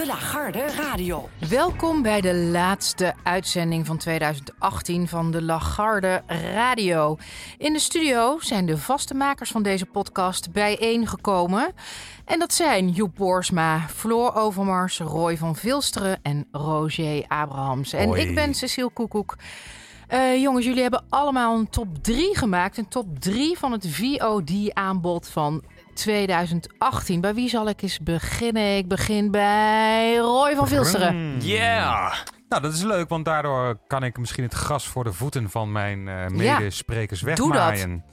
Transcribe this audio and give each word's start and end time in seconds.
De 0.00 0.06
Lagarde 0.06 0.66
Radio. 0.66 1.28
Welkom 1.48 2.02
bij 2.02 2.20
de 2.20 2.34
laatste 2.34 3.14
uitzending 3.22 3.86
van 3.86 3.96
2018 3.96 5.08
van 5.08 5.30
de 5.30 5.42
Lagarde 5.42 6.22
Radio. 6.54 7.16
In 7.58 7.72
de 7.72 7.78
studio 7.78 8.38
zijn 8.38 8.66
de 8.66 8.78
vaste 8.78 9.14
makers 9.14 9.50
van 9.50 9.62
deze 9.62 9.86
podcast 9.86 10.52
bijeengekomen. 10.52 11.72
En 12.24 12.38
dat 12.38 12.52
zijn 12.52 12.88
Joep 12.88 13.14
Boersma, 13.14 13.88
Floor 13.88 14.34
Overmars, 14.34 14.98
Roy 14.98 15.36
van 15.36 15.56
Vilsteren 15.56 16.18
en 16.22 16.48
Roger 16.52 17.24
Abrahams. 17.28 17.92
En 17.92 18.08
Hoi. 18.08 18.22
ik 18.22 18.34
ben 18.34 18.54
Cecile 18.54 18.90
Koekoek. 18.90 19.36
Eh, 20.06 20.40
jongens, 20.42 20.64
jullie 20.64 20.82
hebben 20.82 21.04
allemaal 21.08 21.58
een 21.58 21.70
top 21.70 22.02
3 22.02 22.36
gemaakt. 22.36 22.78
Een 22.78 22.88
top 22.88 23.20
3 23.20 23.58
van 23.58 23.72
het 23.72 23.86
VOD-aanbod 23.88 25.28
van 25.28 25.62
2018. 25.94 27.20
Bij 27.20 27.34
wie 27.34 27.48
zal 27.48 27.68
ik 27.68 27.82
eens 27.82 27.98
beginnen? 27.98 28.76
Ik 28.76 28.88
begin 28.88 29.30
bij 29.30 30.16
Roy 30.16 30.54
van 30.54 30.68
Vilsteren. 30.68 31.40
Yeah! 31.40 32.12
Nou, 32.48 32.62
dat 32.62 32.72
is 32.72 32.82
leuk, 32.82 33.08
want 33.08 33.24
daardoor 33.24 33.78
kan 33.86 34.04
ik 34.04 34.18
misschien 34.18 34.44
het 34.44 34.54
gras 34.54 34.86
voor 34.86 35.04
de 35.04 35.12
voeten 35.12 35.50
van 35.50 35.72
mijn 35.72 36.08
eh, 36.08 36.26
medesprekers 36.26 37.20
doe 37.20 37.28
wegmaaien. 37.28 38.04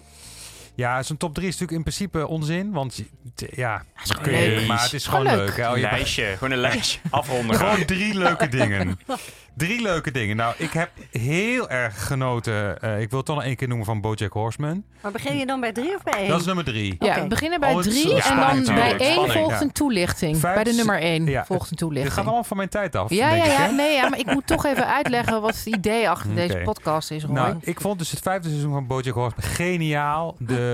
Ja, 0.77 1.03
zo'n 1.03 1.17
top 1.17 1.33
3 1.33 1.47
is 1.47 1.53
natuurlijk 1.59 1.77
in 1.77 1.93
principe 1.93 2.27
onzin, 2.27 2.71
want 2.71 3.03
ja, 3.35 3.83
je- 4.23 4.63
maar 4.67 4.81
het 4.83 4.93
is 4.93 5.05
Gewoon 5.07 5.25
gewoon 5.25 5.37
leuk. 5.37 5.47
leuk. 5.47 5.65
hè. 5.65 5.71
Oh, 5.73 5.77
lijstje, 5.79 6.25
gewoon 6.25 6.51
een 6.51 6.57
lijstje. 6.59 6.99
Afronden. 7.09 7.55
Gewoon 7.55 7.85
drie 7.85 8.13
leuke 8.17 8.47
dingen. 8.47 8.99
Drie 9.57 9.81
leuke 9.81 10.11
dingen. 10.11 10.35
Nou, 10.35 10.53
ik 10.57 10.71
heb 10.71 10.89
heel 11.11 11.69
erg 11.69 12.07
genoten. 12.07 12.81
eh, 12.81 13.01
ik 13.01 13.09
wil 13.09 13.17
het 13.17 13.27
toch 13.27 13.35
nog 13.35 13.45
één 13.45 13.55
keer 13.55 13.67
noemen 13.67 13.85
van 13.85 14.01
BoJack 14.01 14.33
Horseman. 14.33 14.83
Maar 15.01 15.11
begin 15.11 15.37
je 15.37 15.45
dan 15.45 15.59
bij 15.59 15.71
drie 15.71 15.95
of 15.95 16.03
bij 16.03 16.13
één? 16.13 16.27
Dat 16.29 16.39
is 16.39 16.45
nummer 16.45 16.63
drie. 16.63 16.95
Ja, 16.99 17.07
Oké. 17.11 17.21
we 17.21 17.27
beginnen 17.27 17.59
bij 17.59 17.69
Oh, 17.71 17.75
het 17.77 17.89
drie 17.89 18.21
en 18.21 18.35
dan 18.35 18.75
bij 18.75 18.97
één 18.97 19.11
Spanning, 19.13 19.31
volgt 19.31 19.61
een 19.61 19.71
toelichting. 19.71 20.37
Vijf- 20.37 20.55
bij 20.55 20.63
de 20.63 20.73
nummer 20.73 20.99
één 20.99 21.25
Ja, 21.25 21.45
volgt 21.45 21.63
een 21.63 21.69
Dit 21.69 21.77
toelichting. 21.79 22.13
gaat 22.13 22.23
allemaal 22.25 22.43
van 22.43 22.57
mijn 22.57 22.69
tijd 22.69 22.95
af. 22.95 23.09
ja, 23.09 23.29
denk 23.29 23.45
ja, 23.45 23.51
ik, 23.51 23.57
ja, 23.57 23.65
hè? 23.65 23.71
nee, 23.71 23.93
ja, 23.95 24.09
maar 24.09 24.19
ik 24.19 24.25
moet 24.25 24.47
toch 24.47 24.65
even 24.65 24.87
uitleggen 24.87 25.41
wat 25.41 25.55
het 25.55 25.65
idee 25.65 26.09
achter 26.09 26.35
deze 26.47 26.61
podcast 26.63 27.11
is, 27.11 27.23
Roy. 27.23 27.33
Nou, 27.33 27.55
ik 27.61 27.81
vond 27.81 27.99
dus 27.99 28.11
het 28.11 28.19
vijfde 28.19 28.49
seizoen 28.49 28.71
van 28.71 28.87
BoJack 28.87 29.13
Horseman 29.15 29.49
geniaal. 29.49 30.35
De, 30.39 30.66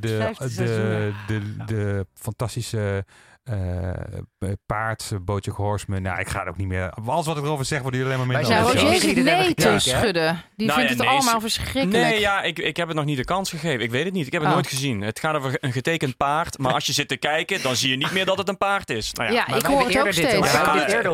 de, 0.00 0.16
Vijfde 0.18 0.44
de, 0.44 0.50
seizoen, 0.50 1.14
de, 1.26 1.64
de, 1.64 2.06
fantastische 2.14 3.04
eh, 3.46 4.50
paard, 4.66 5.10
BoJack 5.22 5.56
Horseman. 5.56 6.02
Nou, 6.02 6.20
ik 6.20 6.28
ga 6.28 6.38
het 6.38 6.48
ook 6.48 6.56
niet 6.56 6.66
meer... 6.66 6.90
Alles 6.90 7.26
wat 7.26 7.36
ik 7.36 7.44
erover 7.44 7.64
zeg, 7.64 7.80
wordt 7.80 7.96
jullie 7.96 8.12
alleen 8.12 8.26
maar 8.26 8.36
minder 8.36 9.00
die 9.00 9.16
er 9.16 9.22
nee 9.22 9.54
te 9.54 9.78
schudden. 9.78 10.42
Die 10.56 10.66
Nou 10.66 10.78
vindt 10.78 10.92
ja, 10.94 10.98
het 10.98 11.06
nee, 11.06 11.20
allemaal 11.20 11.40
verschrikkelijk. 11.40 11.90
Nee, 11.90 12.20
ja, 12.20 12.42
ik, 12.42 12.58
ik 12.58 12.76
heb 12.76 12.88
het 12.88 12.96
nog 12.96 13.04
niet 13.06 13.16
de 13.16 13.24
kans 13.24 13.50
gegeven. 13.50 13.80
Ik 13.80 13.90
weet 13.90 14.04
het 14.04 14.12
niet. 14.12 14.26
Ik 14.26 14.32
heb 14.32 14.40
het 14.40 14.50
Oh. 14.50 14.56
nooit 14.56 14.68
gezien. 14.68 15.00
Het 15.00 15.20
gaat 15.20 15.34
over 15.34 15.56
een 15.60 15.72
getekend 15.72 16.16
paard. 16.16 16.58
Maar 16.58 16.72
als 16.72 16.86
je 16.86 16.92
zit 16.92 17.08
te 17.08 17.16
kijken, 17.16 17.62
dan 17.62 17.76
zie 17.76 17.90
je 17.90 17.96
niet 17.96 18.12
meer 18.12 18.24
dat 18.24 18.38
het 18.38 18.48
een 18.48 18.58
paard 18.58 18.90
is. 18.90 19.12
Nou 19.12 19.32
ja, 19.32 19.34
Ja, 19.36 19.44
Maar 19.48 19.58
ik 19.58 19.66
hoor 19.66 19.86
het 19.86 19.98
ook 19.98 20.12
steeds. 20.12 20.52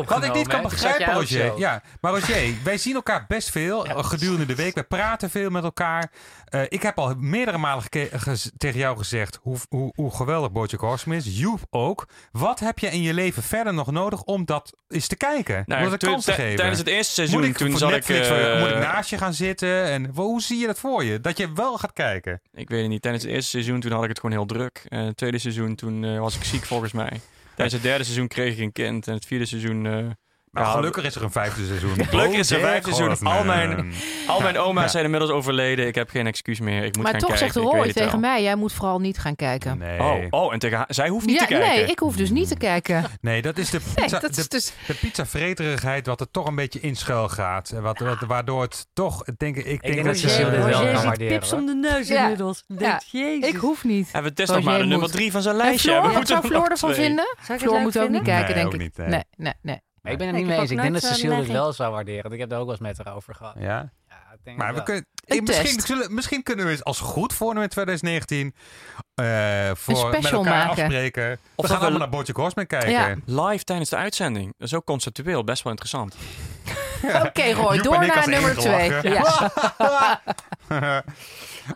Wat 0.05 0.23
ik 0.23 0.33
niet 0.33 0.47
kan 0.47 0.61
begrijpen, 0.61 1.13
Roger. 1.13 1.57
Ja, 1.57 1.81
maar 2.01 2.11
Roger, 2.11 2.53
wij 2.63 2.77
zien 2.77 2.95
elkaar 2.95 3.25
best 3.27 3.49
veel 3.49 3.85
eh, 3.85 4.03
gedurende 4.03 4.45
de 4.45 4.55
week. 4.55 4.73
Wij 4.73 4.83
praten 4.83 5.29
veel 5.29 5.49
met 5.49 5.63
elkaar. 5.63 6.11
Eh, 6.45 6.61
ik 6.67 6.81
heb 6.81 6.97
al 6.97 7.13
meerdere 7.17 7.57
malen 7.57 7.83
tegen 8.57 8.79
jou 8.79 8.97
gezegd 8.97 9.39
hoe, 9.41 9.57
hoe, 9.69 9.91
hoe 9.95 10.15
geweldig 10.15 10.51
Bojack 10.51 10.79
Horseman 10.79 11.17
is. 11.17 11.39
Joep 11.39 11.59
ook. 11.69 12.07
Wat 12.31 12.59
heb 12.59 12.79
je 12.79 12.87
in 12.87 13.01
je 13.01 13.13
leven 13.13 13.43
verder 13.43 13.73
nog 13.73 13.91
nodig 13.91 14.23
om 14.23 14.45
dat 14.45 14.77
eens 14.87 15.07
te 15.07 15.15
kijken? 15.15 15.63
Nou 15.65 15.83
om 15.83 15.89
dat 15.89 16.03
een 16.03 16.09
kans 16.09 16.25
te 16.25 16.31
geven? 16.33 16.55
Tijdens 16.55 16.79
het 16.79 16.87
eerste 16.87 17.13
seizoen, 17.13 17.39
moet 17.39 17.49
ik 17.49 17.57
toen 17.57 17.77
zat 17.77 17.89
Netflix, 17.91 18.27
ik... 18.27 18.33
eh, 18.33 18.59
moet 18.59 18.69
ik 18.69 18.77
naast 18.77 19.09
je 19.09 19.17
gaan 19.17 19.33
zitten? 19.33 19.83
En 19.83 20.05
hoe 20.15 20.41
zie 20.41 20.59
je 20.59 20.67
dat 20.67 20.79
voor 20.79 21.03
je? 21.03 21.19
Dat 21.19 21.37
je 21.37 21.53
wel 21.53 21.77
gaat 21.77 21.93
kijken? 21.93 22.41
Ik 22.51 22.69
weet 22.69 22.81
het 22.81 22.89
niet. 22.89 23.01
Tijdens 23.01 23.23
het 23.23 23.33
eerste 23.33 23.49
seizoen, 23.49 23.79
toen 23.79 23.91
had 23.91 24.03
ik 24.03 24.09
het 24.09 24.19
gewoon 24.19 24.35
heel 24.35 24.45
druk. 24.45 24.85
En 24.87 25.05
het 25.05 25.17
tweede 25.17 25.37
seizoen, 25.37 25.75
toen 25.75 26.03
eh, 26.03 26.19
was 26.19 26.35
ik 26.35 26.43
ziek 26.43 26.63
volgens 26.65 26.91
mij. 26.91 27.21
Tijdens 27.55 27.73
het 27.73 27.83
derde 27.83 28.03
seizoen 28.03 28.27
kreeg 28.27 28.53
ik 28.53 28.59
een 28.59 28.71
kind. 28.71 29.07
En 29.07 29.13
het 29.13 29.25
vierde 29.25 29.45
seizoen... 29.45 30.15
Maar 30.53 30.63
ja, 30.63 30.71
gelukkig 30.71 31.03
is 31.03 31.15
er 31.15 31.23
een 31.23 31.31
vijfde 31.31 31.65
seizoen. 31.65 32.05
Gelukkig 32.09 32.39
is 32.39 32.49
er 32.51 32.55
een 32.57 32.63
vijfde 32.63 32.93
seizoen. 32.93 33.27
Al 33.27 33.43
mijn- 33.43 33.93
Al 34.27 34.41
mijn 34.41 34.57
oma's 34.59 34.83
Ja. 34.83 34.89
zijn 34.89 35.03
inmiddels 35.03 35.31
overleden. 35.31 35.87
Ik 35.87 35.95
heb 35.95 36.09
geen 36.09 36.27
excuus 36.27 36.59
meer. 36.59 36.83
Ik 36.83 36.95
moet 36.95 37.03
maar 37.03 37.11
gaan 37.11 37.19
toch 37.21 37.29
kijken. 37.29 37.53
zegt 37.53 37.65
Ik 37.65 37.71
Roy 37.71 37.93
tegen 37.93 38.19
mij, 38.19 38.41
jij 38.43 38.55
moet 38.55 38.73
vooral 38.73 38.99
niet 38.99 39.17
gaan 39.17 39.35
kijken. 39.35 39.77
Nee. 39.77 39.99
Oh, 39.99 40.15
oh, 40.29 40.53
en 40.53 40.59
tegen 40.59 40.77
haar- 40.77 40.85
zij 40.89 41.09
hoeft 41.09 41.25
niet 41.25 41.39
ja, 41.39 41.45
te 41.45 41.53
kijken. 41.53 41.69
nee, 41.75 41.85
ik 41.85 41.99
hoef 41.99 42.15
dus 42.15 42.29
niet 42.29 42.47
te 42.47 42.55
kijken. 42.57 43.03
nee, 43.21 43.41
dat 43.41 43.57
is 43.57 43.69
de 43.69 43.79
Nee, 43.85 43.93
pizza, 43.95 44.19
dat 44.19 44.29
is 44.29 44.35
de, 44.35 44.47
dus... 44.47 44.73
de 44.87 44.93
pizza-vreterigheid 44.93 46.05
wat 46.07 46.19
er 46.19 46.31
toch 46.31 46.47
een 46.47 46.55
beetje 46.55 46.79
in 46.79 46.95
schuil 46.95 47.29
gaat. 47.29 47.69
En 47.69 47.81
Wat, 47.81 47.99
wat, 47.99 48.19
waardoor 48.27 48.61
het 48.61 48.87
toch, 48.93 49.23
denk 49.37 49.55
ik, 49.55 49.65
ik 49.65 49.81
denk 49.81 49.93
denk 49.93 50.05
dat 50.05 50.21
je... 50.21 50.27
Dit 50.27 50.37
wel 50.37 50.73
ziet 50.73 51.03
waarderen, 51.03 51.27
pips 51.27 51.53
om 51.53 51.65
de 51.65 51.75
neus 51.75 52.07
Ja. 52.07 52.21
inmiddels. 52.21 52.63
Ja. 52.67 52.75
Denkt, 52.77 53.09
jezus. 53.11 53.49
Ik 53.49 53.55
hoef 53.55 53.83
niet. 53.83 54.09
En 54.11 54.23
is 54.39 54.47
Roger 54.47 54.55
nog 54.55 54.63
maar 54.63 54.79
de 54.79 54.85
nummer 54.85 55.11
drie 55.11 55.31
van 55.31 55.41
zijn 55.41 55.55
lijstje. 55.55 55.91
We 55.93 56.01
wat 56.01 56.07
moeten 56.11 56.27
zou 56.27 56.47
Floor 56.47 56.67
ervan 56.69 56.93
vinden? 56.93 57.35
Ik 57.47 57.59
Floor 57.59 57.79
moet 57.79 57.99
ook 57.99 58.09
niet 58.09 58.21
kijken, 58.21 58.53
denk 58.55 58.73
ik. 58.73 58.97
Nee, 58.97 59.23
nee, 59.37 59.53
nee. 59.61 59.79
Maar 60.03 60.11
ik 60.11 60.17
ben 60.17 60.27
het 60.27 60.35
niet 60.35 60.45
mee 60.45 60.59
eens. 60.59 60.71
Ik 60.71 60.77
denk 60.77 60.93
dat 60.93 61.03
eh, 61.03 61.09
Cecile 61.09 61.27
dit 61.27 61.35
neiging. 61.37 61.57
wel 61.57 61.73
zou 61.73 61.91
waarderen. 61.91 62.21
Want 62.21 62.33
ik 62.33 62.39
heb 62.39 62.51
er 62.51 62.57
ook 62.57 62.63
wel 62.63 62.71
eens 62.71 62.81
met 62.81 62.97
haar 63.05 63.15
over 63.15 63.35
gehad. 63.35 63.55
Ja? 63.57 63.91
Ja, 64.09 64.15
ik 64.33 64.39
denk 64.43 64.57
Maar 64.57 64.67
het 64.67 64.75
we 64.77 64.83
kunnen, 64.83 65.05
eh, 65.25 65.41
misschien, 65.41 65.79
zullen, 65.81 66.13
misschien 66.13 66.43
kunnen 66.43 66.65
we 66.65 66.71
eens 66.71 66.83
als 66.83 66.99
goed 66.99 67.33
voornemen 67.33 67.63
in 67.63 67.69
2019 67.69 68.55
eh, 69.15 69.71
voor 69.75 70.09
met 70.09 70.19
special 70.19 70.43
elkaar 70.43 70.67
maken. 70.67 70.83
afspreken. 70.83 71.31
Of 71.31 71.39
we 71.55 71.67
gaan 71.71 71.79
we- 71.79 71.81
allemaal 71.85 71.99
naar 71.99 72.09
Bojack 72.09 72.35
Horseman 72.35 72.67
kijken. 72.67 72.91
Ja. 72.91 73.15
Live 73.49 73.63
tijdens 73.63 73.89
de 73.89 73.95
uitzending. 73.95 74.53
Dat 74.57 74.67
is 74.67 74.73
ook 74.73 74.85
conceptueel 74.85 75.43
best 75.43 75.63
wel 75.63 75.71
interessant. 75.71 76.15
Oké, 77.27 77.51
Roy, 77.51 77.75
Joep 77.75 77.83
door 77.83 78.05
naar 78.05 78.29
nummer 78.29 78.55
twee. 78.57 78.91
Ja. 79.09 79.51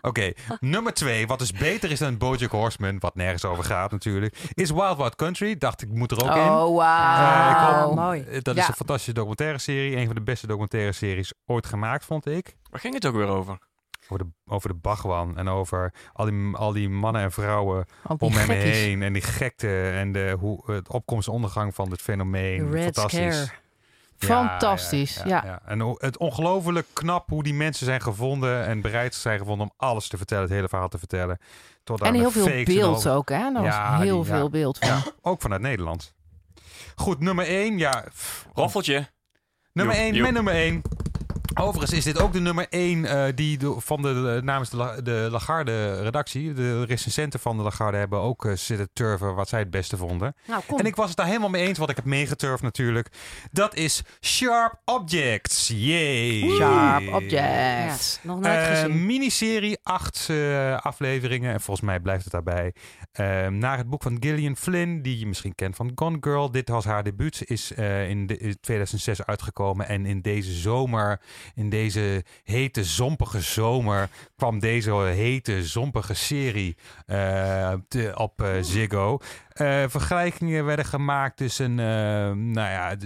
Oké, 0.00 0.32
nummer 0.60 0.94
twee, 0.94 1.26
wat 1.26 1.38
dus 1.38 1.52
beter 1.52 1.90
is 1.90 1.98
dan 1.98 2.18
Bojack 2.18 2.50
Horseman, 2.50 2.98
wat 2.98 3.14
nergens 3.14 3.44
over 3.44 3.64
gaat 3.64 3.90
natuurlijk, 3.90 4.36
is 4.54 4.70
Wild 4.70 4.96
Wild 4.96 5.14
Country. 5.16 5.56
Dacht 5.58 5.82
ik, 5.82 5.88
moet 5.88 6.10
er 6.10 6.22
ook 6.24 6.36
in. 6.36 6.42
Oh, 6.50 6.84
Eh, 6.84 6.86
wauw. 7.70 7.82
hoop- 7.86 7.94
mooi. 7.94 8.20
eh, 8.22 8.38
Dat 8.42 8.56
is 8.56 8.62
Ja. 8.62 8.68
een 8.68 8.74
fantastische 8.74 9.12
documentaire 9.12 9.58
serie. 9.58 9.96
Een 9.96 10.06
van 10.06 10.14
de 10.14 10.20
beste 10.22 10.46
documentaire 10.46 10.92
series 10.92 11.32
ooit 11.46 11.66
gemaakt, 11.66 12.04
vond 12.04 12.26
ik. 12.26 12.56
Waar 12.70 12.80
ging 12.80 12.94
het 12.94 13.06
ook 13.06 13.14
weer 13.14 13.26
over? 13.28 13.58
Over 14.10 14.24
de, 14.24 14.30
over 14.52 14.68
de 14.68 14.74
Bagwan 14.74 15.36
en 15.38 15.48
over 15.48 15.92
al 16.12 16.24
die, 16.24 16.56
al 16.56 16.72
die 16.72 16.88
mannen 16.88 17.22
en 17.22 17.32
vrouwen 17.32 17.86
om 18.18 18.32
hem 18.32 18.50
heen. 18.50 19.02
En 19.02 19.12
die 19.12 19.22
gekte 19.22 19.90
en 19.90 20.12
de, 20.12 20.36
hoe, 20.40 20.72
het 20.72 20.88
opkomst 20.88 21.28
en 21.28 21.34
ondergang 21.34 21.74
van 21.74 21.90
dit 21.90 22.00
fenomeen. 22.02 22.70
Red 22.70 22.82
Fantastisch. 22.82 23.36
Scare. 23.36 23.50
Ja, 24.18 24.26
Fantastisch, 24.26 25.22
ja. 25.24 25.60
En 25.64 25.80
hoe- 25.80 25.96
het 25.98 26.18
ongelooflijk 26.18 26.86
knap 26.92 27.28
hoe 27.28 27.42
die 27.42 27.54
mensen 27.54 27.86
zijn 27.86 28.00
gevonden 28.00 28.64
en 28.66 28.80
bereid 28.80 29.14
zijn 29.14 29.38
gevonden 29.38 29.66
om 29.66 29.72
alles 29.76 30.08
te 30.08 30.16
vertellen, 30.16 30.42
het 30.44 30.52
hele 30.52 30.68
verhaal 30.68 30.88
te 30.88 30.98
vertellen. 30.98 31.38
Tot 31.84 32.00
aan 32.02 32.08
En 32.08 32.14
heel 32.14 32.30
veel 32.30 32.46
en 32.46 32.64
beeld 32.64 32.96
over- 32.96 33.12
ook, 33.12 33.28
hè? 33.28 33.36
Er 33.46 33.52
was 33.52 33.62
Ja, 33.64 33.98
heel 34.00 34.22
die- 34.22 34.30
ja. 34.30 34.36
veel 34.38 34.50
beeld 34.50 34.78
van. 34.78 34.88
Ja, 34.88 35.02
ook 35.22 35.40
vanuit 35.40 35.60
Nederland. 35.60 36.14
Goed, 36.96 37.20
nummer 37.20 37.44
1. 37.48 37.78
Ja, 37.78 38.04
Roffeltje. 38.54 39.08
nummer 39.72 39.94
Joep, 39.94 40.04
1, 40.04 40.12
Joep. 40.14 40.22
mijn 40.22 40.34
nummer 40.34 40.54
1. 40.54 40.82
Overigens 41.60 41.92
is 41.98 42.04
dit 42.04 42.20
ook 42.20 42.32
de 42.32 42.40
nummer 42.40 42.66
1 42.70 43.04
eh, 43.04 43.24
die 43.34 43.58
de- 43.58 43.74
van 43.78 44.02
de, 44.02 44.34
eh, 44.36 44.42
namens 44.42 44.70
de, 44.70 44.76
La- 44.76 45.00
de 45.00 45.28
Lagarde 45.30 46.02
redactie, 46.02 46.52
de 46.52 46.84
recensenten 46.84 47.40
van 47.40 47.56
de 47.56 47.62
Lagarde 47.62 47.96
hebben 47.96 48.20
ook 48.20 48.44
eh, 48.44 48.52
zitten 48.52 48.88
turven 48.92 49.34
wat 49.34 49.48
zij 49.48 49.58
het 49.58 49.70
beste 49.70 49.96
vonden. 49.96 50.34
Nou, 50.46 50.62
kom. 50.66 50.78
En 50.78 50.84
ik 50.86 50.96
was 50.96 51.08
het 51.08 51.16
daar 51.16 51.26
helemaal 51.26 51.48
mee 51.48 51.66
eens, 51.66 51.78
want 51.78 51.90
ik 51.90 51.96
heb 51.96 52.04
meegeturfd 52.04 52.62
natuurlijk. 52.62 53.08
Dat 53.52 53.74
is 53.74 54.02
Sharp 54.20 54.80
Objects. 54.84 55.68
Yay! 55.74 56.40
Sharp 56.50 57.00
ja, 57.02 57.16
Objects. 57.16 58.18
nog 58.22 58.40
nooit 58.40 58.54
Eh, 58.56 58.66
gezien. 58.66 59.06
miniserie, 59.06 59.78
acht 59.82 60.26
eh, 60.30 60.76
afleveringen. 60.78 61.52
En 61.52 61.60
volgens 61.60 61.86
mij 61.86 62.00
blijft 62.00 62.24
het 62.24 62.32
daarbij. 62.32 62.74
Eh, 63.12 63.46
naar 63.46 63.76
het 63.78 63.88
boek 63.88 64.02
van 64.02 64.16
Gillian 64.20 64.56
Flynn, 64.56 65.02
die 65.02 65.18
je 65.18 65.26
misschien 65.26 65.54
kent 65.54 65.76
van 65.76 65.92
Gone 65.94 66.16
Girl. 66.20 66.50
Dit 66.50 66.68
was 66.68 66.84
haar 66.84 67.02
debuut, 67.02 67.42
is 67.44 67.72
eh, 67.74 68.08
in, 68.08 68.26
de, 68.26 68.38
in 68.38 68.56
2006 68.60 69.24
uitgekomen. 69.26 69.88
En 69.88 70.06
in 70.06 70.20
deze 70.20 70.52
zomer, 70.52 71.20
in 71.54 71.70
deze 71.70 72.24
hete, 72.44 72.84
zompige 72.84 73.40
zomer, 73.40 74.08
kwam 74.36 74.58
deze 74.58 74.92
hete, 74.92 75.64
zompige 75.64 76.14
serie 76.14 76.76
eh, 77.06 77.72
te- 77.88 78.12
op 78.14 78.42
eh, 78.42 78.50
Ziggo. 78.60 79.18
Eh, 79.48 79.84
vergelijkingen 79.88 80.64
werden 80.64 80.84
gemaakt 80.84 81.36
tussen, 81.36 81.74
nou 81.74 82.52
ja, 82.52 82.96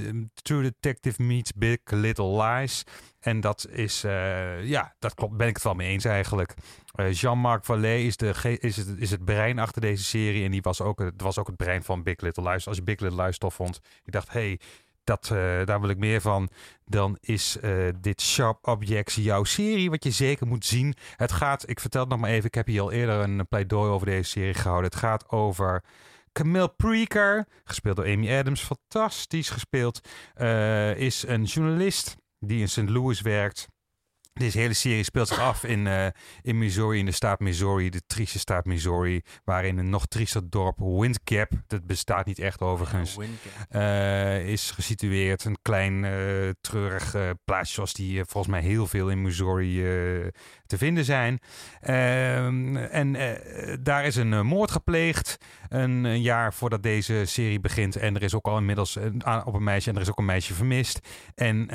True 0.42 0.62
Detective 0.62 1.22
meets 1.22 1.52
Big 1.52 1.78
Little 1.84 2.42
Lies. 2.42 2.84
En 3.20 3.40
dat 3.40 3.66
is, 3.70 4.00
ja, 4.62 4.94
dat 4.98 5.14
klopt, 5.14 5.36
ben 5.36 5.48
ik 5.48 5.54
het 5.54 5.64
wel 5.64 5.74
mee 5.74 5.88
eens 5.88 6.04
eigenlijk. 6.04 6.54
Jean-Marc 7.10 7.64
Vallée 7.64 8.06
is, 8.06 8.16
de, 8.16 8.58
is, 8.60 8.76
het, 8.76 8.88
is 8.96 9.10
het 9.10 9.24
brein 9.24 9.58
achter 9.58 9.80
deze 9.80 10.04
serie. 10.04 10.44
En 10.44 10.50
die 10.50 10.62
was 10.62 10.80
ook, 10.80 10.98
het 10.98 11.22
was 11.22 11.38
ook 11.38 11.46
het 11.46 11.56
brein 11.56 11.82
van 11.82 12.02
Big 12.02 12.20
Little 12.20 12.50
Lies. 12.50 12.66
Als 12.66 12.76
je 12.76 12.82
Big 12.82 13.00
Little 13.00 13.24
Lies 13.24 13.38
tof 13.38 13.54
vond, 13.54 13.80
ik 14.04 14.12
dacht, 14.12 14.32
hey, 14.32 14.60
dat, 15.04 15.30
eh, 15.30 15.64
daar 15.64 15.80
wil 15.80 15.90
ik 15.90 15.98
meer 15.98 16.20
van. 16.20 16.48
Dan 16.84 17.16
is 17.20 17.58
eh, 17.60 17.88
dit 18.00 18.20
Sharp 18.20 18.66
Objects 18.66 19.14
jouw 19.14 19.44
serie, 19.44 19.90
wat 19.90 20.04
je 20.04 20.10
zeker 20.10 20.46
moet 20.46 20.64
zien. 20.64 20.94
Het 21.16 21.32
gaat, 21.32 21.68
ik 21.68 21.80
vertel 21.80 22.00
het 22.00 22.10
nog 22.10 22.18
maar 22.20 22.30
even, 22.30 22.46
ik 22.46 22.54
heb 22.54 22.66
hier 22.66 22.80
al 22.80 22.92
eerder 22.92 23.20
een 23.20 23.46
pleidooi 23.48 23.90
over 23.90 24.06
deze 24.06 24.30
serie 24.30 24.54
gehouden. 24.54 24.90
Het 24.90 25.00
gaat 25.00 25.28
over 25.30 25.82
Camille 26.32 26.68
Preaker, 26.76 27.46
gespeeld 27.64 27.96
door 27.96 28.06
Amy 28.06 28.32
Adams, 28.38 28.60
fantastisch 28.60 29.50
gespeeld. 29.50 30.00
eh, 30.34 30.96
is 30.96 31.26
een 31.26 31.44
journalist 31.44 32.16
die 32.38 32.60
in 32.60 32.68
St. 32.68 32.88
Louis 32.88 33.20
werkt. 33.20 33.68
Deze 34.32 34.58
hele 34.58 34.72
serie 34.72 35.04
speelt 35.04 35.28
zich 35.28 35.38
af 35.38 35.64
in, 35.64 35.86
eh, 35.86 36.06
in 36.42 36.58
Missouri, 36.58 36.98
in 36.98 37.04
de 37.04 37.12
staat 37.12 37.40
Missouri, 37.40 37.90
de 37.90 38.02
trieste 38.06 38.38
staat 38.38 38.64
Missouri, 38.64 39.22
waarin 39.44 39.78
een 39.78 39.90
nog 39.90 40.06
triester 40.06 40.50
dorp, 40.50 40.78
Windgap, 40.78 41.50
dat 41.66 41.86
bestaat 41.86 42.26
niet 42.26 42.38
echt 42.38 42.60
overigens, 42.60 43.18
eh, 43.68 44.48
is 44.48 44.70
gesitueerd. 44.70 45.44
Een 45.44 45.58
klein 45.62 46.04
eh, 46.04 46.12
treurig 46.60 47.14
plaatsje 47.44 47.74
zoals 47.74 47.92
die 47.92 48.24
volgens 48.24 48.52
mij 48.52 48.62
heel 48.62 48.86
veel 48.86 49.10
in 49.10 49.22
Missouri 49.22 49.74
te 50.66 50.78
vinden 50.78 51.04
zijn. 51.04 51.38
Ehm, 51.80 52.76
en 52.76 53.16
daar 53.82 54.04
is 54.04 54.16
een 54.16 54.46
moord 54.46 54.70
gepleegd 54.70 55.36
een, 55.68 56.04
een 56.04 56.22
jaar 56.22 56.54
voordat 56.54 56.82
deze 56.82 57.22
serie 57.24 57.60
begint. 57.60 57.96
En 57.96 58.14
er 58.14 58.22
is 58.22 58.34
ook 58.34 58.46
al 58.46 58.58
inmiddels 58.58 58.96
op 59.44 59.54
een 59.54 59.64
meisje 59.64 59.90
en 59.90 59.96
er 59.96 60.02
is 60.02 60.10
ook 60.10 60.18
een 60.18 60.24
meisje 60.24 60.54
vermist. 60.54 61.08
En 61.34 61.70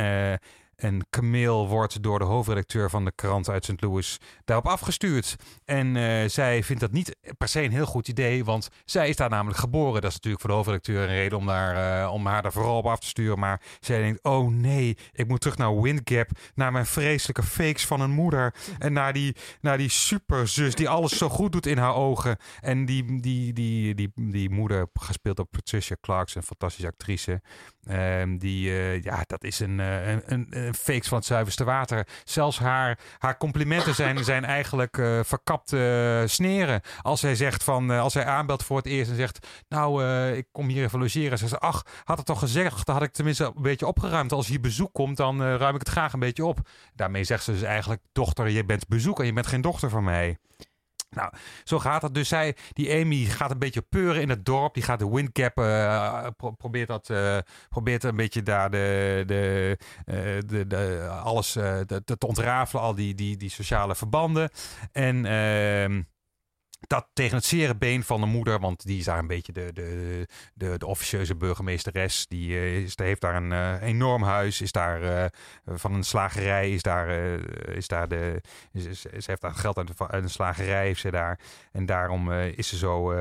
en 0.78 1.08
Camille 1.10 1.68
wordt 1.68 2.04
door 2.04 2.20
de 2.20 2.26
hoofdredacteur 2.26 2.90
van 2.90 3.06
de 3.06 3.12
krant 3.16 3.50
uit 3.50 3.66
St. 3.66 3.82
Louis 3.82 4.18
daarop 4.46 4.68
afgestuurd. 4.68 5.36
En 5.66 5.96
eh, 5.96 6.30
zij 6.30 6.64
vindt 6.64 6.82
dat 6.82 6.92
niet 6.92 7.16
per 7.38 7.48
se 7.48 7.62
een 7.62 7.72
heel 7.72 7.86
goed 7.86 8.08
idee, 8.08 8.46
want 8.46 8.70
zij 8.86 9.10
is 9.10 9.16
daar 9.16 9.30
namelijk 9.30 9.60
geboren. 9.60 10.02
Dat 10.02 10.10
is 10.10 10.14
natuurlijk 10.14 10.42
voor 10.42 10.50
de 10.50 10.56
hoofdredacteur 10.56 11.02
een 11.02 11.08
reden 11.08 11.38
om, 11.38 11.46
daar, 11.46 12.02
eh, 12.04 12.14
om 12.14 12.26
haar 12.26 12.42
daar 12.42 12.52
vooral 12.52 12.78
op 12.78 12.86
af 12.86 13.00
te 13.00 13.08
sturen. 13.08 13.40
Maar 13.40 13.62
zij 13.80 14.02
denkt, 14.02 14.24
oh 14.24 14.50
nee, 14.50 14.98
ik 15.12 15.28
moet 15.28 15.42
terug 15.42 15.58
naar 15.58 15.82
Windgap, 15.82 16.30
naar 16.56 16.72
mijn 16.72 16.86
vreselijke 16.86 17.44
fakes 17.44 17.86
van 17.86 18.02
een 18.02 18.12
moeder. 18.12 18.54
En 18.78 18.94
naar 18.94 19.14
die, 19.14 19.36
naar 19.62 19.78
die 19.78 19.90
superzus 19.90 20.76
die 20.76 20.90
alles 20.90 21.18
zo 21.18 21.30
goed 21.30 21.52
doet 21.52 21.66
in 21.66 21.78
haar 21.78 21.96
ogen. 21.96 22.38
En 22.60 22.86
die, 22.86 23.22
die, 23.22 23.54
die, 23.54 23.96
die, 23.96 24.12
die 24.16 24.50
moeder, 24.50 24.88
gespeeld 24.94 25.36
door 25.36 25.46
Patricia 25.46 25.96
Clarkson, 26.02 26.42
een 26.42 26.48
fantastische 26.48 26.88
actrice. 26.88 27.42
Ehm, 27.88 28.38
die, 28.38 28.70
eh, 28.70 29.02
ja, 29.02 29.24
dat 29.28 29.44
is 29.44 29.60
een, 29.60 29.80
eh, 29.80 30.10
een, 30.10 30.48
een, 30.50 30.74
van 31.04 31.18
het 31.18 31.26
zuiverste 31.26 31.64
water. 31.64 32.08
Zelfs 32.24 32.60
haar, 32.60 33.00
haar 33.18 33.38
complimenten 33.38 33.96
zijn, 33.96 34.24
zijn 34.24 34.46
eigenlijk 34.46 34.98
eh, 34.98 35.20
verkapte 35.24 36.24
sneren. 36.28 36.82
Als 37.02 37.20
zij 37.20 37.36
zegt 37.36 37.64
van, 37.64 37.90
als 37.90 38.14
zij 38.14 38.26
aanbelt 38.26 38.64
voor 38.64 38.78
het 38.78 38.86
eerst 38.86 39.10
en 39.10 39.16
zegt, 39.16 39.48
nou, 39.70 40.04
ik 40.34 40.48
kom 40.52 40.68
hier 40.68 40.84
even 40.84 41.00
logeren. 41.00 41.38
Ze 41.38 41.48
zegt, 41.48 41.62
ach, 41.62 41.86
had 42.04 42.18
het 42.18 42.26
toch 42.26 42.40
gezegd, 42.40 42.86
dan 42.86 42.96
had 42.96 43.04
ik 43.04 43.12
tenminste 43.12 43.46
een 43.56 43.62
beetje 43.62 43.88
opgeruimd. 43.88 44.32
Als 44.32 44.48
hier 44.48 44.62
bezoek 44.62 44.94
komt, 44.94 45.18
dan 45.18 45.42
ruim 45.42 45.74
ik 45.74 45.80
het 45.80 45.90
graag 45.90 46.14
een 46.14 46.20
beetje 46.20 46.46
op. 46.46 46.60
Daarmee 46.96 47.24
zegt 47.24 47.44
ze 47.44 47.52
dus 47.52 47.62
eigenlijk, 47.62 48.02
dochter, 48.12 48.50
je 48.50 48.66
bent 48.66 48.88
bezoek 48.88 49.20
en 49.20 49.26
je 49.26 49.34
bent 49.34 49.48
geen 49.48 49.62
dochter 49.62 49.90
van 49.90 50.04
mij. 50.04 50.38
Nou, 51.10 51.32
zo 51.64 51.80
gaat 51.80 52.02
het. 52.02 52.14
Dus 52.14 52.28
zij, 52.28 52.56
die 52.74 52.94
Amy 52.94 53.26
gaat 53.26 53.52
een 53.52 53.60
beetje 53.60 53.82
peuren 53.82 54.22
in 54.22 54.30
het 54.30 54.46
dorp. 54.46 54.74
Die 54.74 54.84
gaat 54.84 55.00
de 55.00 55.10
windgap, 55.10 55.58
eh, 55.58 56.28
pro- 56.38 56.52
probeert 56.52 56.88
dat, 56.88 57.10
eh, 57.10 57.38
probeert 57.70 58.04
een 58.04 58.16
beetje 58.16 58.44
daar 58.44 58.72
de, 58.72 59.24
de, 59.26 59.78
eh, 60.06 60.16
de, 60.46 60.68
de, 60.68 61.08
alles 61.24 61.56
eh, 61.56 61.80
te, 61.80 62.04
te 62.18 62.28
ontrafelen, 62.28 62.84
al 62.84 62.96
die, 62.96 63.16
die, 63.16 63.38
die 63.38 63.50
sociale 63.50 63.96
verbanden. 63.96 64.50
En 64.92 65.26
ehm, 65.26 66.02
dat 66.80 67.08
tegen 67.14 67.36
het 67.36 67.46
zere 67.46 67.76
been 67.76 68.04
van 68.04 68.22
de 68.22 68.28
moeder, 68.28 68.60
want 68.60 68.86
die 68.86 68.98
is 68.98 69.06
daar 69.06 69.20
een 69.20 69.28
beetje 69.28 69.52
de, 69.52 69.70
de, 69.74 70.28
de, 70.54 70.78
de 70.78 70.86
officieuze 70.86 71.36
burgemeesteres. 71.36 72.28
Die 72.28 72.60
eh, 72.60 72.90
heeft 72.96 73.22
daar 73.22 73.36
een 73.36 73.52
eh, 73.52 73.82
enorm 73.82 74.24
huis, 74.24 74.62
is 74.62 74.72
daar 74.72 75.02
eh, 75.02 75.26
van 75.66 75.94
een 75.94 76.04
slagerij, 76.04 76.72
is 76.72 76.82
daar, 76.82 77.10
is 77.70 77.88
daar 77.88 78.08
de, 78.08 78.42
ze 78.74 79.10
heeft 79.12 79.42
daar 79.42 79.54
geld 79.54 79.78
uit, 79.78 79.92
uit 79.98 80.24
een 80.24 80.30
slagerij, 80.30 80.86
heeft 80.86 81.02
ze 81.02 81.12
daar. 81.12 81.40
En 81.72 81.86
daarom 81.86 82.32
is 82.32 82.68
ze 82.68 82.78
zo, 82.78 83.12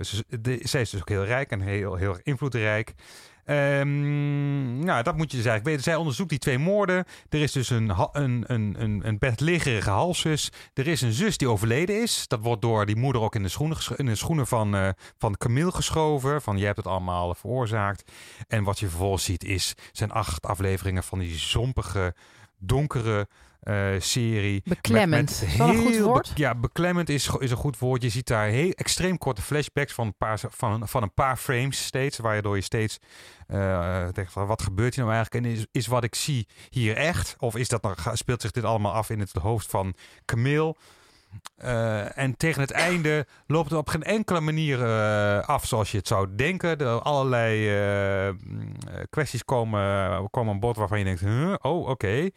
ze, 0.00 0.24
zij 0.62 0.80
is 0.80 0.90
dus 0.90 1.00
ook 1.00 1.08
heel 1.08 1.24
rijk 1.24 1.50
en 1.50 1.60
heel, 1.60 1.94
heel 1.94 2.18
invloedrijk. 2.22 2.94
Ehm, 3.44 4.78
nou, 4.78 5.02
dat 5.02 5.16
moet 5.16 5.30
je 5.30 5.36
dus 5.36 5.46
eigenlijk 5.46 5.64
weten. 5.64 5.82
Zij 5.82 5.96
onderzoekt 5.96 6.30
die 6.30 6.38
twee 6.38 6.58
moorden. 6.58 7.04
Er 7.28 7.40
is 7.40 7.52
dus 7.52 7.70
een, 7.70 7.92
een, 8.12 8.44
een, 8.46 9.00
een, 9.06 9.18
bedliggerige 9.18 9.90
halfzus. 9.90 10.50
Er 10.74 10.86
is 10.86 11.00
een 11.00 11.12
zus 11.12 11.36
die 11.36 11.48
overleden 11.48 12.02
is. 12.02 12.28
Dat 12.28 12.40
wordt 12.40 12.62
door 12.62 12.86
die 12.86 12.96
moeder 12.96 13.22
ook 13.22 13.34
in 13.34 13.42
de 13.42 13.48
schoenen, 13.48 13.76
in 13.96 14.06
de 14.06 14.14
schoenen 14.14 14.46
van, 14.46 14.74
eh, 14.74 14.88
van 15.18 15.36
Camille 15.36 15.72
geschoven. 15.72 16.42
Van, 16.42 16.56
jij 16.56 16.66
hebt 16.66 16.76
het 16.76 16.86
allemaal 16.86 17.34
veroorzaakt. 17.34 18.10
En 18.48 18.64
wat 18.64 18.78
je 18.78 18.88
vervolgens 18.88 19.24
ziet 19.24 19.44
is, 19.44 19.74
zijn 19.92 20.10
acht 20.10 20.46
afleveringen 20.46 21.02
van 21.02 21.18
die 21.18 21.34
zompige, 21.34 22.14
donkere 22.58 23.28
eh, 23.62 23.86
serie. 23.98 24.62
Beklemmend. 24.64 25.30
Is 25.30 25.56
dat 25.56 25.68
een 25.68 25.76
goed 25.76 25.90
heel 25.90 26.06
woord? 26.06 26.32
ja, 26.34 26.54
beklemmend 26.54 27.08
is, 27.08 27.30
is 27.38 27.50
een 27.50 27.56
goed 27.56 27.78
woord. 27.78 28.02
Je 28.02 28.08
ziet 28.08 28.26
daar 28.26 28.46
heel 28.46 28.70
extreem 28.70 29.18
korte 29.18 29.42
flashbacks 29.42 29.92
van 29.92 30.06
een 30.06 30.16
paar, 30.16 30.40
van, 30.50 30.88
van 30.88 31.02
een 31.02 31.14
paar 31.14 31.36
frames 31.36 31.84
steeds. 31.84 32.18
Waardoor 32.18 32.56
je 32.56 32.62
steeds 32.62 32.98
eh, 33.46 34.08
denkt 34.12 34.32
van 34.32 34.46
wat 34.46 34.62
gebeurt 34.62 34.94
hier 34.94 35.04
nou 35.04 35.16
eigenlijk? 35.16 35.46
En 35.46 35.52
is, 35.52 35.66
is 35.72 35.86
wat 35.86 36.04
ik 36.04 36.14
zie 36.14 36.48
hier 36.70 36.96
echt? 36.96 37.36
Of 37.38 37.56
is 37.56 37.68
dat 37.68 37.82
nog, 37.82 38.10
speelt 38.12 38.40
zich 38.40 38.50
dit 38.50 38.64
allemaal 38.64 38.92
af 38.92 39.10
in 39.10 39.20
het 39.20 39.32
hoofd 39.32 39.70
van 39.70 39.94
Camille? 40.24 40.74
Eh, 41.56 42.18
en 42.18 42.36
tegen 42.36 42.60
het 42.60 42.70
einde 42.70 43.26
loopt 43.46 43.70
het 43.70 43.78
op 43.78 43.88
geen 43.88 44.02
enkele 44.02 44.40
manier 44.40 44.84
eh, 44.84 45.48
af 45.48 45.66
zoals 45.66 45.90
je 45.90 45.98
het 45.98 46.06
zou 46.06 46.34
denken. 46.34 46.78
Er 46.78 47.00
allerlei 47.00 47.68
eh, 47.68 48.34
mm, 48.44 48.74
kwesties 49.10 49.44
komen, 49.44 50.30
komen 50.30 50.52
aan 50.52 50.60
bod 50.60 50.76
waarvan 50.76 50.98
je 50.98 51.04
denkt, 51.04 51.20
huh? 51.20 51.54
oh 51.60 51.88
oké. 51.88 52.30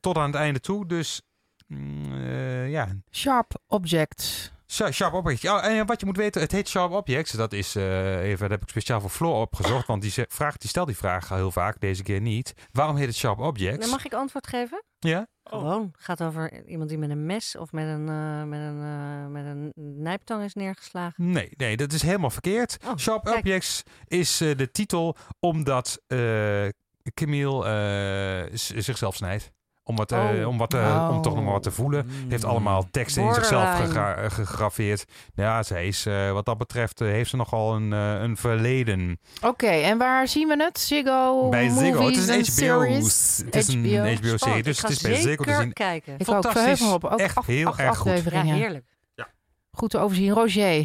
Tot 0.00 0.16
aan 0.16 0.26
het 0.26 0.34
einde 0.34 0.60
toe. 0.60 0.86
Dus 0.86 1.22
mm, 1.66 2.66
ja, 2.66 2.88
Sharp 3.10 3.52
Objects. 3.66 4.52
Sha- 4.70 4.90
Sharp 4.90 5.14
Objects. 5.14 5.44
En 5.44 5.86
wat 5.86 6.00
je 6.00 6.06
moet 6.06 6.16
weten, 6.16 6.40
het 6.40 6.52
heet 6.52 6.68
Sharp 6.68 6.92
Objects. 6.92 7.32
Dat 7.32 7.52
is 7.52 7.76
eh, 7.76 8.18
even, 8.22 8.40
dat 8.40 8.50
heb 8.50 8.62
ik 8.62 8.68
speciaal 8.68 9.00
voor 9.00 9.10
Floor 9.10 9.40
opgezocht, 9.40 9.86
want 9.86 10.02
die, 10.02 10.12
vraagt, 10.28 10.60
die 10.60 10.68
stelt 10.68 10.86
die 10.86 10.96
vraag 10.96 11.28
heel 11.28 11.50
vaak, 11.50 11.80
deze 11.80 12.02
keer 12.02 12.20
niet. 12.20 12.54
Waarom 12.72 12.96
heet 12.96 13.06
het 13.06 13.16
Sharp 13.16 13.38
Objects? 13.38 13.78
Nou, 13.78 13.90
mag 13.90 14.04
ik 14.04 14.14
antwoord 14.14 14.46
geven? 14.46 14.82
Ja? 14.98 15.26
Gewoon. 15.44 15.88
Het 15.96 16.04
gaat 16.04 16.22
over 16.22 16.66
iemand 16.66 16.88
die 16.88 16.98
met 16.98 17.10
een 17.10 17.26
mes 17.26 17.56
of 17.56 17.72
met 17.72 17.84
een, 17.86 18.08
eh, 18.08 18.42
met 18.42 18.60
een, 18.60 18.82
eh, 18.82 19.26
met 19.26 19.44
een 19.44 19.72
nijptang 20.02 20.44
is 20.44 20.54
neergeslagen. 20.54 21.30
Nee, 21.30 21.50
nee, 21.56 21.76
dat 21.76 21.92
is 21.92 22.02
helemaal 22.02 22.30
verkeerd. 22.30 22.76
Oh, 22.86 22.96
Sharp 22.96 23.24
kijk. 23.24 23.36
Objects 23.36 23.82
is 24.06 24.40
eh, 24.40 24.56
de 24.56 24.70
titel 24.70 25.16
omdat 25.40 26.00
eh 26.06 26.68
Camille 27.14 27.64
eh, 27.64 28.56
zichzelf 28.78 29.14
snijdt. 29.16 29.50
Om, 29.90 29.96
wat, 29.96 30.12
eh, 30.12 30.18
Oh. 30.40 30.48
om, 30.48 30.58
wat, 30.58 30.74
eh, 30.74 31.08
om 31.12 31.22
toch 31.22 31.34
nog 31.34 31.44
wat 31.52 31.62
te 31.62 31.68
Mm. 31.68 31.74
voelen. 31.74 32.06
Heeft 32.28 32.44
allemaal 32.44 32.86
teksten 32.90 33.22
in 33.22 33.34
zichzelf 33.34 33.68
gegraveerd. 34.32 35.04
Ja, 35.34 35.62
zij 35.62 35.86
is, 35.86 36.06
eh, 36.06 36.32
wat 36.32 36.44
dat 36.44 36.58
betreft, 36.58 36.98
heeft 36.98 37.30
ze 37.30 37.36
nogal 37.36 37.74
een, 37.74 37.92
eh, 37.92 38.20
een 38.22 38.36
verleden. 38.36 39.18
Oké, 39.44 39.66
en 39.66 39.98
waar 39.98 40.28
zien 40.28 40.48
we 40.48 40.62
het? 40.62 40.78
Ziggo, 40.78 41.48
bij 41.48 41.68
Ziggo. 41.68 41.84
Het 41.84 41.94
movies 41.94 42.18
is 42.18 42.28
en 42.28 42.34
een 42.34 42.40
HBO. 42.40 42.50
series? 42.52 43.42
Het 43.44 43.56
is 43.56 43.68
een 43.68 43.84
HBO. 43.84 44.14
HBO-serie, 44.14 44.62
dus 44.62 44.82
het 44.82 44.90
is 44.90 45.00
bij 45.00 45.14
Ziggo 45.14 45.44
te 45.44 45.50
zeker 45.50 45.62
zien. 45.62 45.72
kijken. 45.72 46.14
Ik 46.18 46.24
Fantastisch. 46.26 46.92
Ook 46.92 47.04
Echt 47.18 47.36
acht, 47.36 47.46
heel 47.46 47.66
acht 47.66 47.78
erg 47.78 47.96
goed. 47.98 48.22
Ja, 48.30 48.42
heerlijk. 48.42 48.84
Goed 49.72 49.90
te 49.90 49.98
overzien. 49.98 50.30
Roger, 50.32 50.76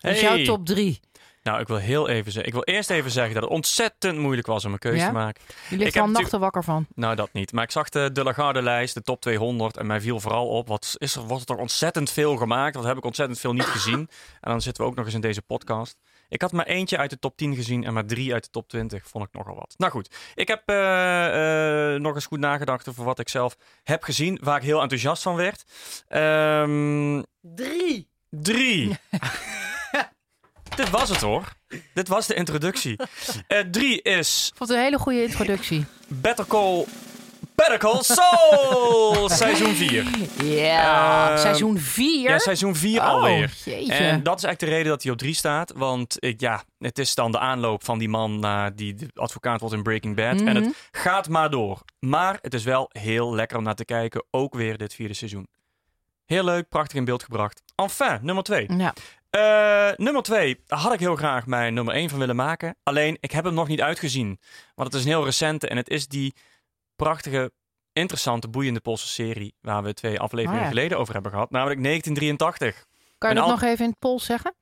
wat 0.00 0.12
is 0.12 0.20
Hey. 0.20 0.36
jouw 0.36 0.44
top 0.56 0.66
drie? 0.66 1.00
Nou, 1.44 1.60
ik 1.60 1.66
wil 1.68 1.76
heel 1.76 2.08
even 2.08 2.32
zeggen. 2.32 2.46
Ik 2.46 2.64
wil 2.64 2.74
eerst 2.74 2.90
even 2.90 3.10
zeggen 3.10 3.34
dat 3.34 3.42
het 3.42 3.52
ontzettend 3.52 4.18
moeilijk 4.18 4.46
was 4.46 4.64
om 4.64 4.72
een 4.72 4.78
keuze 4.78 4.98
Ja? 4.98 5.06
te 5.06 5.12
maken. 5.12 5.42
Je 5.68 5.76
ligt 5.76 5.94
Ik 5.94 6.00
al 6.00 6.08
nachten 6.08 6.40
wakker 6.40 6.64
van. 6.64 6.86
Nou, 6.94 7.14
dat 7.14 7.32
niet. 7.32 7.52
Maar 7.52 7.64
ik 7.64 7.70
zag 7.70 7.88
de, 7.88 8.12
de 8.12 8.22
Lagarde-lijst, 8.22 8.94
de 8.94 9.02
top 9.02 9.20
200. 9.20 9.76
En 9.76 9.86
mij 9.86 10.00
viel 10.00 10.20
vooral 10.20 10.48
op, 10.48 10.68
wat 10.68 10.94
is 10.98 11.14
er, 11.14 11.22
wordt 11.22 11.50
er 11.50 11.56
ontzettend 11.56 12.10
veel 12.10 12.36
gemaakt. 12.36 12.74
Wat 12.74 12.84
heb 12.84 12.96
ik 12.96 13.04
ontzettend 13.04 13.40
veel 13.40 13.52
niet 13.52 13.64
gezien. 13.64 13.98
En 14.40 14.50
dan 14.50 14.60
zitten 14.60 14.82
we 14.84 14.90
ook 14.90 14.96
nog 14.96 15.04
eens 15.04 15.14
in 15.14 15.20
deze 15.20 15.42
podcast. 15.42 15.96
Ik 16.28 16.40
had 16.42 16.52
maar 16.52 16.66
eentje 16.66 16.96
uit 16.98 17.10
de 17.10 17.18
top 17.18 17.36
10 17.36 17.54
gezien 17.54 17.84
en 17.84 17.92
maar 17.92 18.06
drie 18.06 18.32
uit 18.32 18.44
de 18.44 18.50
top 18.50 18.68
20. 18.68 19.08
Vond 19.08 19.24
ik 19.24 19.32
nogal 19.32 19.54
wat. 19.54 19.74
Nou 19.76 19.92
goed, 19.92 20.16
ik 20.34 20.48
heb 20.48 20.62
eh, 20.66 21.94
eh, 21.94 22.00
nog 22.00 22.14
eens 22.14 22.26
goed 22.26 22.38
nagedacht 22.38 22.88
over 22.88 23.04
wat 23.04 23.18
ik 23.18 23.28
zelf 23.28 23.56
heb 23.82 24.02
gezien. 24.02 24.38
Waar 24.42 24.56
ik 24.56 24.62
heel 24.62 24.80
enthousiast 24.80 25.22
van 25.22 25.34
werd. 25.36 25.64
Ehm, 26.08 27.22
Drie. 27.40 28.08
Drie. 28.30 28.98
Dit 30.76 30.90
was 30.90 31.08
het 31.08 31.20
hoor. 31.20 31.52
Dit 31.94 32.08
was 32.08 32.26
de 32.26 32.34
introductie. 32.34 32.96
Eh, 33.46 33.58
drie 33.60 34.02
is 34.02 34.48
Ik 34.50 34.56
vond 34.56 34.68
het 34.70 34.78
een 34.78 34.84
hele 34.84 34.98
goede 34.98 35.22
introductie. 35.22 35.84
Better 36.08 36.46
Call... 36.46 36.84
Better 37.54 37.78
Call 37.78 38.02
Saul! 38.02 39.28
seizoen 39.28 39.74
4. 39.74 40.04
Ja, 40.44 41.30
Ehm, 41.30 41.38
seizoen 41.38 41.78
4. 41.78 42.30
Ja, 42.30 42.38
seizoen 42.38 42.74
4 42.76 43.00
oh, 43.00 43.06
alweer. 43.08 43.52
Jeetje. 43.64 43.92
En 43.92 44.22
dat 44.22 44.36
is 44.38 44.44
eigenlijk 44.44 44.58
de 44.60 44.66
reden 44.66 44.86
dat 44.92 45.02
hij 45.02 45.12
op 45.12 45.18
3 45.18 45.34
staat. 45.34 45.72
Want 45.76 46.18
eh, 46.18 46.34
ja, 46.36 46.64
het 46.78 46.98
is 46.98 47.14
dan 47.14 47.32
de 47.32 47.38
aanloop 47.38 47.84
van 47.84 47.98
die 47.98 48.08
man 48.08 48.38
naar 48.38 48.76
die 48.76 48.94
de 48.94 49.08
advocaat 49.14 49.60
wordt 49.60 49.74
in 49.74 49.82
Breaking 49.82 50.16
Bad. 50.16 50.40
En 50.40 50.44
Mhm. 50.44 50.54
het 50.62 50.74
gaat 50.92 51.28
maar 51.28 51.50
door. 51.50 51.80
Maar 52.00 52.38
het 52.40 52.54
is 52.54 52.64
wel 52.64 52.88
heel 52.92 53.34
lekker 53.34 53.56
om 53.56 53.62
naar 53.64 53.74
te 53.74 53.84
kijken. 53.84 54.24
Ook 54.30 54.54
weer 54.54 54.76
dit 54.78 54.94
vierde 54.94 55.14
seizoen. 55.14 55.46
Heel 56.24 56.44
leuk, 56.44 56.68
prachtig 56.68 56.96
in 56.98 57.04
beeld 57.04 57.22
gebracht. 57.22 57.62
Enfin, 57.74 58.18
nummer 58.22 58.44
2. 58.44 58.66
Ja. 58.76 58.94
Eh, 59.34 59.90
nummer 59.96 60.22
twee 60.22 60.60
had 60.66 60.92
ik 60.92 61.00
heel 61.00 61.16
graag 61.16 61.46
mijn 61.46 61.74
nummer 61.74 61.94
één 61.94 62.08
van 62.08 62.18
willen 62.18 62.36
maken. 62.36 62.76
Alleen, 62.82 63.16
ik 63.20 63.30
heb 63.30 63.44
hem 63.44 63.54
nog 63.54 63.68
niet 63.68 63.80
uitgezien. 63.82 64.38
Want 64.74 64.88
het 64.92 64.96
is 65.00 65.04
een 65.04 65.12
heel 65.14 65.24
recente 65.24 65.68
en 65.68 65.76
het 65.76 65.88
is 65.88 66.08
die 66.08 66.34
prachtige, 66.96 67.52
interessante, 67.92 68.48
boeiende 68.48 68.80
Poolse 68.80 69.08
serie... 69.08 69.54
waar 69.60 69.82
we 69.82 69.94
twee 69.94 70.20
afleveringen 70.20 70.58
Oh 70.60 70.64
ja. 70.66 70.72
geleden 70.74 70.98
over 70.98 71.14
hebben 71.14 71.32
gehad. 71.32 71.50
Namelijk 71.50 71.82
1983. 71.82 72.86
Kan 73.18 73.30
je 73.30 73.36
En 73.36 73.42
dat 73.42 73.44
al- 73.44 73.50
nog 73.60 73.62
even 73.70 73.84
in 73.84 73.90
het 73.90 73.98
Pools 73.98 74.24
zeggen? 74.24 74.54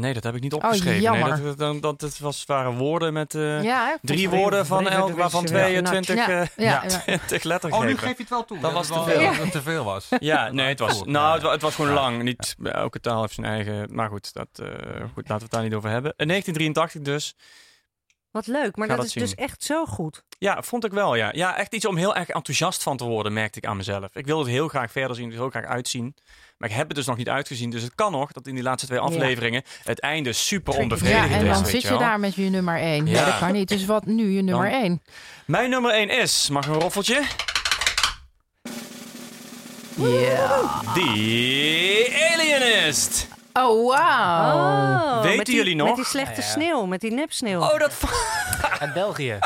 Nee, 0.00 0.14
dat 0.14 0.22
heb 0.22 0.34
ik 0.34 0.42
niet 0.42 0.52
opgeschreven. 0.52 0.90
nee, 0.90 1.00
jammer. 1.00 1.42
dat, 1.42 1.58
dat, 1.58 1.82
dat, 1.82 2.00
dat 2.00 2.18
was, 2.18 2.44
waren 2.46 2.72
woorden 2.76 3.12
met 3.12 3.34
eh, 3.34 3.62
Ja, 3.62 3.98
drie 4.02 4.28
woorden 4.28 4.66
van 4.66 4.88
elk, 4.88 5.16
waarvan 5.16 5.46
ze 5.48 5.54
wel 5.54 5.66
genakt. 5.68 5.86
22 5.86 6.26
Ja, 6.26 6.40
eh, 6.40 6.46
ja, 6.56 6.82
ja. 7.06 7.18
20 7.26 7.72
Oh, 7.72 7.80
nu 7.80 7.96
geef 7.96 8.08
je 8.10 8.14
het 8.18 8.28
wel 8.28 8.44
toe. 8.44 8.58
Dat 8.58 8.72
was 8.72 8.86
te 8.86 8.94
wel- 8.94 9.04
veel. 9.04 9.20
dat 9.20 9.36
het 9.36 9.52
te 9.52 9.62
veel 9.62 9.84
was. 9.84 10.08
Ja, 10.18 10.50
nee, 10.52 10.68
het 10.68 10.78
was, 10.78 11.04
nou, 11.04 11.32
het, 11.34 11.42
wa- 11.42 11.50
het 11.50 11.62
was 11.62 11.74
gewoon 11.74 11.90
Ja. 11.90 11.96
lang. 11.96 12.22
Niet, 12.22 12.56
elke 12.62 13.00
taal 13.00 13.20
heeft 13.20 13.34
zijn 13.34 13.46
eigen... 13.46 13.94
Maar 13.94 14.08
goed, 14.08 14.32
dat, 14.32 14.48
eh, 14.52 14.66
goed, 15.14 15.28
laten 15.28 15.36
we 15.36 15.42
het 15.42 15.50
daar 15.50 15.62
niet 15.62 15.74
over 15.74 15.90
hebben. 15.90 16.12
In 16.16 16.28
1983 16.28 17.02
dus. 17.02 17.34
Wat 18.36 18.46
leuk, 18.46 18.76
maar 18.76 18.88
dat, 18.88 18.96
dat 18.96 19.06
is 19.06 19.12
dus 19.12 19.34
echt 19.34 19.62
zo 19.64 19.84
goed. 19.86 20.22
Ja, 20.38 20.62
vond 20.62 20.84
ik 20.84 20.92
wel, 20.92 21.14
ja. 21.14 21.28
Ja, 21.32 21.56
echt 21.56 21.74
iets 21.74 21.86
om 21.86 21.96
heel 21.96 22.16
erg 22.16 22.28
enthousiast 22.28 22.82
van 22.82 22.96
te 22.96 23.04
worden, 23.04 23.32
merkte 23.32 23.58
ik 23.58 23.66
aan 23.66 23.76
mezelf. 23.76 24.08
Ik 24.12 24.26
wilde 24.26 24.42
het 24.42 24.52
heel 24.52 24.68
graag 24.68 24.90
verder 24.90 25.16
zien, 25.16 25.30
heel 25.32 25.50
graag 25.50 25.64
uitzien. 25.64 26.14
Maar 26.58 26.68
ik 26.68 26.74
heb 26.74 26.86
het 26.86 26.96
dus 26.96 27.06
nog 27.06 27.16
niet 27.16 27.28
uitgezien. 27.28 27.70
Dus 27.70 27.82
het 27.82 27.94
kan 27.94 28.12
nog 28.12 28.32
dat 28.32 28.46
in 28.46 28.54
die 28.54 28.62
laatste 28.62 28.86
twee 28.86 28.98
Ja. 28.98 29.04
afleveringen 29.04 29.62
het 29.82 30.00
einde 30.00 30.32
super. 30.32 30.74
Ja, 30.74 30.80
onbevredigend 30.80 31.32
en 31.32 31.46
is. 31.46 31.52
dan 31.52 31.62
weet 31.62 31.70
zit 31.72 31.82
je 31.82 31.88
wel. 31.88 31.98
daar 31.98 32.20
met 32.20 32.34
je 32.34 32.42
nummer 32.42 32.76
1. 32.80 33.04
Nee, 33.04 33.14
Ja. 33.14 33.24
dat 33.24 33.38
kan 33.38 33.52
niet. 33.52 33.68
Dus 33.68 33.84
wat 33.84 34.06
nu 34.06 34.30
je 34.30 34.42
nummer 34.42 34.70
Dan- 34.70 34.80
1? 34.82 35.02
Mijn 35.46 35.70
nummer 35.70 35.94
1 35.94 36.08
is, 36.10 36.48
mag 36.48 36.66
een 36.66 36.74
roffeltje? 36.80 37.22
Ja. 39.96 40.64
Die 40.94 42.08
Alienist. 42.32 43.28
Oh, 43.56 43.94
wauw. 43.96 45.16
Oh, 45.16 45.22
Weten 45.22 45.44
die- 45.44 45.54
jullie 45.54 45.74
nog? 45.76 45.86
Met 45.86 45.96
die 45.96 46.04
slechte 46.04 46.40
Ja, 46.40 46.46
ja. 46.46 46.52
sneeuw, 46.52 46.86
met 46.86 47.00
die 47.00 47.12
nepsneeuw. 47.12 47.60
Oh, 47.60 47.78
dat, 47.78 47.92
Uit 48.80 48.92
België. 48.94 49.38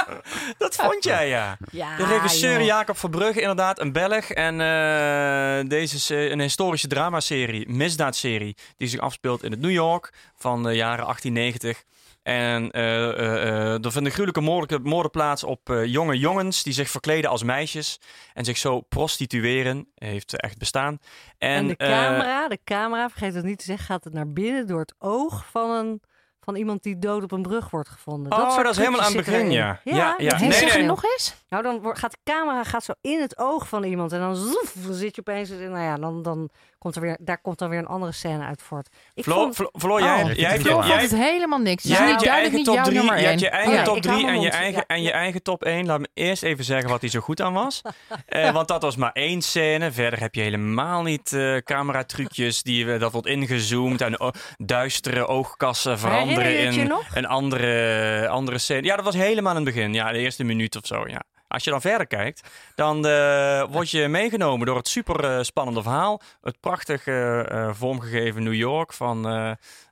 dat 0.58 0.74
vond 0.74 1.04
jij, 1.04 1.28
ja. 1.28 1.56
ja, 1.70 1.96
De 1.96 2.04
regisseur 2.06 2.56
joh. 2.56 2.64
Jacob 2.66 2.98
Verbrugge, 2.98 3.40
inderdaad, 3.40 3.80
een 3.80 3.92
Belg. 3.92 4.30
En 4.30 4.60
eh, 4.60 5.68
deze 5.68 5.94
is 5.96 6.08
een 6.08 6.40
historische 6.40 6.88
dramaserie, 6.88 7.68
misdaadserie, 7.68 8.56
die 8.76 8.88
zich 8.88 9.00
afspeelt 9.00 9.42
in 9.44 9.50
het 9.50 9.60
New 9.60 9.70
York 9.70 10.12
van 10.40 10.62
de 10.62 10.74
jaren 10.74 11.04
1890. 11.04 11.84
En 12.22 12.70
eh, 12.70 13.08
eh, 13.08 13.84
er 13.84 13.92
vinden 13.92 14.12
gruwelijke 14.12 14.40
moorden, 14.40 14.82
moorden 14.82 15.10
plaats 15.10 15.44
op 15.44 15.82
jonge 15.84 16.18
jongens 16.18 16.62
die 16.62 16.72
zich 16.72 16.90
verkleden 16.90 17.30
als 17.30 17.42
meisjes 17.42 18.00
en 18.34 18.44
zich 18.44 18.56
zo 18.56 18.80
prostitueren. 18.80 19.88
Heeft 19.94 20.40
echt 20.40 20.58
bestaan. 20.58 20.98
En, 21.38 21.50
En 21.50 21.66
de 21.66 21.76
camera, 21.76 22.48
de 22.48 22.58
camera, 22.64 23.08
vergeet 23.08 23.34
het 23.34 23.44
niet 23.44 23.58
te 23.58 23.64
zeggen, 23.64 23.86
gaat 23.86 24.04
het 24.04 24.12
naar 24.12 24.32
binnen 24.32 24.66
door 24.66 24.80
het 24.80 24.94
oog 24.98 25.46
van, 25.50 25.70
een, 25.70 26.00
van 26.44 26.56
iemand 26.56 26.82
die 26.82 26.98
dood 26.98 27.22
op 27.22 27.32
een 27.32 27.42
brug 27.42 27.70
wordt 27.70 27.88
gevonden. 27.88 28.32
Oh, 28.32 28.50
soort 28.50 28.62
dat 28.64 28.72
is 28.72 28.78
helemaal 28.78 29.00
aan 29.00 29.06
het 29.16 29.24
begin, 29.24 29.50
ja. 29.50 29.80
Ja, 29.84 30.14
ja. 30.18 30.38
Nee, 30.38 30.52
zeg 30.52 30.72
nee. 30.72 30.82
je 30.82 30.88
nog 30.88 31.04
eens? 31.04 31.34
Nou, 31.48 31.62
dan 31.62 31.80
wordt- 31.80 31.98
gaat 31.98 32.10
de 32.10 32.18
camera 32.24 32.64
gaat 32.64 32.84
zo 32.84 32.92
in 33.00 33.20
het 33.20 33.38
oog 33.38 33.68
van 33.68 33.84
iemand 33.84 34.12
en 34.12 34.20
dan, 34.20 34.36
zoef, 34.36 34.74
zit 34.90 35.14
je 35.14 35.20
opeens, 35.20 35.48
nou 35.50 35.78
ja, 35.78 35.96
dan, 35.96 36.22
dan 36.22 36.50
komt 36.78 36.94
er 36.96 37.00
weer, 37.02 37.16
daar 37.20 37.40
komt 37.40 37.58
dan 37.58 37.68
weer 37.68 37.78
een 37.78 37.86
andere 37.86 38.12
scène 38.12 38.44
uit 38.44 38.62
voort. 38.62 38.88
Ik 39.14 39.24
Flo, 39.24 39.34
vond- 39.34 39.54
Flo, 39.54 39.68
Flo, 39.78 39.98
jij, 40.00 40.22
Oh, 40.22 40.32
jij, 40.32 40.50
hebt 40.50 40.62
je- 40.62 40.68
Flo 40.68 40.78
jij, 40.86 40.98
vond 40.98 41.10
het 41.10 41.20
helemaal 41.20 41.58
niks. 41.58 41.82
Jij 41.82 41.98
niet 41.98 42.08
hebt 42.08 42.20
je 42.20 42.26
duidelijk 42.26 42.54
eigen 42.54 42.56
niet 42.56 42.64
top 42.66 42.74
jouw 42.74 42.84
3, 42.84 42.96
nummer 42.96 43.14
je 43.14 43.20
1. 43.20 43.28
hebt 43.28 43.40
je 43.40 43.48
eigen 43.48 43.72
Oh 43.72 43.78
ja, 43.78 43.84
top 43.84 43.96
ik 43.96 44.04
hou 44.04 44.16
3 44.16 44.26
mijn 44.30 44.36
en 44.38 44.44
je 44.44 44.50
eigen, 44.50 44.84
ja. 44.88 44.94
en 44.94 45.02
je 45.02 45.10
eigen 45.10 45.42
top 45.42 45.64
1. 45.64 45.86
Laat 45.86 45.98
me 46.00 46.08
eerst 46.14 46.42
even 46.42 46.64
zeggen 46.64 46.90
wat 46.90 47.00
hij 47.00 47.10
zo 47.10 47.20
goed 47.20 47.40
aan 47.40 47.52
was. 47.52 47.80
Eh, 48.26 48.50
want 48.52 48.68
dat 48.68 48.82
was 48.82 48.96
maar 48.96 49.12
één 49.12 49.42
scène. 49.42 49.92
Verder 49.92 50.20
heb 50.20 50.34
je 50.34 50.40
helemaal 50.40 51.02
niet 51.02 51.32
eh 51.32 51.56
cameratrucjes 51.56 52.62
die 52.62 52.98
dat 52.98 53.12
wordt 53.12 53.26
ingezoomd 53.26 54.00
en 54.00 54.20
o- 54.20 54.30
duistere 54.58 55.26
oogkassen 55.26 55.98
veranderen 55.98 56.29
je 56.30 56.84
nog? 56.88 57.14
een 57.14 57.26
andere, 57.26 58.28
andere 58.28 58.58
scène. 58.58 58.82
Ja, 58.82 58.96
dat 58.96 59.04
was 59.04 59.14
helemaal 59.14 59.56
in 59.56 59.64
het 59.64 59.74
begin. 59.74 59.94
Ja, 59.94 60.12
de 60.12 60.18
eerste 60.18 60.44
minuut 60.44 60.76
of 60.76 60.86
zo. 60.86 61.08
Ja. 61.08 61.22
Als 61.50 61.64
je 61.64 61.70
dan 61.70 61.80
verder 61.80 62.06
kijkt, 62.06 62.48
dan 62.74 63.06
eh, 63.06 63.64
word 63.70 63.90
je 63.90 64.08
meegenomen 64.08 64.66
door 64.66 64.76
het 64.76 64.88
super 64.88 65.24
eh, 65.24 65.42
spannende 65.42 65.82
verhaal. 65.82 66.20
Het 66.42 66.60
prachtig 66.60 67.06
eh, 67.06 67.70
vormgegeven 67.72 68.42
New 68.42 68.54
York 68.54 68.92
van, 68.92 69.22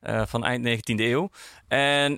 van 0.03 0.45
eind 0.45 0.67
19e 0.67 0.95
eeuw. 0.97 1.31
En 1.69 2.13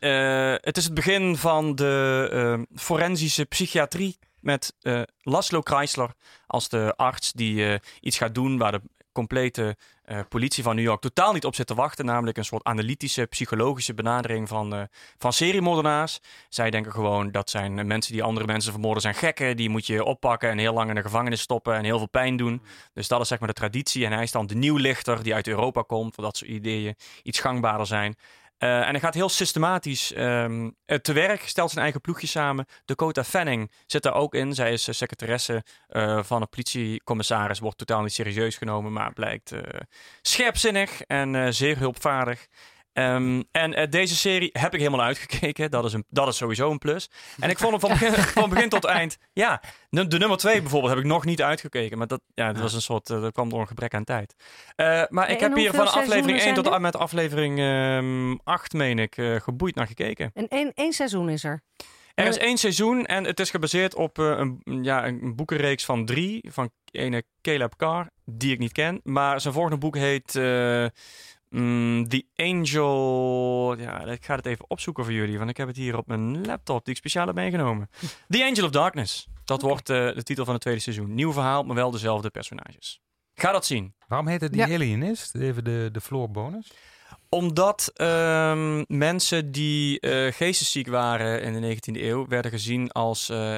het 0.60 0.76
is 0.76 0.84
het 0.84 0.94
begin 0.94 1.36
van 1.36 1.74
de 1.74 2.66
forensische 2.74 3.44
psychiatrie 3.44 4.18
met 4.40 4.74
Laszlo 5.20 5.60
Kreisler 5.60 6.10
als 6.46 6.68
de 6.68 6.92
arts 6.96 7.32
die 7.32 7.80
iets 8.00 8.18
gaat 8.18 8.34
doen 8.34 8.58
waar 8.58 8.72
de 8.72 8.80
complete 9.20 9.76
eh, 10.04 10.20
politie 10.28 10.62
van 10.62 10.76
New 10.76 10.84
York 10.84 11.00
totaal 11.00 11.32
niet 11.32 11.44
op 11.44 11.54
zit 11.54 11.66
te 11.66 11.74
wachten. 11.74 12.04
Namelijk 12.04 12.36
een 12.36 12.44
soort 12.44 12.64
analytische, 12.64 13.26
psychologische 13.26 13.94
benadering 13.94 14.48
van, 14.48 14.74
eh 14.74 14.82
van 15.18 15.32
seriemoordenaars. 15.32 16.20
Zij 16.48 16.70
denken 16.70 16.92
gewoon 16.92 17.30
dat 17.30 17.50
zijn 17.50 17.78
eh, 17.78 17.84
mensen 17.84 18.12
die 18.12 18.22
andere 18.22 18.46
mensen 18.46 18.72
vermoorden 18.72 19.02
zijn 19.02 19.14
gekken. 19.14 19.56
Die 19.56 19.68
moet 19.68 19.86
je 19.86 20.04
oppakken 20.04 20.50
en 20.50 20.58
heel 20.58 20.72
lang 20.72 20.88
in 20.88 20.94
de 20.94 21.02
gevangenis 21.02 21.40
stoppen 21.40 21.74
en 21.74 21.84
heel 21.84 21.98
veel 21.98 22.08
pijn 22.08 22.36
doen. 22.36 22.62
Dus 22.92 23.08
dat 23.08 23.20
is 23.20 23.28
zeg 23.28 23.38
maar 23.38 23.48
de 23.48 23.54
traditie. 23.54 24.04
En 24.04 24.12
hij 24.12 24.22
is 24.22 24.32
dan 24.32 24.46
de 24.46 24.54
nieuwlichter 24.54 25.22
die 25.22 25.34
uit 25.34 25.48
Europa 25.48 25.82
komt. 25.82 26.16
Dat 26.16 26.36
soort 26.36 26.50
ideeën 26.50 26.94
iets 27.22 27.40
gangbaarder 27.40 27.86
zijn. 27.86 28.16
Eh, 28.60 28.78
en 28.78 28.90
hij 28.90 29.00
gaat 29.00 29.14
heel 29.14 29.28
systematisch 29.28 30.12
ehm, 30.12 30.70
eh, 30.84 30.98
te 30.98 31.12
werk, 31.12 31.42
stelt 31.42 31.70
zijn 31.70 31.82
eigen 31.82 32.00
ploegje 32.00 32.26
samen. 32.26 32.66
Dakota 32.84 33.24
Fanning 33.24 33.72
zit 33.86 34.02
daar 34.02 34.14
ook 34.14 34.34
in. 34.34 34.54
Zij 34.54 34.72
is 34.72 34.88
eh, 34.88 34.94
secretaresse 34.94 35.64
eh, 35.88 36.22
van 36.22 36.40
een 36.40 36.48
politiecommissaris. 36.48 37.58
Wordt 37.58 37.78
totaal 37.78 38.02
niet 38.02 38.12
serieus 38.12 38.56
genomen, 38.56 38.92
maar 38.92 39.12
blijkt 39.12 39.52
scherpzinnig 40.22 41.02
en 41.02 41.54
zeer 41.54 41.78
hulpvaardig. 41.78 42.46
Ehm, 42.92 43.42
en 43.50 43.74
eh, 43.74 43.90
deze 43.90 44.16
serie 44.16 44.50
heb 44.52 44.74
ik 44.74 44.80
helemaal 44.80 45.06
uitgekeken. 45.06 45.70
Dat 45.70 45.84
is, 45.84 45.92
een, 45.92 46.04
dat 46.08 46.28
is 46.28 46.36
sowieso 46.36 46.70
een 46.70 46.78
plus. 46.78 47.10
En 47.40 47.50
ik 47.50 47.58
vond 47.58 47.70
hem 47.70 47.80
van 47.80 47.90
begin, 47.90 48.12
van 48.42 48.50
begin 48.50 48.68
tot 48.68 48.84
eind. 48.84 49.18
Ja, 49.32 49.62
de 49.90 50.18
nummer 50.18 50.36
twee 50.36 50.60
bijvoorbeeld 50.60 50.92
heb 50.92 51.02
ik 51.02 51.08
nog 51.08 51.24
niet 51.24 51.42
uitgekeken. 51.42 51.98
Maar 51.98 52.06
dat, 52.06 52.20
ja, 52.34 52.52
dat 52.52 52.62
was 52.62 52.74
een 52.74 52.82
soort. 52.82 53.10
eh, 53.10 53.20
dat 53.20 53.32
kwam 53.32 53.48
door 53.48 53.60
een 53.60 53.66
gebrek 53.66 53.94
aan 53.94 54.04
tijd. 54.04 54.34
Eh, 54.76 55.02
maar 55.08 55.30
ik 55.30 55.40
En 55.40 55.42
heb 55.42 55.54
hier 55.56 55.72
van 55.72 55.80
aflevering 55.86 56.06
seizoenen 56.06 56.34
1 56.34 56.40
zijn 56.40 56.54
tot 56.54 56.68
aan 56.72 56.80
met 56.80 56.96
aflevering 56.96 57.58
ehm 57.58 58.36
8, 58.44 58.72
meen 58.72 58.98
ik, 58.98 59.16
eh, 59.16 59.36
geboeid 59.40 59.74
naar 59.74 59.86
gekeken. 59.86 60.30
En 60.34 60.48
één, 60.48 60.72
één 60.74 60.92
seizoen 60.92 61.28
is 61.28 61.44
er. 61.44 61.62
Er 62.14 62.26
is 62.26 62.38
één 62.38 62.56
seizoen 62.58 63.06
en 63.06 63.24
het 63.24 63.40
is 63.40 63.50
gebaseerd 63.50 63.94
op 63.94 64.18
eh, 64.18 64.24
een, 64.26 64.62
ja, 64.82 65.06
een 65.06 65.36
boekenreeks 65.36 65.84
van 65.84 66.04
drie. 66.06 66.48
Van 66.52 66.70
ene 66.90 67.24
Caleb 67.42 67.76
Carr, 67.76 68.06
die 68.24 68.52
ik 68.52 68.58
niet 68.58 68.72
ken. 68.72 69.00
Maar 69.04 69.40
zijn 69.40 69.54
volgende 69.54 69.78
boek 69.78 69.96
heet 69.96 70.36
eh, 70.36 70.86
mm, 71.50 72.08
The 72.08 72.24
Angel... 72.36 73.78
Ja, 73.78 74.04
ik 74.04 74.24
ga 74.24 74.34
het 74.36 74.46
even 74.46 74.64
opzoeken 74.68 75.04
voor 75.04 75.12
jullie, 75.12 75.38
want 75.38 75.50
ik 75.50 75.56
heb 75.56 75.66
het 75.66 75.76
hier 75.76 75.96
op 75.96 76.06
mijn 76.06 76.46
laptop 76.46 76.84
die 76.84 76.92
ik 76.92 76.98
speciaal 76.98 77.26
heb 77.26 77.34
meegenomen. 77.34 77.90
The 78.28 78.44
Angel 78.44 78.64
of 78.64 78.70
Darkness. 78.70 79.28
Dat 79.44 79.62
wordt 79.62 79.90
eh, 79.90 79.96
de 79.96 80.22
titel 80.22 80.44
van 80.44 80.54
het 80.54 80.62
tweede 80.62 80.80
seizoen. 80.80 81.14
Nieuw 81.14 81.32
verhaal, 81.32 81.62
maar 81.62 81.76
wel 81.76 81.90
dezelfde 81.90 82.30
personages. 82.30 83.00
Ga 83.34 83.52
dat 83.52 83.66
zien. 83.66 83.94
Waarom 84.08 84.28
heet 84.28 84.40
het 84.40 84.52
die 84.52 84.66
Ja. 84.66 84.74
Alienist? 84.74 85.34
Even 85.34 85.64
de, 85.64 85.88
de 85.92 86.00
floor 86.00 86.30
bonus. 86.30 86.70
Omdat 87.28 87.90
ehm, 87.94 88.84
mensen 88.88 89.52
die 89.52 90.00
eh 90.00 90.32
geestesziek 90.32 90.88
waren 90.88 91.42
in 91.42 91.60
de 91.60 91.76
19e 91.76 92.00
eeuw 92.02 92.26
werden 92.26 92.50
gezien 92.50 92.90
als 92.90 93.28
eh, 93.28 93.56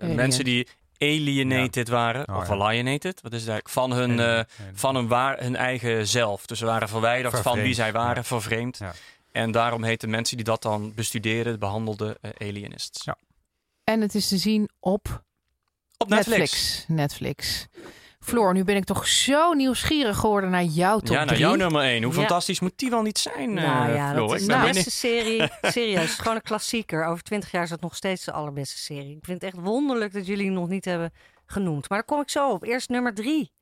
mensen 0.00 0.44
die 0.44 0.68
alienated 1.04 1.88
waren. 1.88 2.28
Oh, 2.28 2.36
of 2.36 2.48
ja. 2.48 2.54
alienated, 2.54 3.20
wat 3.20 3.32
is 3.32 3.40
het 3.40 3.50
eigenlijk? 3.50 3.68
Van 3.68 3.92
hun, 3.92 4.20
eh, 4.20 4.40
van 4.74 4.94
hun, 4.94 5.08
waar, 5.08 5.38
hun 5.38 5.56
eigen 5.56 6.06
zelf. 6.06 6.46
Dus 6.46 6.58
ze 6.58 6.64
waren 6.64 6.88
verwijderd 6.88 7.40
van 7.40 7.60
wie 7.60 7.74
zij 7.74 7.92
waren, 7.92 8.16
ja. 8.16 8.24
vervreemd. 8.24 8.78
Ja. 8.78 8.92
En 9.32 9.50
daarom 9.50 9.84
heten 9.84 10.10
mensen 10.10 10.36
die 10.36 10.44
dat 10.44 10.62
dan 10.62 10.94
bestudeerden, 10.94 11.58
behandelden 11.58 12.16
eh, 12.20 12.48
alienists. 12.48 13.04
Ja. 13.04 13.16
En 13.84 14.00
het 14.00 14.14
is 14.14 14.28
te 14.28 14.36
zien 14.38 14.70
op 14.80 15.22
Op 15.96 16.08
Netflix. 16.08 16.38
Netflix. 16.38 16.84
Netflix. 16.88 17.66
Floor, 18.24 18.52
nu 18.54 18.64
ben 18.64 18.76
ik 18.76 18.84
toch 18.84 19.06
zo 19.08 19.52
nieuwsgierig 19.52 20.16
geworden 20.18 20.50
naar 20.50 20.62
jouw 20.64 20.98
top 20.98 21.08
Ja, 21.08 21.14
naar 21.24 21.26
3. 21.26 21.38
jouw 21.38 21.54
nummer 21.54 21.82
1. 21.82 22.02
Hoe 22.02 22.12
Ja. 22.12 22.18
fantastisch 22.18 22.60
moet 22.60 22.72
die 22.76 22.90
wel 22.90 23.02
niet 23.02 23.18
zijn, 23.18 23.58
eh 23.58 23.64
nou 23.64 23.92
ja, 23.92 24.10
Flo? 24.12 24.26
dat 24.26 24.36
is 24.36 24.42
Ik 24.42 24.48
de 24.48 24.60
beste 24.72 24.90
serie. 24.90 25.48
Serieus, 25.62 26.14
gewoon 26.14 26.34
een 26.36 26.42
klassieker. 26.42 27.04
Over 27.04 27.22
twintig 27.22 27.50
jaar 27.50 27.62
is 27.62 27.70
het 27.70 27.80
nog 27.80 27.96
steeds 27.96 28.24
de 28.24 28.32
allerbeste 28.32 28.78
serie. 28.78 29.16
Ik 29.16 29.24
vind 29.24 29.42
het 29.42 29.54
echt 29.54 29.62
wonderlijk 29.64 30.12
dat 30.12 30.26
jullie 30.26 30.44
hem 30.44 30.54
nog 30.54 30.68
niet 30.68 30.84
hebben 30.84 31.12
genoemd. 31.46 31.88
Maar 31.88 31.98
daar 31.98 32.06
kom 32.06 32.20
ik 32.20 32.30
zo 32.30 32.50
op. 32.50 32.64
Eerst 32.64 32.88
nummer 32.88 33.14
drie. 33.14 33.52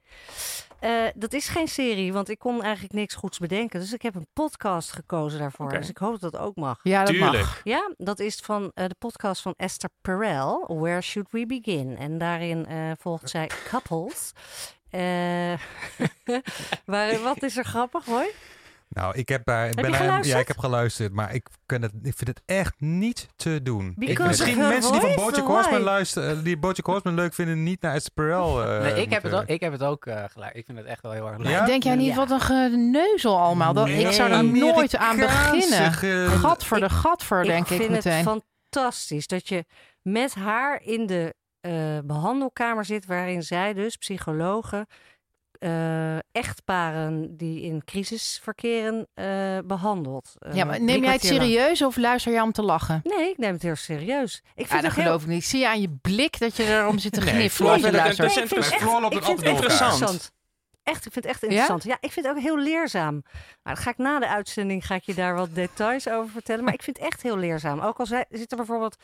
Eh, 0.83 1.07
dat 1.15 1.33
is 1.33 1.49
geen 1.49 1.69
serie, 1.69 2.13
want 2.13 2.29
ik 2.29 2.39
kon 2.39 2.63
eigenlijk 2.63 2.95
niks 2.95 3.15
goeds 3.15 3.39
bedenken. 3.39 3.81
Dus 3.81 3.93
ik 3.93 4.03
heb 4.03 4.15
een 4.15 4.27
podcast 4.33 4.93
gekozen 4.93 5.39
daarvoor. 5.39 5.67
Oké. 5.67 5.79
Dus 5.79 5.89
ik 5.89 5.97
hoop 5.99 6.21
dat 6.21 6.33
dat 6.33 6.41
ook 6.41 6.57
mag. 6.57 6.81
Ja, 6.83 7.05
dat 7.05 7.15
Tuurlijk. 7.15 7.33
mag. 7.33 7.61
Ja, 7.65 7.93
dat 7.97 8.19
is 8.19 8.37
van 8.37 8.71
eh, 8.75 8.87
de 8.87 8.95
podcast 8.99 9.43
van 9.43 9.55
Esther 9.57 9.91
Perel, 10.01 10.77
Where 10.79 11.01
Should 11.01 11.31
We 11.31 11.47
Begin? 11.47 11.97
En 11.97 12.19
daarin 12.19 12.67
eh, 12.67 12.91
volgt 12.99 13.31
zij 13.31 13.51
couples. 13.71 14.33
Eh, 14.91 15.01
waar, 16.85 17.21
wat 17.23 17.43
is 17.43 17.57
er 17.57 17.65
grappig, 17.65 18.05
hoor? 18.05 18.27
Nou, 18.93 19.15
ik 19.17 19.29
heb, 19.29 19.45
daar, 19.45 19.69
ik 19.69 19.75
ben 19.75 19.91
daar- 19.93 20.27
ja, 20.27 20.39
ik 20.39 20.49
heb 20.49 20.59
geluisterd, 20.59 21.13
maar 21.13 21.35
ik, 21.35 21.47
vind 21.67 21.83
het, 21.83 21.93
ik 22.03 22.15
vind 22.17 22.29
het 22.29 22.43
echt 22.45 22.75
niet 22.79 23.29
te 23.37 23.61
doen. 23.63 23.95
Ik, 23.99 24.19
misschien 24.19 24.59
mensen 24.59 24.93
die 24.93 25.01
van 25.01 25.15
Bojack 25.15 25.49
or 25.49 25.55
Horseman 25.55 25.81
luisteren, 25.81 26.45
die 26.45 26.57
Bojack 26.59 26.87
Horseman 26.87 27.15
leuk 27.15 27.35
vinden, 27.35 27.63
niet 27.63 27.81
naar 27.83 27.95
Esther 27.95 28.13
Perel. 28.13 28.63
eh, 28.65 28.81
Nee, 28.81 29.03
ik, 29.03 29.11
heb 29.11 29.23
het 29.23 29.33
ook, 29.35 29.47
ik 29.47 29.61
heb 29.61 29.73
het 29.73 29.83
ook 29.83 30.07
eh, 30.07 30.25
gelijk. 30.33 30.55
Ik 30.55 30.65
vind 30.67 30.79
het 30.79 30.87
echt 30.87 31.03
wel 31.03 31.13
heel 31.13 31.29
erg 31.29 31.39
leuk. 31.39 31.51
Ja? 31.51 31.65
Denk 31.65 31.83
jij 31.83 31.97
niet 31.97 32.07
Ja. 32.09 32.15
wat 32.15 32.31
een 32.31 32.41
geneuzel 32.41 33.39
allemaal? 33.39 33.73
Dat, 33.73 33.89
ik 33.89 34.13
zou 34.13 34.31
er 34.31 34.45
nooit 34.45 34.97
aan 34.97 35.17
beginnen. 35.17 35.93
Ge- 35.93 36.27
Gadver 36.31 36.81
de 36.81 36.91
gadver, 36.91 37.45
denk 37.45 37.69
ik, 37.71 37.77
vind 37.77 37.91
meteen. 37.91 38.13
het 38.27 38.43
fantastisch 38.71 39.27
dat 39.27 39.49
je 39.49 39.65
met 40.03 40.35
haar 40.35 40.83
in 40.83 41.07
de 41.07 41.35
eh, 41.61 41.73
behandelkamer 42.05 42.85
zit, 42.85 43.07
waarin 43.07 43.43
zij 43.43 43.73
dus, 43.75 43.97
psychologen, 43.97 44.87
eh, 45.63 46.17
echtparen 46.33 47.37
die 47.37 47.63
in 47.63 47.85
crisis 47.85 48.41
verkeren, 48.43 49.09
eh, 49.15 49.59
behandelt. 49.65 50.35
Eh, 50.39 50.55
ja, 50.55 50.65
maar 50.65 50.81
neem 50.81 51.03
jij 51.03 51.13
het 51.13 51.31
lang. 51.31 51.35
serieus 51.43 51.83
of 51.83 51.97
luister 51.97 52.33
je 52.33 52.43
om 52.43 52.53
te 52.53 52.63
lachen? 52.63 53.01
Nee, 53.05 53.31
ik 53.31 53.39
neem 53.39 53.53
het 53.53 53.63
heel 53.63 53.77
serieus. 53.77 54.35
Ik 54.35 54.43
vind 54.55 54.69
Ja, 54.69 54.75
dat 54.75 54.85
het 54.85 54.95
heel... 54.95 55.05
geloof 55.05 55.23
ik 55.23 55.29
niet. 55.29 55.45
Zie 55.45 55.61
je 55.61 55.69
aan 55.69 55.81
je 55.81 55.99
blik 56.03 56.39
dat 56.39 56.57
je 56.57 56.65
erom 56.65 56.99
zit 56.99 57.13
te 57.13 57.21
Nee, 57.21 57.35
gniffelen 57.35 57.73
het 57.73 57.93
luistert? 57.93 58.35
Nee, 58.35 58.45
ik 58.45 58.49
vind 58.49 58.65
het 58.65 58.73
echt, 58.75 58.83
ik 59.13 59.25
vind 59.25 59.43
echt 59.43 59.53
interessant. 59.53 60.33
Echt, 60.83 61.07
ik 61.07 61.13
vind 61.13 61.25
het 61.25 61.35
echt 61.35 61.43
interessant. 61.43 61.85
Ja? 61.85 61.97
ik 62.01 62.13
vind 62.13 62.27
het 62.27 62.37
ook 62.37 62.43
heel 62.43 62.59
leerzaam. 62.59 63.23
Maar 63.63 63.75
dan 63.75 63.83
ga 63.83 63.91
ik 63.91 63.99
na 63.99 64.19
de 64.19 64.29
uitzending 64.29 64.87
ga 64.87 64.95
ik 64.95 65.03
je 65.03 65.15
daar 65.15 65.35
wat 65.35 65.55
details 65.55 66.09
over 66.09 66.31
vertellen. 66.33 66.65
Maar 66.65 66.75
ik 66.75 66.83
vind 66.83 66.97
het 66.97 67.07
echt 67.07 67.23
heel 67.23 67.37
leerzaam. 67.37 67.81
Ook 67.81 67.99
al 67.99 68.07
zit 68.07 68.51
er 68.51 68.57
bijvoorbeeld 68.57 68.97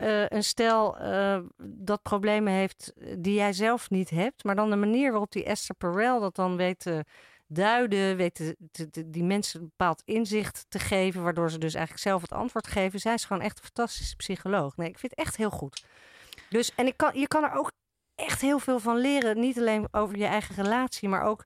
eh, 0.00 0.28
een 0.28 0.44
stel 0.44 0.98
eh, 0.98 1.38
dat 1.62 2.02
problemen 2.02 2.52
heeft 2.52 2.92
eh, 2.96 3.14
die 3.18 3.34
jij 3.34 3.52
zelf 3.52 3.90
niet 3.90 4.10
hebt. 4.10 4.44
Maar 4.44 4.54
dan 4.54 4.70
de 4.70 4.76
manier 4.76 5.10
waarop 5.10 5.32
die 5.32 5.44
Esther 5.44 5.74
Perel 5.74 6.20
dat 6.20 6.34
dan 6.34 6.56
weet 6.56 6.78
te 6.78 7.04
duiden, 7.46 8.16
weet 8.16 8.54
die 9.06 9.24
mensen 9.24 9.60
een 9.60 9.66
bepaald 9.66 10.02
inzicht 10.04 10.66
te 10.68 10.78
geven. 10.78 11.22
Waardoor 11.22 11.50
ze 11.50 11.58
dus 11.58 11.74
eigenlijk 11.74 12.04
zelf 12.04 12.22
het 12.22 12.32
antwoord 12.32 12.66
geven. 12.66 13.00
Zij 13.00 13.14
is 13.14 13.24
gewoon 13.24 13.42
echt 13.42 13.58
een 13.58 13.64
fantastische 13.64 14.16
psycholoog. 14.16 14.76
Nee, 14.76 14.88
ik 14.88 14.98
vind 14.98 15.12
het 15.16 15.26
echt 15.26 15.36
heel 15.36 15.50
goed. 15.50 15.84
Dus, 16.50 16.74
en 16.74 16.86
ik 16.86 16.96
kan, 16.96 17.18
je 17.18 17.28
kan 17.28 17.44
er 17.44 17.52
ook 17.52 17.72
echt 18.14 18.40
heel 18.40 18.58
veel 18.58 18.78
van 18.78 18.96
leren. 18.96 19.40
Niet 19.40 19.58
alleen 19.58 19.88
over 19.90 20.16
je 20.16 20.26
eigen 20.26 20.54
relatie, 20.54 21.08
maar 21.08 21.22
ook. 21.22 21.44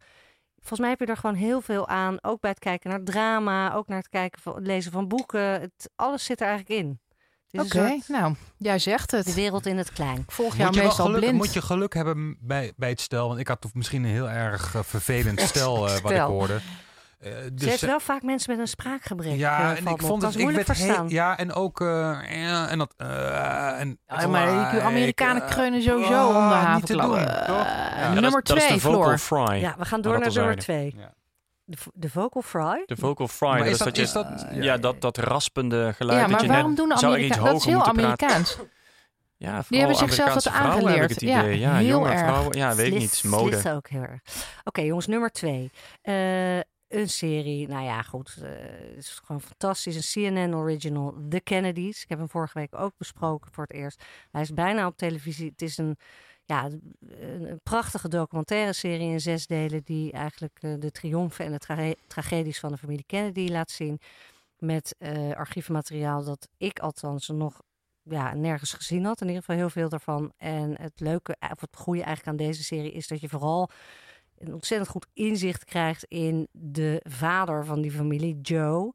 Volgens 0.54 0.80
mij 0.80 0.90
heb 0.90 1.00
je 1.00 1.06
er 1.06 1.16
gewoon 1.16 1.36
heel 1.36 1.60
veel 1.60 1.88
aan. 1.88 2.18
Ook 2.22 2.40
bij 2.40 2.50
het 2.50 2.58
kijken 2.58 2.90
naar 2.90 3.02
drama, 3.02 3.74
ook 3.74 3.88
naar 3.88 3.98
het 3.98 4.08
kijken 4.08 4.42
van 4.42 4.54
het 4.54 4.66
lezen 4.66 4.92
van 4.92 5.08
boeken. 5.08 5.60
Het, 5.60 5.90
alles 5.96 6.24
zit 6.24 6.40
er 6.40 6.46
eigenlijk 6.46 6.80
in. 6.80 7.00
Oké, 7.62 7.98
nou, 8.08 8.34
jij 8.56 8.78
zegt 8.78 9.10
de 9.10 9.16
het. 9.16 9.34
wereld 9.34 9.66
in 9.66 9.78
het 9.78 9.92
klein. 9.92 10.24
Volg 10.28 10.56
jou 10.56 10.64
Moet 10.66 10.74
je, 10.74 10.80
wel 10.80 10.88
meestal 10.88 11.04
geluk, 11.06 11.20
blind. 11.20 11.36
moet 11.36 11.52
je 11.52 11.62
geluk 11.62 11.94
hebben 11.94 12.36
bij, 12.40 12.72
bij 12.76 12.88
het 12.88 13.00
stel. 13.00 13.28
Want 13.28 13.40
ik 13.40 13.48
had 13.48 13.66
misschien 13.72 14.04
een 14.04 14.10
heel 14.10 14.28
erg 14.30 14.74
eh, 14.74 14.80
vervelend 14.84 15.40
stel 15.52 15.88
eh, 15.88 15.98
wat 16.00 16.10
ik 16.12 16.18
hoorde. 16.18 16.54
Eh, 17.18 17.32
Ze 17.32 17.54
dus, 17.54 17.68
heeft 17.68 17.80
wel 17.80 18.00
vaak 18.00 18.22
mensen 18.22 18.50
met 18.50 18.60
een 18.60 18.68
spraakgebrek. 18.68 19.36
ja, 19.36 19.76
en 19.76 19.86
ik 19.86 20.00
vond 20.02 20.22
het. 20.22 20.34
Ik 20.34 20.40
moeilijk 20.40 20.66
werd 20.66 20.78
heel, 20.78 20.86
verstaan. 20.86 21.08
ja, 21.08 21.38
en 21.38 21.52
ook. 21.52 21.80
eh, 21.80 21.86
ja, 22.30 22.68
en 22.68 22.78
dat. 22.78 22.94
eh, 22.96 23.80
en 23.80 23.98
Ja, 24.06 24.26
maar 24.26 24.46
die 24.46 24.58
like, 24.58 24.80
Amerikanen 24.80 25.46
kreunen 25.46 25.82
sowieso 25.82 26.12
oh, 26.28 26.28
om 26.28 26.48
de 26.48 26.94
Ja, 26.96 28.12
nummer 28.12 28.22
dat, 28.22 28.24
is- 28.24 28.32
dat 28.32 28.56
is 28.56 28.62
twee, 28.64 28.74
de 28.76 28.80
vocal 28.80 29.18
Floor. 29.18 29.18
fry. 29.46 29.60
Ja, 29.60 29.74
we 29.78 29.84
gaan 29.84 30.00
door 30.00 30.18
naar 30.18 30.32
nummer 30.32 30.56
twee. 30.56 30.96
De, 31.94 32.08
vocal 32.10 32.42
fry. 32.42 32.82
De 32.86 32.96
vocal 32.96 33.28
fry, 33.28 33.48
Maar 33.48 33.58
dat 33.58 33.66
is 33.66 33.72
is 33.72 33.78
dat- 33.78 33.96
is 33.98 34.12
dat- 34.12 34.46
ja, 34.54 34.62
ja. 34.62 34.76
dat, 34.76 35.00
dat 35.00 35.16
raspende 35.16 35.92
geluid. 35.96 36.16
Ja, 36.18 36.22
dat 36.24 36.32
maar 36.32 36.42
je 36.42 36.48
waarom 36.48 36.68
net, 36.68 36.76
doen 36.76 36.88
de 36.88 36.98
zou 36.98 37.16
ik 37.18 37.24
iets 37.24 37.36
Amerikanen... 37.38 37.52
Dat 37.52 37.60
is 37.60 37.72
hoger 37.74 37.84
heel 37.84 37.94
moeten 37.94 38.16
praten. 38.16 38.26
Amerikaans. 38.36 38.72
Ja, 39.36 39.64
Die 39.68 39.78
hebben 39.78 39.96
zichzelf 39.96 40.32
dat 40.34 40.46
Amerikaanse 40.46 40.50
vrouwen 40.50 41.00
heb 41.00 41.10
ik 41.10 41.10
aangeleerd. 41.10 41.10
het 41.10 41.22
idee. 41.22 41.58
Ja, 41.58 41.70
Ja, 41.72 41.76
heel 41.78 41.86
jonge 41.88 42.08
erg. 42.10 42.18
vrouwen. 42.18 42.56
Ja, 42.58 42.74
weet 42.74 42.92
ik 42.92 42.98
niet. 42.98 43.22
Mode. 43.24 43.52
slis 43.60 43.72
ook 43.72 43.88
heel 43.88 44.02
erg. 44.02 44.20
Oké, 44.64 44.80
jongens, 44.80 45.06
nummer 45.06 45.30
twee. 45.30 45.70
Eh, 46.02 46.56
een 46.88 47.08
serie, 47.08 47.68
nou 47.68 47.84
ja, 47.84 48.02
goed. 48.02 48.36
eh, 48.42 48.48
Het 48.88 48.96
is 48.96 49.20
gewoon 49.24 49.40
fantastisch. 49.42 50.14
Een 50.14 50.32
CNN 50.32 50.54
original, 50.56 51.14
The 51.28 51.40
Kennedys. 51.40 52.02
Ik 52.02 52.08
heb 52.08 52.18
hem 52.18 52.28
vorige 52.28 52.58
week 52.58 52.78
ook 52.78 52.92
besproken 52.98 53.52
voor 53.52 53.64
het 53.64 53.72
eerst. 53.72 54.02
Hij 54.30 54.40
is 54.42 54.52
bijna 54.52 54.86
op 54.86 54.96
televisie. 54.96 55.50
Het 55.50 55.62
is 55.62 55.78
een, 55.78 55.96
ja, 56.44 56.64
een, 56.64 57.50
een 57.50 57.60
prachtige 57.62 58.08
documentaire 58.08 58.72
serie 58.72 59.10
in 59.10 59.20
zes 59.20 59.46
delen... 59.46 59.82
die 59.84 60.12
eigenlijk 60.12 60.58
eh, 60.60 60.74
de 60.78 60.90
triomfen 60.90 61.44
en 61.44 61.52
de 61.52 61.58
tra- 61.58 61.94
tragedies 62.06 62.60
van 62.60 62.72
de 62.72 62.78
familie 62.78 63.04
Kennedy 63.06 63.48
laat 63.48 63.70
zien. 63.70 64.00
Met 64.58 64.94
eh 64.98 65.32
archiefmateriaal 65.32 66.24
dat 66.24 66.48
ik 66.56 66.78
althans 66.78 67.28
nog 67.28 67.62
ja, 68.02 68.34
nergens 68.34 68.72
gezien 68.72 69.04
had. 69.04 69.20
In 69.20 69.26
ieder 69.26 69.42
geval 69.42 69.56
heel 69.56 69.70
veel 69.70 69.88
daarvan. 69.88 70.32
En 70.36 70.80
het 70.80 71.00
leuke, 71.00 71.36
of 71.52 71.60
het 71.60 71.76
goede 71.76 72.02
eigenlijk 72.02 72.28
aan 72.28 72.46
deze 72.46 72.64
serie 72.64 72.92
is 72.92 73.08
dat 73.08 73.20
je 73.20 73.28
vooral 73.28 73.70
een 74.38 74.54
ontzettend 74.54 74.90
goed 74.90 75.06
inzicht 75.12 75.64
krijgt 75.64 76.04
in 76.04 76.48
de 76.52 77.00
vader 77.02 77.64
van 77.64 77.80
die 77.80 77.90
familie, 77.90 78.40
Joe 78.40 78.92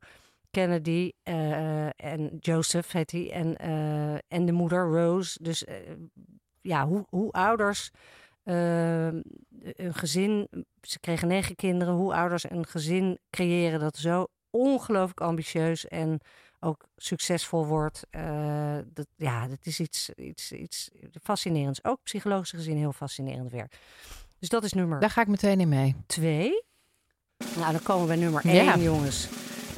Kennedy. 0.52 1.12
eh, 1.24 1.86
en 1.86 2.38
Joseph 2.40 2.92
heet 2.92 3.12
hij. 3.12 3.32
En, 3.32 3.58
eh, 3.58 4.14
en 4.28 4.46
de 4.46 4.52
moeder, 4.52 4.84
Rose. 4.84 5.44
Dus 5.44 5.66
eh, 5.66 5.76
ja, 6.62 6.88
hoe, 6.88 7.06
hoe 7.10 7.32
ouders 7.32 7.92
eh, 8.44 9.06
een 9.08 9.94
gezin, 9.94 10.48
ze 10.82 11.00
kregen 11.00 11.28
negen 11.28 11.56
kinderen, 11.56 11.94
hoe 11.94 12.14
ouders 12.14 12.50
een 12.50 12.66
gezin 12.68 13.20
creëren 13.30 13.80
dat 13.80 13.98
zo 13.98 14.28
ongelooflijk 14.50 15.22
ambitieus 15.22 15.88
en 15.88 16.20
ook 16.60 16.86
succesvol 16.98 17.66
wordt. 17.66 18.08
eh, 18.10 18.78
dat, 18.86 19.08
ja, 19.16 19.48
dat 19.48 19.58
is 19.62 19.80
iets, 19.80 20.10
iets, 20.10 20.52
iets 20.52 20.90
fascinerends. 21.24 21.84
Ook 21.84 22.00
psychologisch 22.04 22.52
gezien 22.52 22.78
heel 22.78 22.94
fascinerend 22.94 23.52
werk. 23.52 23.78
Dus 24.40 24.50
dat 24.50 24.64
is 24.64 24.74
nummer 24.74 25.00
Daar 25.00 25.10
ga 25.10 25.22
ik 25.22 25.28
meteen 25.28 25.60
in 25.60 25.70
mee. 25.70 25.96
twee. 26.06 26.64
Nou, 27.58 27.72
dan 27.72 27.82
komen 27.84 28.02
we 28.02 28.08
bij 28.14 28.18
nummer 28.24 28.48
Ja. 28.48 28.74
één, 28.74 28.82
jongens. 28.84 29.30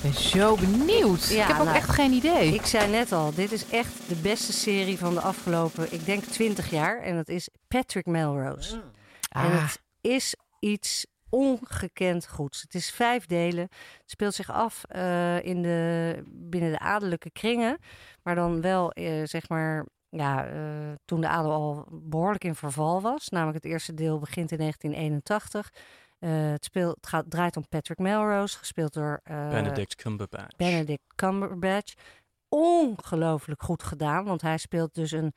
Ik 0.01 0.11
ben 0.11 0.21
zo 0.21 0.55
benieuwd. 0.55 1.27
Ja, 1.27 1.41
ik 1.41 1.47
heb 1.47 1.57
ook 1.57 1.65
nou, 1.65 1.77
echt 1.77 1.89
geen 1.89 2.11
idee. 2.11 2.53
Ik 2.53 2.65
zei 2.65 2.91
net 2.91 3.11
al, 3.11 3.33
dit 3.33 3.51
is 3.51 3.69
echt 3.69 3.93
de 4.07 4.15
beste 4.15 4.53
serie 4.53 4.97
van 4.97 5.13
de 5.13 5.21
afgelopen, 5.21 5.93
ik 5.93 6.05
denk 6.05 6.23
20 6.23 6.69
jaar. 6.69 7.01
En 7.01 7.15
dat 7.15 7.27
is 7.29 7.49
Patrick 7.67 8.05
Melrose. 8.05 8.75
En 8.75 8.81
Ah, 9.29 9.61
het 9.63 9.81
is 10.01 10.35
iets 10.59 11.05
ongekend 11.29 12.27
goeds. 12.27 12.61
Het 12.61 12.75
is 12.75 12.91
vijf 12.91 13.25
delen. 13.25 13.67
Het 13.97 14.09
speelt 14.11 14.33
zich 14.33 14.51
af 14.51 14.83
eh, 14.83 15.43
in 15.43 15.61
de, 15.61 16.23
binnen 16.25 16.71
de 16.71 16.79
adellijke 16.79 17.31
kringen. 17.31 17.77
Maar 18.23 18.35
dan 18.35 18.61
wel, 18.61 18.91
eh, 18.91 19.21
zeg 19.23 19.49
maar, 19.49 19.85
ja, 20.09 20.47
eh, 20.47 20.91
toen 21.05 21.21
de 21.21 21.27
adel 21.27 21.51
al 21.51 21.87
behoorlijk 21.91 22.43
in 22.43 22.55
verval 22.55 23.01
was. 23.01 23.29
Namelijk 23.29 23.63
het 23.63 23.71
eerste 23.71 23.93
deel 23.93 24.19
begint 24.19 24.51
in 24.51 24.57
1981. 24.57 25.69
Eh, 26.21 26.51
het, 26.51 26.65
speelt, 26.65 26.95
het 26.95 27.07
gaat, 27.07 27.29
draait 27.29 27.57
om 27.57 27.67
Patrick 27.69 27.97
Melrose, 27.97 28.57
gespeeld 28.57 28.93
door 28.93 29.19
eh, 29.23 29.49
Benedict 29.49 29.95
Cumberbatch. 29.95 30.55
Benedict 30.55 31.03
Cumberbatch. 31.15 31.93
Ongelooflijk 32.49 33.61
goed 33.61 33.83
gedaan, 33.83 34.25
want 34.25 34.41
hij 34.41 34.57
speelt 34.57 34.93
dus 34.93 35.11
een... 35.11 35.33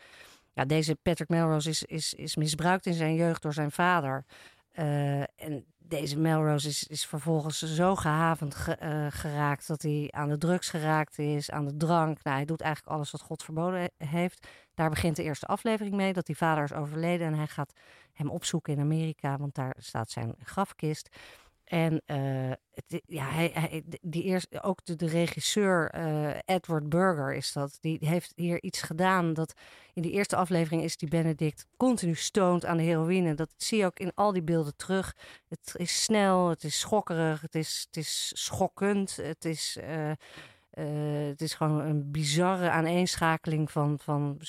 Ja, 0.53 0.64
deze 0.64 0.97
Patrick 1.03 1.29
Melrose 1.29 1.68
is, 1.68 1.83
is, 1.83 2.14
is 2.14 2.37
misbruikt 2.37 2.87
in 2.87 2.94
zijn 2.94 3.14
jeugd 3.14 3.42
door 3.42 3.53
zijn 3.53 3.70
vader. 3.70 4.25
Eh, 4.70 5.20
en 5.20 5.64
deze 5.88 6.18
Melrose 6.18 6.68
is, 6.68 6.87
is 6.87 7.07
vervolgens 7.07 7.59
zo 7.59 7.94
gehavend 7.97 8.55
ge- 8.55 8.73
eh, 8.73 9.07
geraakt... 9.11 9.66
dat 9.66 9.83
hij 9.83 10.09
aan 10.11 10.29
de 10.29 10.38
drugs 10.38 10.70
geraakt 10.70 11.18
is, 11.18 11.51
aan 11.51 11.64
de 11.64 11.77
drank. 11.77 12.23
Nou, 12.23 12.37
hij 12.37 12.44
doet 12.44 12.61
eigenlijk 12.61 12.97
alles 12.97 13.11
wat 13.11 13.20
God 13.20 13.42
verboden 13.42 13.81
he- 13.81 14.07
heeft. 14.07 14.47
Daar 14.75 14.90
begint 14.90 15.16
de 15.16 15.23
eerste 15.23 15.47
aflevering 15.47 15.94
mee, 15.94 16.12
dat 16.12 16.27
die 16.27 16.37
vader 16.37 16.64
is 16.64 16.73
overleden... 16.73 17.27
en 17.27 17.35
hij 17.35 17.47
gaat 17.47 17.73
hem 18.12 18.31
opzoeken 18.31 18.73
in 18.73 18.81
Amerika, 18.81 19.37
want 19.37 19.55
daar 19.55 19.77
staat 19.79 20.11
zijn 20.11 20.35
grafkist... 20.42 21.16
En 21.64 22.03
eh, 22.07 22.50
het, 22.74 23.03
ja, 23.07 23.24
hij, 23.29 23.50
hij, 23.55 23.83
die 24.00 24.22
eerst, 24.22 24.62
ook 24.62 24.85
de, 24.85 24.96
de 24.96 25.07
regisseur 25.07 25.90
eh, 25.90 26.38
Edward 26.44 26.88
Berger 26.88 27.35
is 27.35 27.53
dat. 27.53 27.79
Die 27.81 27.98
heeft 28.00 28.33
hier 28.37 28.62
iets 28.62 28.83
gedaan 28.83 29.35
dat 29.35 29.55
in 29.92 30.03
die 30.03 30.12
eerste 30.12 30.37
aflevering 30.37 30.83
is 30.83 30.96
die 30.96 31.09
Benedict 31.09 31.66
continu 31.77 32.14
stoned 32.14 32.64
aan 32.64 32.77
de 32.77 32.83
heroïne. 32.83 33.35
Dat 33.35 33.55
zie 33.57 33.79
je 33.79 33.85
ook 33.85 33.98
in 33.98 34.12
al 34.14 34.33
die 34.33 34.42
beelden 34.42 34.77
terug. 34.77 35.16
Het 35.48 35.74
is 35.77 36.03
snel, 36.03 36.48
het 36.48 36.64
is 36.64 36.79
schokkerig, 36.79 37.40
het 37.40 37.55
is, 37.55 37.85
het 37.87 37.96
is 37.96 38.33
schokkend. 38.35 39.16
Het 39.16 39.44
is, 39.44 39.77
eh, 39.81 40.11
eh, 40.11 41.29
het 41.29 41.40
is 41.40 41.55
gewoon 41.55 41.81
een 41.81 42.11
bizarre 42.11 42.70
aaneenschakeling 42.70 43.70
van, 43.70 43.98
van 43.98 44.40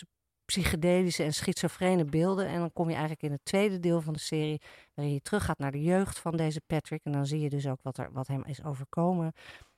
psychedelische 0.46 1.24
en 1.24 1.34
schizofrene 1.34 2.06
beelden. 2.06 2.48
En 2.48 2.60
dan 2.60 2.74
kom 2.74 2.86
je 2.86 2.94
eigenlijk 2.94 3.24
in 3.24 3.32
het 3.32 3.46
tweede 3.46 3.80
deel 3.80 4.02
van 4.02 4.14
de 4.14 4.20
serie, 4.20 4.62
waarin 4.94 5.14
je 5.14 5.22
teruggaat 5.22 5.58
naar 5.58 5.72
de 5.72 5.82
jeugd 5.82 6.20
van 6.20 6.38
deze 6.38 6.62
Patrick. 6.66 7.04
En 7.04 7.12
dan 7.12 7.26
zie 7.26 7.40
je 7.40 7.50
dus 7.50 7.68
ook 7.68 7.80
wat, 7.82 7.98
er, 7.98 8.12
wat 8.12 8.28
hem 8.28 8.44
is 8.46 8.64
overkomen. 8.64 9.34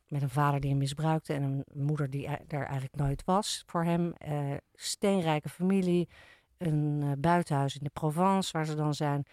Met 0.08 0.22
een 0.22 0.30
vader 0.30 0.60
die 0.60 0.70
hem 0.70 0.80
misbruikte 0.80 1.34
en 1.34 1.44
een 1.44 1.64
moeder 1.74 2.10
die 2.10 2.28
er 2.28 2.64
eigenlijk 2.64 2.96
nooit 2.96 3.24
was 3.26 3.64
voor 3.66 3.84
hem. 3.84 4.14
Eh, 4.14 4.54
steenrijke 4.74 5.50
familie, 5.50 6.10
een 6.58 7.00
eh, 7.04 7.12
buitenhuis 7.18 7.76
in 7.76 7.84
de 7.84 7.90
Provence 7.94 8.52
waar 8.52 8.66
ze 8.66 8.76
dan 8.76 8.94
zijn. 8.94 9.26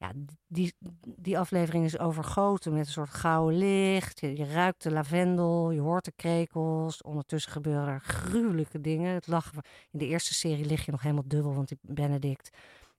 Ja, 0.00 0.12
die, 0.46 0.74
die 1.02 1.38
aflevering 1.38 1.84
is 1.84 1.98
overgoten 1.98 2.72
met 2.72 2.86
een 2.86 2.92
soort 2.92 3.10
gouden 3.10 3.58
licht. 3.58 4.20
Je, 4.20 4.44
ruikt 4.52 4.82
de 4.82 4.90
lavendel, 4.90 5.70
je 5.70 5.80
hoort 5.80 6.04
de 6.04 6.12
krekels. 6.16 7.02
Ondertussen 7.02 7.52
gebeuren 7.52 7.88
er 7.88 8.00
gruwelijke 8.00 8.80
dingen. 8.80 9.14
Het 9.14 9.26
lachen, 9.26 9.62
in 9.90 9.98
de 9.98 10.06
eerste 10.06 10.34
serie 10.34 10.64
lig 10.64 10.84
je 10.84 10.90
nog 10.90 11.02
helemaal 11.02 11.24
dubbel, 11.26 11.54
want 11.54 11.68
die 11.68 11.78
Benedict 11.82 12.50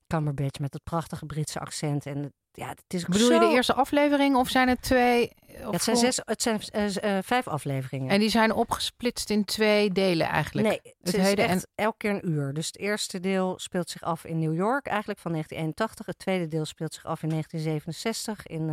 Cumberbatch 0.07 0.59
met 0.59 0.71
dat 0.71 0.83
prachtige 0.83 1.25
Britse 1.25 1.59
accent 1.59 2.05
en 2.05 2.33
ja, 2.53 2.67
het 2.67 2.83
is 2.87 3.05
Bedoel 3.05 3.31
je 3.31 3.39
de 3.39 3.51
eerste 3.51 3.73
aflevering 3.73 4.35
of 4.35 4.49
zijn 4.49 4.67
het 4.67 4.81
twee? 4.81 5.31
Ja, 5.47 5.69
het 5.69 5.83
zijn, 5.83 5.97
zes, 5.97 6.21
het 6.25 6.41
zijn 6.41 6.59
eh, 6.61 7.17
eh, 7.17 7.23
vijf 7.23 7.47
afleveringen. 7.47 8.09
En 8.09 8.19
die 8.19 8.29
zijn 8.29 8.53
opgesplitst 8.53 9.29
in 9.29 9.45
twee 9.45 9.91
delen 9.91 10.27
eigenlijk. 10.27 10.67
Nee, 10.67 10.79
het, 10.83 10.95
het 11.01 11.13
is 11.13 11.33
echt 11.33 11.49
en 11.49 11.67
elke 11.75 11.97
keer 11.97 12.11
een 12.11 12.29
uur. 12.29 12.53
Dus 12.53 12.67
het 12.67 12.77
eerste 12.77 13.19
deel 13.19 13.59
speelt 13.59 13.89
zich 13.89 14.01
af 14.01 14.25
in 14.25 14.39
New 14.39 14.55
York, 14.55 14.87
eigenlijk 14.87 15.19
van 15.19 15.31
1981. 15.31 16.05
Het 16.05 16.19
tweede 16.19 16.47
deel 16.47 16.65
speelt 16.65 16.93
zich 16.93 17.05
af 17.05 17.23
in 17.23 17.29
1967 17.29 18.47
in 18.47 18.69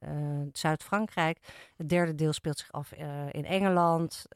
eh, 0.00 0.10
Zuid-Frankrijk. 0.52 1.38
Het 1.76 1.88
derde 1.88 2.14
deel 2.14 2.32
speelt 2.32 2.58
zich 2.58 2.72
af 2.72 2.92
in 3.30 3.44
Engeland. 3.44 4.26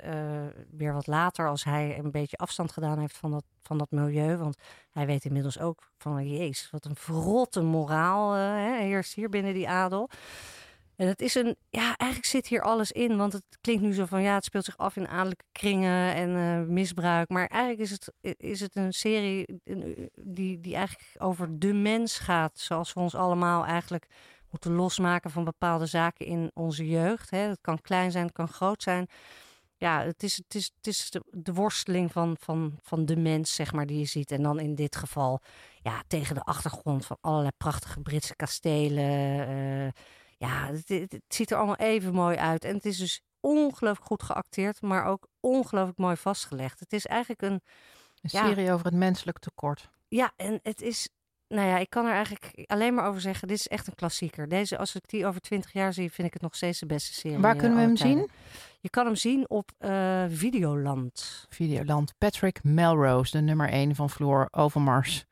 weer 0.70 0.92
wat 0.92 1.06
later, 1.06 1.48
als 1.48 1.64
hij 1.64 1.98
een 1.98 2.10
beetje 2.10 2.36
afstand 2.36 2.72
gedaan 2.72 2.98
heeft 2.98 3.16
van 3.16 3.30
dat, 3.30 3.44
van 3.62 3.78
dat 3.78 3.90
milieu. 3.90 4.36
Want 4.36 4.56
hij 4.92 5.06
weet 5.06 5.24
inmiddels 5.24 5.58
ook 5.58 5.92
van, 5.98 6.28
jezus, 6.28 6.70
wat 6.70 6.84
een 6.84 6.96
verrotte 6.96 7.62
moraal 7.62 8.34
eh, 8.34 8.71
hè, 8.72 8.84
heerst 8.84 9.14
hier 9.14 9.28
binnen 9.28 9.54
die 9.54 9.68
adel. 9.68 10.10
En 10.96 11.06
het 11.06 11.20
is 11.20 11.34
een, 11.34 11.56
ja, 11.70 11.96
eigenlijk 11.96 12.30
zit 12.30 12.46
hier 12.46 12.62
alles 12.62 12.92
in. 12.92 13.16
Want 13.16 13.32
het 13.32 13.44
klinkt 13.60 13.82
nu 13.82 13.92
zo 13.92 14.06
van, 14.06 14.22
ja, 14.22 14.34
het 14.34 14.44
speelt 14.44 14.64
zich 14.64 14.76
af 14.76 14.96
in 14.96 15.08
adellijke 15.08 15.44
kringen 15.52 16.14
en 16.14 16.36
eh, 16.36 16.68
misbruik. 16.68 17.28
Maar 17.28 17.46
eigenlijk 17.46 17.82
is 17.82 17.90
het, 17.90 18.12
is 18.40 18.60
het 18.60 18.76
een 18.76 18.92
serie 18.92 19.60
die, 20.14 20.60
die 20.60 20.74
eigenlijk 20.74 21.14
over 21.18 21.58
de 21.58 21.72
mens 21.72 22.18
gaat. 22.18 22.58
Zoals 22.58 22.92
we 22.92 23.00
ons 23.00 23.14
allemaal 23.14 23.64
eigenlijk 23.64 24.06
moeten 24.50 24.72
losmaken 24.72 25.30
van 25.30 25.44
bepaalde 25.44 25.86
zaken 25.86 26.26
in 26.26 26.50
onze 26.54 26.88
jeugd. 26.88 27.30
Hè. 27.30 27.38
Het 27.38 27.60
kan 27.60 27.80
klein 27.80 28.10
zijn, 28.10 28.24
het 28.24 28.34
kan 28.34 28.48
groot 28.48 28.82
zijn. 28.82 29.08
Ja, 29.82 30.04
het 30.04 30.22
is, 30.22 30.36
het 30.36 30.54
is, 30.54 30.72
het 30.76 30.86
is 30.86 31.10
de, 31.10 31.22
de 31.30 31.52
worsteling 31.52 32.12
van, 32.12 32.36
van, 32.40 32.78
van 32.82 33.06
de 33.06 33.16
mens, 33.16 33.54
zeg 33.54 33.72
maar, 33.72 33.86
die 33.86 33.98
je 33.98 34.04
ziet. 34.04 34.30
En 34.30 34.42
dan 34.42 34.60
in 34.60 34.74
dit 34.74 34.96
geval, 34.96 35.40
ja, 35.82 36.02
tegen 36.06 36.34
de 36.34 36.40
achtergrond 36.42 37.06
van 37.06 37.16
allerlei 37.20 37.50
prachtige 37.56 38.00
Britse 38.00 38.36
kastelen. 38.36 39.46
eh, 39.48 39.88
ja, 40.38 40.66
het, 40.66 40.88
het- 40.88 41.12
het 41.12 41.22
ziet 41.28 41.50
er 41.50 41.56
allemaal 41.56 41.76
even 41.76 42.14
mooi 42.14 42.36
uit. 42.36 42.64
En 42.64 42.74
het 42.74 42.84
is 42.84 42.96
dus 42.98 43.20
ongelooflijk 43.40 44.06
goed 44.06 44.22
geacteerd, 44.22 44.82
maar 44.82 45.04
ook 45.04 45.26
ongelooflijk 45.40 45.98
mooi 45.98 46.16
vastgelegd. 46.16 46.80
Het 46.80 46.92
is 46.92 47.06
eigenlijk 47.06 47.42
een, 47.42 47.52
een 47.52 47.60
ja. 48.20 48.46
serie 48.46 48.72
over 48.72 48.84
het 48.86 48.94
menselijk 48.94 49.38
tekort. 49.38 49.90
ja, 50.08 50.32
en 50.36 50.60
het 50.62 50.80
is, 50.82 51.08
nou 51.48 51.68
ja, 51.68 51.78
ik 51.78 51.90
kan 51.90 52.06
er 52.06 52.12
eigenlijk 52.12 52.62
alleen 52.66 52.94
maar 52.94 53.06
over 53.06 53.20
zeggen, 53.20 53.48
dit 53.48 53.56
is 53.58 53.68
echt 53.68 53.86
een 53.86 53.94
klassieker. 53.94 54.48
Deze, 54.48 54.78
als 54.78 54.94
ik 54.94 55.08
die 55.08 55.26
over 55.26 55.40
twintig 55.40 55.72
jaar 55.72 55.92
zie, 55.92 56.12
vind 56.12 56.26
ik 56.26 56.32
het 56.32 56.42
nog 56.42 56.54
steeds 56.54 56.78
de 56.78 56.86
beste 56.86 57.12
serie. 57.12 57.38
Waar 57.38 57.52
eh, 57.54 57.58
kunnen 57.58 57.76
we 57.78 57.82
hem 57.84 57.92
aller 57.96 58.02
tijden. 58.06 58.28
zien? 58.28 58.70
Je 58.82 58.90
kan 58.90 59.06
hem 59.06 59.16
zien 59.16 59.50
op 59.50 59.70
eh, 59.78 60.24
Videoland. 60.28 61.46
Videoland. 61.48 62.14
Patrick 62.18 62.60
Melrose, 62.64 63.30
de 63.30 63.40
nummer 63.40 63.68
1 63.68 63.94
van 63.94 64.10
Floor 64.10 64.48
Overmars. 64.50 65.24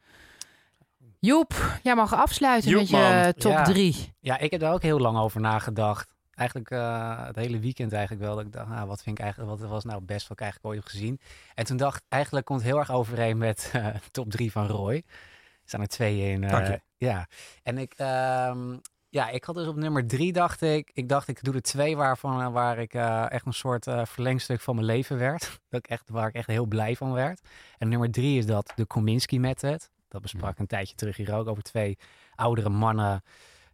Joep, 1.18 1.78
jij 1.82 1.94
mag 1.94 2.14
afsluiten 2.14 2.70
Joep, 2.70 2.80
met 2.80 2.88
je 2.90 2.96
man. 2.96 3.32
top 3.32 3.52
Ja. 3.52 3.62
3. 3.62 4.12
Ja, 4.20 4.38
ik 4.38 4.50
heb 4.50 4.60
daar 4.60 4.72
ook 4.72 4.82
heel 4.82 4.98
lang 5.00 5.18
over 5.18 5.40
nagedacht. 5.40 6.14
Eigenlijk 6.34 6.70
eh, 6.70 7.26
het 7.26 7.36
hele 7.36 7.58
weekend 7.58 7.92
eigenlijk 7.92 8.22
wel. 8.24 8.36
Dat 8.36 8.44
ik 8.44 8.52
dacht, 8.52 8.68
nou, 8.68 8.86
wat 8.86 9.02
vind 9.02 9.18
ik 9.18 9.24
eigenlijk, 9.24 9.58
wat 9.60 9.68
was 9.68 9.84
nou 9.84 9.96
het 9.96 10.06
best 10.06 10.28
wat 10.28 10.38
ik 10.38 10.42
eigenlijk 10.44 10.74
ooit 10.74 10.82
heb 10.84 10.92
gezien. 10.92 11.20
En 11.54 11.64
toen 11.64 11.76
dacht 11.76 12.02
eigenlijk 12.08 12.46
komt 12.46 12.60
het 12.60 12.68
heel 12.68 12.78
erg 12.78 12.90
overeen 12.92 13.38
met 13.38 13.70
eh, 13.72 13.86
top 14.10 14.30
3 14.30 14.52
van 14.52 14.66
Roy. 14.66 14.94
Er 14.94 15.02
staan 15.64 15.80
er 15.80 15.88
twee 15.88 16.30
in. 16.32 16.44
eh, 16.44 16.50
Dank 16.50 16.66
je. 16.66 16.80
Ja, 16.96 17.26
en 17.62 17.78
ik, 17.78 17.92
ehm, 17.96 18.76
ja, 19.10 19.28
ik 19.28 19.44
had 19.44 19.54
dus 19.54 19.66
op 19.66 19.76
nummer 19.76 20.06
drie 20.06 20.32
dacht 20.32 20.62
ik, 20.62 20.90
ik 20.94 21.08
dacht 21.08 21.28
ik 21.28 21.44
doe 21.44 21.54
er 21.54 21.62
twee 21.62 21.96
waarvan, 21.96 22.40
eh, 22.40 22.52
waar 22.52 22.78
ik 22.78 22.94
eh, 22.94 23.30
echt 23.30 23.46
een 23.46 23.52
soort 23.52 23.86
eh, 23.86 24.04
verlengstuk 24.04 24.60
van 24.60 24.74
mijn 24.74 24.86
leven 24.86 25.18
werd. 25.18 25.42
Dat 25.68 25.84
ik 25.84 25.90
echt, 25.90 26.08
waar 26.08 26.28
ik 26.28 26.34
echt 26.34 26.46
heel 26.46 26.66
blij 26.66 26.96
van 26.96 27.12
werd. 27.12 27.40
En 27.78 27.88
nummer 27.88 28.10
drie 28.10 28.38
is 28.38 28.46
dat 28.46 28.72
de 28.74 28.84
Kominsky 28.84 29.38
Method. 29.38 29.90
Dat 30.08 30.22
besprak 30.22 30.58
een 30.58 30.66
tijdje 30.66 30.94
terug 30.94 31.16
hier 31.16 31.34
ook 31.34 31.48
over 31.48 31.62
twee 31.62 31.98
oudere 32.34 32.68
mannen 32.68 33.22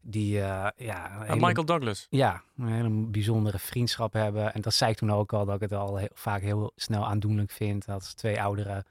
die 0.00 0.32
ja, 0.36 0.72
hele- 0.76 1.46
Michael 1.46 1.64
Douglas. 1.64 2.06
ja, 2.10 2.42
een 2.56 2.68
hele 2.68 3.06
bijzondere 3.06 3.58
vriendschap 3.58 4.12
hebben. 4.12 4.54
En 4.54 4.60
dat 4.60 4.74
zei 4.74 4.90
ik 4.90 4.96
toen 4.96 5.12
ook 5.12 5.32
al, 5.32 5.44
dat 5.44 5.54
ik 5.54 5.60
het 5.60 5.72
al 5.72 5.96
heel, 5.96 6.08
vaak 6.12 6.40
heel 6.42 6.72
snel 6.76 7.06
aandoenlijk 7.06 7.50
vind. 7.50 7.86
Dat 7.86 8.16
twee 8.16 8.42
oudere 8.42 8.84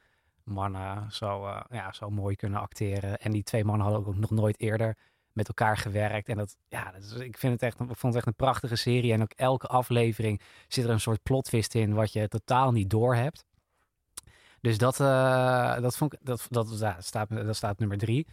mannen 0.44 1.12
zo, 1.12 1.48
ja, 1.70 1.94
zo 1.94 2.10
mooi 2.10 2.36
kunnen 2.36 2.60
acteren. 2.60 3.18
En 3.18 3.32
die 3.32 3.44
twee 3.44 3.66
mannen 3.66 3.88
hadden 3.88 4.08
ook 4.08 4.16
nog 4.16 4.32
nooit 4.32 4.60
eerder 4.60 4.98
met 5.36 5.48
elkaar 5.48 5.78
gewerkt. 5.78 6.30
En 6.30 6.38
dat, 6.38 6.58
ja, 6.68 6.92
dat 6.92 7.04
is, 7.04 7.14
ik, 7.14 7.38
vind 7.38 7.54
het 7.54 7.62
echt, 7.62 7.74
ik 7.80 7.86
vond 7.88 8.02
het 8.02 8.16
echt 8.16 8.28
een 8.28 8.36
prachtige 8.36 8.76
serie. 8.76 9.14
En 9.14 9.22
ook 9.22 9.32
elke 9.36 9.68
aflevering 9.68 10.42
zit 10.68 10.84
er 10.84 10.90
een 10.90 11.00
soort 11.00 11.24
plot 11.24 11.44
twist 11.46 11.76
in 11.76 11.94
wat 11.94 12.14
je 12.14 12.28
totaal 12.28 12.72
niet 12.72 12.90
door 12.90 13.16
hebt. 13.16 13.46
Dus 14.62 14.78
dat, 14.78 15.00
eh, 15.00 15.80
dat 15.82 15.98
vond 15.98 16.14
ik, 16.14 16.20
dat, 16.24 16.48
dat, 16.50 16.80
ja, 16.80 16.96
staat, 17.02 17.30
dat 17.30 17.56
staat 17.56 17.80
nummer 17.80 17.98
drie. 17.98 18.28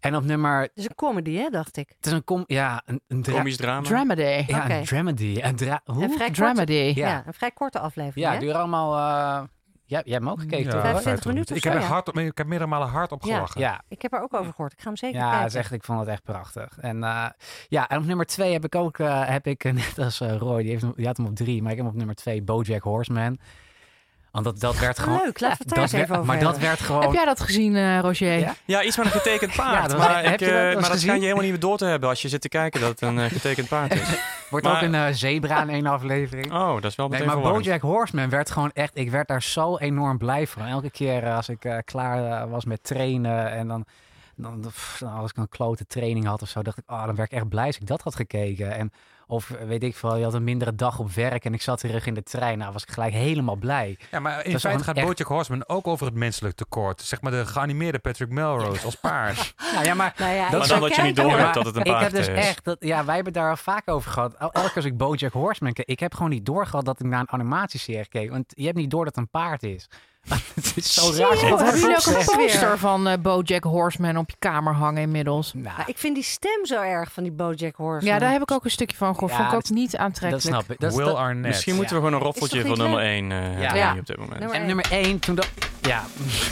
En 0.00 0.16
op 0.16 0.24
nummer, 0.24 0.60
Het 0.60 0.70
is 0.74 0.84
een 0.84 0.94
comedy, 0.94 1.34
hè, 1.34 1.48
dacht 1.50 1.76
ik. 1.76 1.88
het 1.96 2.06
is 2.06 2.12
een, 2.12 2.24
com, 2.24 2.44
ja, 2.46 2.82
een, 2.86 3.00
een 3.08 3.22
dra- 3.22 3.36
Komisch 3.36 3.56
drama. 3.56 3.82
Dramedy. 3.86 4.44
ja, 4.46 4.70
een 4.70 4.84
dramedy. 4.84 5.38
Een 5.42 5.56
dra 5.56 5.80
hoe? 5.84 6.02
Een 6.02 6.10
vrij 6.10 6.26
korte, 6.26 6.32
Dramedy. 6.42 6.72
ja. 6.72 6.92
Ja. 7.08 7.26
een 7.26 7.34
vrij 7.34 7.50
korte 7.50 7.78
aflevering. 7.78 8.26
Ja, 8.26 8.32
hè? 8.32 8.38
duur 8.38 8.54
allemaal. 8.54 8.96
eh 8.96 9.48
jij, 9.92 10.02
jij 10.04 10.12
hebt 10.12 10.24
hem 10.24 10.32
ook 10.32 10.40
gekeken, 10.40 10.64
Ja, 10.64 10.70
toch? 10.70 10.80
25 10.82 11.24
Roy? 11.24 11.32
minuten 11.32 11.56
Ik 11.56 11.64
heb, 11.64 11.72
zo, 11.72 11.78
er 11.78 11.84
ja. 11.84 11.90
hard 11.90 12.08
op, 12.08 12.18
ik 12.18 12.38
heb 12.38 12.46
meerdere 12.46 12.70
malen 12.70 12.88
hard 12.88 13.12
op 13.12 13.22
Ja. 13.24 13.34
gelachen. 13.34 13.60
Ja, 13.60 13.80
Ik 13.88 14.02
heb 14.02 14.12
er 14.12 14.22
ook 14.22 14.34
over 14.34 14.50
gehoord. 14.52 14.72
Ik 14.72 14.78
ga 14.80 14.84
hem 14.86 14.96
zeker 14.96 15.16
ja 15.16 15.22
kijken. 15.24 15.42
het 15.42 15.52
is 15.52 15.58
echt, 15.58 15.72
ik 15.72 15.84
vond 15.84 15.98
het 15.98 16.08
echt 16.08 16.22
prachtig. 16.22 16.78
En, 16.80 17.04
eh, 17.04 17.26
ja, 17.68 17.88
en 17.88 17.98
op 17.98 18.04
nummer 18.04 18.26
twee 18.26 18.52
heb 18.52 18.64
ik 18.64 18.74
ook, 18.74 18.98
eh, 18.98 19.28
heb 19.28 19.46
ik, 19.46 19.64
eh, 19.64 19.72
net 19.82 19.98
als 19.98 20.20
eh, 20.20 20.36
Roy, 20.36 20.62
die, 20.62 20.70
heeft, 20.70 20.84
die 20.96 21.06
had 21.06 21.16
hem 21.16 21.26
op 21.26 21.36
drie, 21.36 21.62
maar 21.62 21.70
ik 21.70 21.76
heb 21.76 21.84
hem 21.86 21.94
op 21.94 21.98
nummer 21.98 22.16
twee, 22.16 22.42
Bojack 22.42 22.82
Horseman. 22.82 23.38
Want 24.30 24.44
dat, 24.44 24.60
dat 24.60 24.78
werd 24.78 24.98
gewoon... 24.98 25.20
Leuk, 25.24 25.40
laten 25.40 25.58
we 25.58 25.64
het 25.64 25.68
daar 25.74 25.78
dat 25.84 25.92
eens 25.92 26.02
even 26.02 26.14
over 26.14 26.26
Maar 26.26 26.38
dat 26.38 26.58
werd 26.58 26.80
gewoon... 26.80 27.02
Heb 27.02 27.12
jij 27.12 27.24
dat 27.24 27.40
gezien, 27.40 27.76
eh, 27.76 27.98
Roger? 28.00 28.38
Ja? 28.38 28.54
Ja, 28.64 28.82
iets 28.82 28.96
met 28.96 29.06
een 29.06 29.12
getekend 29.12 29.54
paard. 29.62 29.82
dat 29.90 29.98
was- 29.98 30.06
maar 30.08 30.22
heb 30.24 30.32
ik, 30.32 30.40
je 30.40 30.70
dat 30.72 30.80
maar 30.80 30.90
dat 30.90 31.00
schijn 31.00 31.16
je 31.16 31.22
helemaal 31.22 31.42
niet 31.42 31.50
meer 31.52 31.60
door 31.60 31.76
te 31.76 31.84
hebben 31.84 32.08
als 32.08 32.22
je 32.22 32.28
zit 32.28 32.40
te 32.40 32.48
kijken 32.48 32.80
dat 32.80 32.90
het 32.90 33.00
een 33.00 33.30
getekend 33.30 33.68
paard 33.68 33.94
is. 33.94 34.08
Wordt 34.52 34.66
maar- 34.66 34.76
ook 34.76 34.82
een 34.82 34.94
eh, 34.94 35.06
zebra 35.12 35.62
in 35.62 35.68
één 35.68 35.86
aflevering. 35.86 36.52
Oh, 36.52 36.74
dat 36.74 36.84
is 36.84 36.94
wel 36.96 37.08
Nee, 37.08 37.18
meteen 37.18 37.26
maar 37.26 37.42
verwarrend. 37.42 37.64
Bojack 37.64 37.80
Horseman 37.80 38.28
werd 38.28 38.50
gewoon 38.50 38.70
echt... 38.72 38.96
Ik 38.98 39.10
werd 39.10 39.28
daar 39.28 39.42
zo 39.42 39.76
enorm 39.78 40.18
blij 40.18 40.46
van. 40.46 40.66
Elke 40.66 40.90
keer 40.90 41.24
eh, 41.24 41.36
als 41.36 41.48
ik 41.48 41.64
eh, 41.64 41.78
klaar 41.84 42.48
was 42.48 42.64
met 42.64 42.82
trainen 42.84 43.50
en 43.50 43.68
dan... 43.68 43.84
Dan, 44.36 44.60
pff, 44.60 45.02
als 45.02 45.30
ik 45.30 45.36
een 45.36 45.48
klote 45.48 45.86
training 45.86 46.26
had 46.26 46.42
of 46.42 46.48
zo, 46.48 46.62
dacht 46.62 46.78
ik, 46.78 46.84
oh, 46.90 47.04
dan 47.06 47.14
werd 47.14 47.32
ik 47.32 47.38
echt 47.38 47.48
blij 47.48 47.66
als 47.66 47.78
ik 47.78 47.86
dat 47.86 48.02
had 48.02 48.14
gekeken. 48.14 48.72
En, 48.72 48.92
of 49.32 49.50
eh, 49.50 49.66
weet 49.66 49.82
ik 49.82 49.96
veel, 49.96 50.16
je 50.16 50.24
had 50.24 50.34
een 50.34 50.44
mindere 50.44 50.74
dag 50.74 50.98
op 50.98 51.10
werk 51.12 51.44
en 51.44 51.54
ik 51.54 51.62
zat 51.62 51.78
terug 51.80 52.06
in 52.06 52.14
de 52.14 52.22
trein. 52.22 52.58
Nou, 52.58 52.72
was 52.72 52.82
ik 52.82 52.90
gelijk 52.90 53.12
helemaal 53.12 53.56
blij. 53.56 53.98
Ja, 54.10 54.20
maar 54.20 54.44
in 54.44 54.52
is 54.52 54.60
feite 54.60 54.84
gaat 54.84 54.96
echt- 54.96 55.06
Bojack 55.06 55.26
Horseman 55.28 55.68
ook 55.68 55.86
over 55.86 56.06
het 56.06 56.14
menselijk 56.14 56.56
tekort. 56.56 57.00
Zeg 57.00 57.20
maar 57.20 57.32
de 57.32 57.46
geanimeerde 57.46 57.98
Patrick 57.98 58.28
Melrose 58.30 58.84
als 58.84 58.94
paard. 58.96 59.54
Nou 59.74 59.84
ja, 59.84 59.94
maar 59.94 60.14
Nou 60.18 60.32
ja, 60.34 60.44
Dat 60.50 60.54
ik 60.56 60.62
is 60.62 60.68
dan 60.68 60.80
dat 60.80 60.94
je 60.96 61.02
niet 61.02 61.16
door 61.16 61.38
hebt 61.38 61.54
dat 61.54 61.64
het 61.66 61.76
een 61.76 61.84
ik 61.84 61.90
paard 61.92 62.02
heb 62.02 62.12
dus 62.12 62.28
is. 62.28 62.34
echt, 62.34 62.64
dat, 62.64 62.76
ja, 62.80 63.04
wij 63.04 63.14
hebben 63.14 63.32
daar 63.32 63.50
al 63.50 63.56
vaak 63.56 63.88
over 63.88 64.10
gehad. 64.10 64.34
El- 64.34 64.52
Elke 64.52 64.66
keer 64.66 64.76
als 64.76 64.84
ik 64.84 64.96
Bojack 64.96 65.32
Horseman 65.32 65.72
keek, 65.72 65.86
ik 65.86 66.00
heb 66.00 66.14
gewoon 66.14 66.30
niet 66.30 66.46
doorgehad 66.46 66.84
dat 66.84 67.00
ik 67.00 67.06
naar 67.06 67.20
een 67.20 67.30
animatieserie 67.30 68.08
keek. 68.08 68.30
Want 68.30 68.44
je 68.56 68.64
hebt 68.64 68.76
niet 68.76 68.90
door 68.90 69.04
dat 69.04 69.14
het 69.14 69.24
een 69.24 69.30
paard 69.30 69.62
is. 69.62 69.88
het 70.54 70.72
is 70.76 70.94
zo 70.94 71.10
raar. 71.16 71.18
dat 71.50 71.60
hebben 71.60 71.80
jullie 71.80 71.96
ook 71.96 72.06
een 72.06 72.36
poster 72.36 72.78
van 72.78 73.08
eh, 73.08 73.18
Bojack 73.18 73.64
Horseman 73.64 74.16
op 74.16 74.30
je 74.30 74.36
kamer 74.38 74.74
hangen 74.74 75.02
inmiddels? 75.02 75.52
Nou, 75.52 75.76
Maar 75.76 75.88
ik 75.88 75.98
vind 75.98 76.14
die 76.14 76.24
stem 76.24 76.66
zo 76.66 76.80
erg 76.82 77.12
van 77.12 77.22
die 77.22 77.32
Bojack 77.32 77.76
Horseman. 77.76 78.14
Ja, 78.14 78.18
daar 78.20 78.32
heb 78.32 78.42
ik 78.42 78.50
ook 78.50 78.64
een 78.64 78.70
stukje 78.70 78.96
van 78.96 79.12
gehoord. 79.14 79.30
Ja, 79.32 79.36
Vond 79.38 79.48
ik 79.50 79.54
ook 79.56 79.62
dat- 79.62 79.76
niet 79.76 79.90
dat 79.90 80.00
aantrekkelijk. 80.00 80.46
snap 80.46 80.70
ik. 80.70 80.80
Dat 80.80 80.94
Will 80.94 81.04
dat- 81.04 81.16
Arnett. 81.16 81.46
Misschien 81.46 81.74
moeten 81.74 81.94
we 81.96 82.02
gewoon 82.02 82.16
een 82.18 82.24
roffeltje 82.26 82.60
van 82.66 82.78
nummer 82.78 82.98
leuk? 83.00 83.08
1 83.08 83.28
Ja. 83.28 83.34
hebben 83.40 83.76
Ja. 83.78 83.96
op 83.98 84.06
dit 84.06 84.16
moment. 84.16 84.38
Nummer 84.38 84.54
En 84.56 84.58
één. 84.58 84.66
nummer 84.66 84.90
één, 84.92 85.18
toen 85.18 85.34
dat... 85.34 85.48
Ja, 85.80 86.02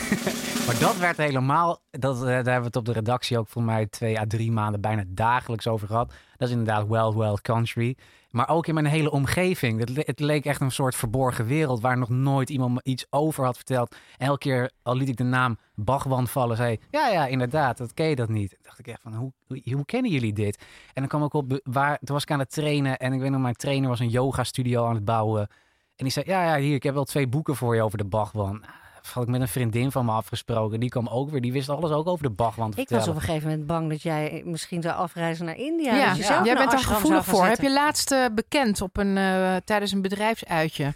maar 0.66 0.78
dat 0.78 0.96
werd 0.96 1.16
helemaal... 1.16 1.80
Dat, 1.90 2.16
eh, 2.16 2.22
daar 2.22 2.32
hebben 2.34 2.54
we 2.60 2.66
het 2.66 2.76
op 2.76 2.84
de 2.84 2.92
redactie 2.92 3.38
ook 3.38 3.48
voor 3.48 3.62
mij 3.62 3.86
twee 3.86 4.18
à 4.20 4.24
drie 4.28 4.52
maanden 4.52 4.80
bijna 4.80 5.02
dagelijks 5.06 5.66
over 5.66 5.86
gehad. 5.86 6.12
Dat 6.36 6.48
is 6.48 6.54
inderdaad 6.54 6.86
Wild 6.88 7.14
Wild 7.14 7.40
Country. 7.40 7.96
Maar 8.30 8.48
ook 8.48 8.66
in 8.66 8.74
mijn 8.74 8.86
hele 8.86 9.10
omgeving. 9.10 9.80
Het, 9.80 10.06
het 10.06 10.20
leek 10.20 10.44
echt 10.44 10.60
een 10.60 10.70
soort 10.70 10.94
verborgen 10.94 11.46
wereld... 11.46 11.80
waar 11.80 11.98
nog 11.98 12.08
nooit 12.08 12.50
iemand 12.50 12.74
me 12.74 12.80
iets 12.82 13.06
over 13.10 13.44
had 13.44 13.56
verteld. 13.56 13.96
Elke 14.18 14.38
keer, 14.38 14.70
al 14.82 14.96
liet 14.96 15.08
ik 15.08 15.16
de 15.16 15.24
naam 15.24 15.58
Bachwan 15.74 16.28
vallen... 16.28 16.56
zei 16.56 16.78
ja, 16.90 17.08
ja, 17.08 17.26
inderdaad, 17.26 17.78
dat 17.78 17.94
ken 17.94 18.06
je 18.06 18.16
dat 18.16 18.28
niet. 18.28 18.50
Toen 18.50 18.58
dacht 18.62 18.78
ik 18.78 18.86
echt 18.86 19.00
van, 19.02 19.14
hoe, 19.14 19.32
hoe, 19.72 19.84
kennen 19.84 20.10
jullie 20.10 20.32
dit? 20.32 20.58
En 20.86 20.92
dan 20.94 21.08
kwam 21.08 21.24
ik 21.24 21.34
op... 21.34 21.60
Waar, 21.62 21.98
toen 21.98 22.14
was 22.14 22.22
ik 22.22 22.30
aan 22.30 22.38
het 22.38 22.50
trainen... 22.52 22.98
en 22.98 23.12
ik 23.12 23.20
weet 23.20 23.30
nog, 23.30 23.40
mijn 23.40 23.54
trainer 23.54 23.88
was 23.88 24.00
een 24.00 24.08
yoga 24.08 24.44
studio 24.44 24.86
aan 24.86 24.94
het 24.94 25.04
bouwen... 25.04 25.48
En 25.96 26.06
die 26.06 26.14
zei, 26.14 26.24
ja, 26.28 26.44
ja, 26.44 26.62
hier, 26.62 26.74
ik 26.74 26.82
heb 26.82 26.94
wel 26.94 27.04
twee 27.04 27.26
boeken 27.26 27.56
voor 27.56 27.74
je 27.74 27.82
over 27.82 27.98
de 27.98 28.04
Bachwan. 28.04 28.64
Had 29.12 29.22
ik 29.22 29.28
met 29.28 29.40
een 29.40 29.48
vriendin 29.48 29.92
van 29.92 30.04
me 30.04 30.12
afgesproken. 30.12 30.80
Die 30.80 30.88
kwam 30.88 31.08
ook 31.08 31.30
weer, 31.30 31.40
die 31.40 31.52
wist 31.52 31.68
alles 31.68 31.90
ook 31.90 32.06
over 32.06 32.22
de 32.22 32.30
Bachwan 32.30 32.70
te 32.70 32.80
Ik 32.80 32.88
was 32.88 33.08
op 33.08 33.14
een 33.14 33.20
gegeven 33.20 33.48
moment 33.48 33.66
bang 33.66 33.90
dat 33.90 34.02
jij 34.02 34.42
misschien 34.44 34.82
zou 34.82 34.94
afreizen 34.94 35.44
naar 35.44 35.56
India. 35.56 35.94
Ja, 35.94 36.12
je 36.12 36.22
zelf 36.22 36.44
jij 36.44 36.52
een 36.52 36.58
bent 36.58 36.70
daar 36.70 36.80
gevoelig 36.80 37.24
voor. 37.24 37.46
Heb 37.46 37.60
je 37.60 37.72
laatst 37.72 38.10
eh, 38.12 38.24
bekend 38.34 38.80
op 38.80 38.96
een, 38.96 39.16
eh, 39.16 39.56
tijdens 39.64 39.92
een 39.92 40.02
bedrijfsuitje. 40.02 40.94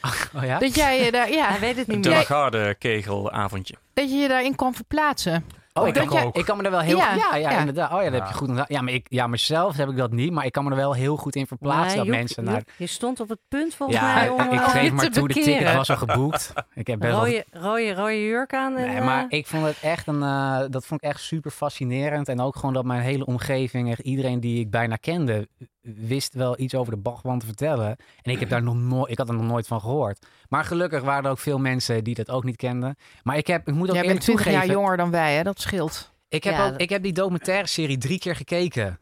Oh 0.36 0.44
ja? 0.44 0.58
Dat 0.58 0.74
jij 0.74 1.04
je 1.04 1.12
daar, 1.12 1.30
ja, 1.30 1.48
Hij 1.48 1.60
weet 1.60 1.76
het 1.76 1.86
niet 1.86 2.02
De 2.02 2.08
meer. 2.08 2.18
Lagarde 2.18 2.74
kegelavondje. 2.78 3.74
dat 3.94 4.10
je 4.10 4.16
je 4.16 4.28
daarin 4.28 4.54
kan 4.54 4.74
verplaatsen. 4.74 5.44
Oh, 5.80 5.86
ik, 5.88 5.94
kan, 5.94 6.08
jij- 6.08 6.30
ik 6.32 6.44
kan 6.44 6.56
me 6.56 6.62
er 6.62 6.70
wel 6.70 6.80
heel... 6.80 6.96
Ja, 6.96 7.14
Ja, 7.14 7.36
ja, 7.36 7.50
ja. 7.50 7.58
inderdaad. 7.58 7.92
Oh 7.92 8.02
ja, 8.02 8.10
dat 8.10 8.20
heb 8.20 8.28
je 8.28 8.34
goed. 8.34 8.64
Ja, 8.68 8.80
maar 8.82 8.92
ik, 8.92 9.06
ja, 9.08 9.26
mezelf 9.26 9.76
heb 9.76 9.88
ik 9.88 9.96
dat 9.96 10.12
niet. 10.12 10.32
Maar 10.32 10.44
ik 10.44 10.52
kan 10.52 10.64
me 10.64 10.70
er 10.70 10.76
wel 10.76 10.92
heel 10.94 11.16
goed 11.16 11.36
in 11.36 11.46
verplaatsen 11.46 11.86
Nee, 11.86 11.96
dat 11.96 12.06
Joep, 12.06 12.14
mensen 12.14 12.42
Joep, 12.44 12.52
naar... 12.52 12.62
Je 12.76 12.86
stond 12.86 13.20
op 13.20 13.28
het 13.28 13.38
punt 13.48 13.74
volgens 13.74 14.00
mij 14.00 14.28
om 14.28 14.40
ik 14.40 14.50
eh, 14.52 14.68
geef 14.68 14.92
maar 14.92 15.10
toe, 15.10 15.28
de 15.28 15.34
ticket 15.34 15.52
bekeren. 15.54 15.76
was 15.76 15.90
al 15.90 15.96
geboekt. 15.96 16.52
Ik 16.74 16.86
heb 16.86 16.98
best 16.98 17.12
Rode, 17.14 17.44
rode, 17.50 17.94
rode 17.94 18.24
jurk 18.24 18.54
aan. 18.54 18.76
En, 18.76 18.86
Nee, 18.86 18.96
eh, 18.96 19.04
maar 19.04 19.24
ik 19.28 19.46
vond 19.46 19.64
het 19.66 19.78
echt 19.82 20.06
een, 20.06 20.22
eh, 20.22 20.60
dat 20.70 20.86
vond 20.86 21.02
ik 21.02 21.08
echt 21.10 21.20
super 21.20 21.50
fascinerend. 21.50 22.28
En 22.28 22.40
ook 22.40 22.56
gewoon 22.56 22.74
dat 22.74 22.84
mijn 22.84 23.00
hele 23.02 23.26
omgeving, 23.26 23.90
echt 23.90 24.00
iedereen 24.00 24.40
die 24.40 24.60
ik 24.60 24.70
bijna 24.70 24.96
kende, 24.96 25.48
wist 25.94 26.34
wel 26.34 26.58
iets 26.60 26.74
over 26.74 26.92
de 26.92 26.98
Bachman 26.98 27.38
te 27.38 27.46
vertellen. 27.46 27.96
En 28.22 28.32
ik 28.32 28.40
heb 28.40 28.48
daar 28.48 28.62
nog 28.62 28.74
nooit, 28.74 29.10
ik 29.10 29.18
had 29.18 29.28
er 29.28 29.34
nog 29.34 29.44
nooit 29.46 29.66
van 29.66 29.80
gehoord. 29.80 30.26
Maar 30.48 30.64
gelukkig 30.64 31.02
waren 31.02 31.24
er 31.24 31.30
ook 31.30 31.38
veel 31.38 31.58
mensen 31.58 32.04
die 32.04 32.14
dat 32.14 32.30
ook 32.30 32.44
niet 32.44 32.56
kenden. 32.56 32.96
Maar 33.22 33.36
ik 33.36 33.46
heb, 33.46 33.68
ik 33.68 33.74
moet 33.74 33.88
ook 33.88 33.94
Jij 33.94 34.04
eerlijk 34.04 34.24
bent 34.24 34.36
20 34.36 34.44
toegeven, 34.44 34.66
jaar 34.68 34.76
jonger 34.78 34.96
dan 34.96 35.10
wij, 35.10 35.34
hè? 35.36 35.42
Dat 35.42 35.60
scheelt. 35.60 36.12
Ik 36.28 36.44
heb, 36.44 36.54
Ja, 36.54 36.64
ook, 36.64 36.70
dat- 36.72 36.80
ik 36.80 36.88
heb 36.88 37.02
die 37.02 37.12
documentaire 37.12 37.66
serie 37.68 37.98
drie 37.98 38.18
keer 38.18 38.36
gekeken. 38.36 38.98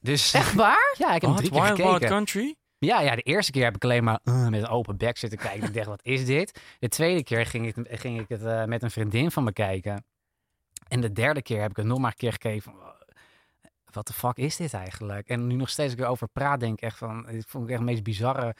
Dus 0.00 0.32
Echt 0.34 0.54
waar? 0.54 0.94
ja, 0.98 1.14
ik 1.14 1.22
heb 1.22 1.36
drie 1.36 1.50
keer 1.50 1.62
Wild 1.62 1.76
Wild 1.76 1.88
gekeken. 1.90 2.08
Country? 2.08 2.54
Ja, 2.78 3.00
ja, 3.00 3.14
de 3.14 3.22
eerste 3.22 3.52
keer 3.52 3.64
heb 3.64 3.74
ik 3.74 3.84
alleen 3.84 4.04
maar 4.04 4.20
eh, 4.24 4.48
met 4.48 4.60
een 4.62 4.68
open 4.68 4.96
bek 4.96 5.18
zitten 5.18 5.38
kijken. 5.38 5.68
Ik 5.68 5.74
dacht, 5.74 5.86
wat 5.86 6.00
is 6.04 6.24
dit? 6.26 6.60
De 6.78 6.88
tweede 6.88 7.22
keer 7.22 7.46
ging 7.46 7.66
ik, 7.66 8.00
ging 8.00 8.20
ik 8.20 8.28
het 8.28 8.42
eh, 8.44 8.64
met 8.64 8.82
een 8.82 8.90
vriendin 8.90 9.30
van 9.30 9.44
me 9.44 9.52
kijken. 9.52 10.04
En 10.88 11.00
de 11.00 11.12
derde 11.12 11.42
keer 11.42 11.60
heb 11.60 11.70
ik 11.70 11.76
het 11.76 11.86
nog 11.86 11.98
maar 11.98 12.10
een 12.10 12.16
keer 12.16 12.32
gekeken 12.32 12.62
van... 12.62 12.74
Wat 13.92 14.06
de 14.06 14.12
fuck 14.12 14.36
is 14.36 14.56
dit 14.56 14.74
eigenlijk? 14.74 15.28
En 15.28 15.46
nu 15.46 15.54
nog 15.54 15.68
steeds 15.68 15.92
ik 15.92 15.98
erover 15.98 16.28
praat, 16.28 16.60
denk 16.60 16.72
ik 16.72 16.82
echt 16.82 16.98
van... 16.98 17.26
Dit 17.30 17.44
vond 17.48 17.64
ik 17.64 17.70
echt 17.70 17.78
het 17.78 17.88
meest 17.88 18.02
bizarre 18.02 18.54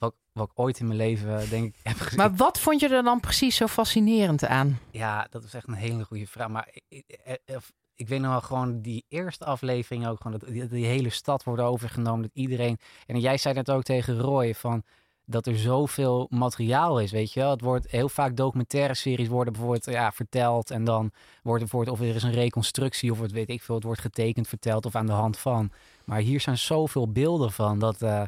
wat, 0.00 0.14
wat 0.32 0.50
ik 0.50 0.58
ooit 0.58 0.80
in 0.80 0.86
mijn 0.86 0.98
leven 0.98 1.50
denk 1.50 1.74
ik, 1.74 1.80
heb 1.82 1.96
gezien. 1.96 2.18
Maar 2.18 2.34
wat 2.34 2.60
vond 2.60 2.80
je 2.80 2.88
er 2.88 3.02
dan 3.02 3.20
precies 3.20 3.56
zo 3.56 3.66
fascinerend 3.66 4.44
aan? 4.44 4.78
Ja, 4.90 5.26
dat 5.30 5.44
is 5.44 5.54
echt 5.54 5.68
een 5.68 5.74
hele 5.74 6.04
goede 6.04 6.26
vraag. 6.26 6.48
Maar 6.48 6.68
ik, 6.72 6.82
ik, 6.88 7.18
eh, 7.44 7.56
ik 7.94 8.08
weet 8.08 8.20
nog 8.20 8.30
wel 8.30 8.40
gewoon 8.40 8.80
die 8.80 9.04
eerste 9.08 9.44
aflevering 9.44 10.06
ook 10.06 10.20
gewoon 10.20 10.38
dat 10.38 10.48
die, 10.48 10.68
die 10.68 10.86
hele 10.86 11.10
stad 11.10 11.44
wordt 11.44 11.62
overgenomen. 11.62 12.22
Dat 12.22 12.30
iedereen. 12.34 12.78
En 13.06 13.20
jij 13.20 13.36
zei 13.36 13.54
net 13.54 13.70
ook 13.70 13.82
tegen 13.82 14.18
Roy 14.18 14.54
van 14.54 14.82
dat 15.30 15.46
er 15.46 15.58
zoveel 15.58 16.26
materiaal 16.30 17.00
is, 17.00 17.10
weet 17.10 17.32
je 17.32 17.40
wel. 17.40 17.50
Het 17.50 17.60
wordt 17.60 17.90
heel 17.90 18.08
vaak 18.08 18.36
documentaire 18.36 18.94
series 18.94 19.28
worden 19.28 19.52
bijvoorbeeld 19.52 19.84
ja, 19.84 20.12
verteld 20.12 20.70
en 20.70 20.84
dan 20.84 21.10
wordt 21.42 21.62
er 21.62 21.68
bijvoorbeeld 21.68 22.00
of 22.00 22.06
er 22.08 22.14
is 22.14 22.22
een 22.22 22.32
reconstructie 22.32 23.12
of 23.12 23.20
het 23.20 23.32
weet 23.32 23.48
ik 23.48 23.62
veel, 23.62 23.74
het 23.74 23.84
wordt 23.84 24.00
getekend 24.00 24.48
verteld 24.48 24.86
of 24.86 24.94
aan 24.94 25.06
de 25.06 25.12
hand 25.12 25.38
van. 25.38 25.70
Maar 26.04 26.20
hier 26.20 26.40
zijn 26.40 26.58
zoveel 26.58 27.12
beelden 27.12 27.52
van 27.52 27.78
dat 27.78 28.02
eh, 28.02 28.22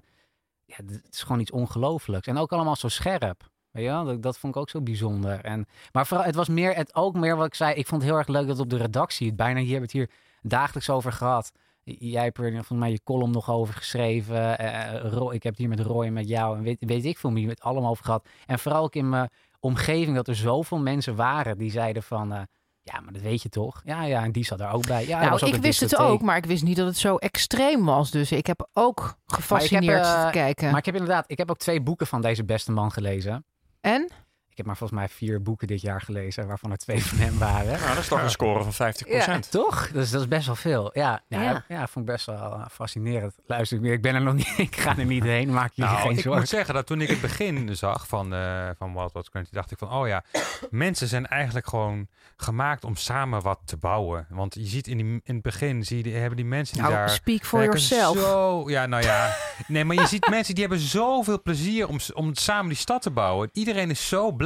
ja, 0.65 0.77
het 0.87 1.03
is 1.11 1.23
gewoon 1.23 1.41
iets 1.41 1.51
ongelooflijks 1.51 2.27
en 2.27 2.39
ook 2.39 2.53
allemaal 2.53 2.77
zo 2.77 2.89
scherp. 2.89 3.51
Weet? 3.71 3.89
Dat, 3.89 4.23
dat 4.23 4.39
vond 4.39 4.55
ik 4.55 4.61
ook 4.61 4.71
zo 4.71 4.81
bijzonder. 4.81 5.45
En, 5.45 5.67
maar 5.93 6.07
vooral, 6.07 6.27
het 6.27 6.35
was 6.35 6.49
meer, 6.49 6.75
het 6.75 6.95
ook 6.95 7.15
meer 7.15 7.37
wat 7.37 7.47
ik 7.47 7.55
zei. 7.55 7.75
Ik 7.75 7.87
vond 7.87 8.03
het 8.03 8.11
heel 8.11 8.19
erg 8.19 8.29
leuk 8.29 8.47
dat 8.47 8.59
op 8.59 8.71
de 8.71 8.77
redactie, 8.77 9.27
het 9.27 9.37
bijna 9.37 9.61
hier 9.61 9.71
hebben 9.71 9.89
het 9.89 9.93
hier 9.93 10.11
dagelijks 10.43 10.91
over 10.91 11.13
gehad. 11.13 11.53
Jij 11.85 12.23
hebt 12.25 12.39
er 12.39 12.53
volgens 12.53 12.79
mij 12.79 12.91
je 12.91 13.01
column 13.05 13.31
nog 13.33 13.51
over 13.51 13.75
geschreven. 13.75 14.59
eh, 14.59 15.11
Roy- 15.11 15.35
ik 15.35 15.43
heb 15.43 15.53
het 15.53 15.61
hier 15.61 15.69
met 15.69 15.81
Roy 15.81 16.07
en 16.07 16.13
met 16.13 16.29
jou 16.29 16.57
en 16.57 16.63
weet, 16.63 16.77
weet 16.81 17.05
ik 17.05 17.19
veel 17.19 17.33
wie 17.33 17.49
het 17.49 17.61
allemaal 17.61 17.91
over 17.91 18.05
gehad. 18.05 18.29
En 18.47 18.59
vooral 18.59 18.83
ook 18.83 18.95
in 18.95 19.09
mijn 19.09 19.31
omgeving 19.61 20.17
dat 20.17 20.29
er 20.29 20.37
zoveel 20.37 20.79
mensen 20.79 21.17
waren 21.17 21.59
die 21.59 21.71
zeiden 21.71 22.03
van... 22.03 22.33
eh, 22.33 22.41
ja, 22.83 23.01
maar 23.01 23.13
dat 23.13 23.23
weet 23.23 23.43
je 23.43 23.49
toch? 23.49 23.83
Ja, 23.85 24.03
ja, 24.05 24.23
en 24.25 24.33
die 24.33 24.45
zat 24.45 24.61
er 24.61 24.71
ook 24.71 24.87
bij. 24.87 25.07
Ja, 25.07 25.21
nou, 25.21 25.33
ook 25.33 25.41
ik 25.41 25.55
wist 25.63 25.81
het 25.81 25.97
ook, 25.97 26.23
maar 26.23 26.37
ik 26.37 26.47
wist 26.47 26.63
niet 26.63 26.77
dat 26.77 26.87
het 26.87 26.97
zo 26.99 27.17
extreem 27.17 27.85
was. 27.85 28.11
Dus 28.11 28.33
ik 28.33 28.47
heb 28.47 28.69
ook 28.73 29.15
gefascineerd 29.27 30.05
eh, 30.05 30.25
te 30.27 30.31
kijken. 30.33 30.71
Maar 30.71 30.79
ik 30.79 30.85
heb 30.85 30.95
inderdaad, 30.95 31.25
ik 31.27 31.39
heb 31.39 31.51
ook 31.51 31.59
twee 31.59 31.81
boeken 31.81 32.07
van 32.07 32.21
deze 32.23 32.45
beste 32.45 32.73
man 32.73 32.93
gelezen. 32.93 33.45
En? 33.81 34.11
Ik 34.53 34.59
heb 34.59 34.67
maar 34.67 34.77
volgens 34.77 34.99
mij 34.99 35.09
vier 35.09 35.43
boeken 35.43 35.67
dit 35.67 35.81
jaar 35.81 36.01
gelezen, 36.01 36.47
waarvan 36.47 36.71
er 36.71 36.77
twee 36.79 37.05
van 37.05 37.19
hem 37.19 37.39
waren. 37.39 37.73
Nou, 37.81 37.89
dat 37.89 37.99
is 37.99 38.09
toch 38.09 38.23
een 38.23 38.31
score 38.31 38.71
van 38.71 38.93
50%. 38.95 39.09
Ja, 39.09 39.39
toch? 39.51 39.89
Dus 39.93 40.11
dat 40.11 40.21
is 40.21 40.29
best 40.29 40.47
wel 40.47 40.55
veel. 40.55 40.91
Ja, 40.95 41.23
ja, 41.29 41.41
Ja. 41.43 41.65
ja. 41.69 41.87
vond 41.87 42.07
ik 42.09 42.13
best 42.13 42.27
wel 42.27 42.37
eh, 42.53 42.67
fascinerend. 42.71 43.35
Luister, 43.47 43.85
ik 43.85 44.03
ben 44.03 44.15
er 44.15 44.21
nog 44.23 44.35
niet, 44.43 44.53
ik 44.57 44.77
ga 44.77 44.97
er 44.99 45.05
niet 45.05 45.23
heen, 45.25 45.53
maak 45.53 45.73
je 45.75 45.83
Nou, 45.83 45.97
geen 45.97 46.11
ik 46.11 46.21
zorgen. 46.21 46.41
moet 46.41 46.49
zeggen 46.51 46.75
dat 46.75 46.87
toen 46.87 47.01
ik 47.01 47.09
het 47.09 47.21
begin 47.21 47.77
zag 47.77 48.07
van, 48.09 48.35
eh 48.35 48.69
van 48.79 48.93
Wild 48.95 49.13
Wild 49.13 49.31
Country, 49.31 49.53
dacht 49.55 49.71
ik 49.71 49.79
van, 49.79 49.91
oh 49.93 50.07
ja, 50.09 50.25
mensen 50.71 51.09
zijn 51.09 51.27
eigenlijk 51.27 51.67
gewoon 51.67 52.07
gemaakt 52.37 52.85
om 52.85 52.97
samen 52.97 53.43
wat 53.43 53.61
te 53.65 53.77
bouwen. 53.77 54.27
Want 54.31 54.55
je 54.55 54.67
ziet 54.67 54.87
in, 54.87 54.97
die, 54.97 55.07
in 55.07 55.35
het 55.35 55.43
begin, 55.43 55.85
zie 55.85 55.97
je, 55.97 56.03
die- 56.03 56.15
hebben 56.15 56.37
die 56.37 56.47
mensen 56.47 56.75
die 56.75 56.83
Nou, 56.83 56.95
daar... 56.95 57.11
speak 57.11 57.45
for 57.45 57.63
yourself. 57.63 58.19
Zo, 58.19 58.71
ja, 58.71 58.87
nou 58.87 59.03
ja. 59.03 59.35
Nee, 59.67 59.85
maar 59.85 59.97
je 59.97 60.07
ziet 60.07 60.29
mensen 60.37 60.55
die 60.55 60.63
hebben 60.67 60.83
zoveel 60.83 61.43
plezier 61.43 61.89
om, 61.89 61.99
om 62.15 62.35
samen 62.35 62.69
die 62.69 62.77
stad 62.79 63.03
te 63.03 63.11
bouwen. 63.11 63.49
Iedereen 63.53 63.91
is 63.91 64.09
zo 64.09 64.33
blij. 64.33 64.41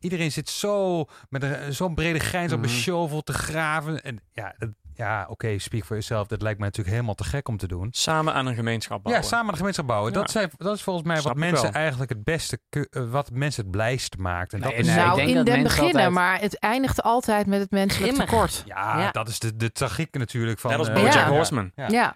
Iedereen 0.00 0.32
zit 0.32 0.48
zo 0.48 1.04
met 1.28 1.42
een 1.42 1.74
zo'n 1.74 1.94
brede 1.94 2.18
grijns 2.18 2.52
op 2.52 2.58
een 2.62 2.68
Mhm. 2.68 2.74
shovel 2.78 3.22
te 3.22 3.32
graven. 3.32 4.02
En 4.02 4.20
ja, 4.32 4.54
dat- 4.58 4.70
ja 4.94 5.26
oké, 5.28 5.58
speak 5.58 5.80
for 5.84 5.90
yourself. 5.90 6.26
Dat 6.26 6.42
lijkt 6.42 6.58
mij 6.58 6.66
natuurlijk 6.68 6.94
helemaal 6.94 7.14
te 7.14 7.24
gek 7.24 7.48
om 7.48 7.56
te 7.56 7.66
doen. 7.66 7.88
Samen 7.90 8.34
aan 8.34 8.46
een 8.46 8.54
gemeenschap 8.54 9.02
bouwen. 9.02 9.24
Ja, 9.24 9.30
samen 9.30 9.50
de 9.50 9.56
gemeenschap 9.56 9.86
bouwen. 9.86 10.12
Ja. 10.12 10.18
Dat, 10.18 10.30
zijn, 10.30 10.50
dat 10.56 10.74
is 10.76 10.82
volgens 10.82 11.06
mij 11.06 11.16
Snap 11.16 11.32
wat 11.32 11.40
mensen 11.42 11.62
wel. 11.72 11.80
eigenlijk 11.80 12.10
het 12.10 12.24
beste, 12.24 12.58
eh, 12.70 13.10
wat 13.10 13.30
mensen 13.30 13.62
het 13.62 13.70
blijst 13.70 14.16
maakt. 14.16 14.52
En 14.52 14.60
dat 14.60 14.70
Nee, 14.70 14.78
is, 14.80 14.88
ik 14.88 14.94
nou, 14.94 15.16
denk 15.16 15.28
in 15.28 15.34
dat 15.34 15.46
den 15.46 15.62
beginnen, 15.62 15.92
altijd- 15.94 16.10
maar 16.10 16.40
het 16.40 16.58
eindigt 16.58 17.02
altijd 17.02 17.46
met 17.46 17.60
het 17.60 17.70
menselijk 17.70 18.14
tekort. 18.14 18.62
ja, 18.66 19.00
Ja. 19.00 19.10
dat 19.10 19.28
is 19.28 19.38
de, 19.38 19.56
de 19.56 19.72
tragiek 19.72 20.14
natuurlijk 20.18 20.58
van... 20.58 20.70
Net 20.70 20.78
als 20.78 20.88
eh, 20.88 20.94
Bojack 20.94 21.12
Ja. 21.14 21.28
Horseman. 21.28 21.72
Ja. 21.74 21.88
Ja. 21.88 22.14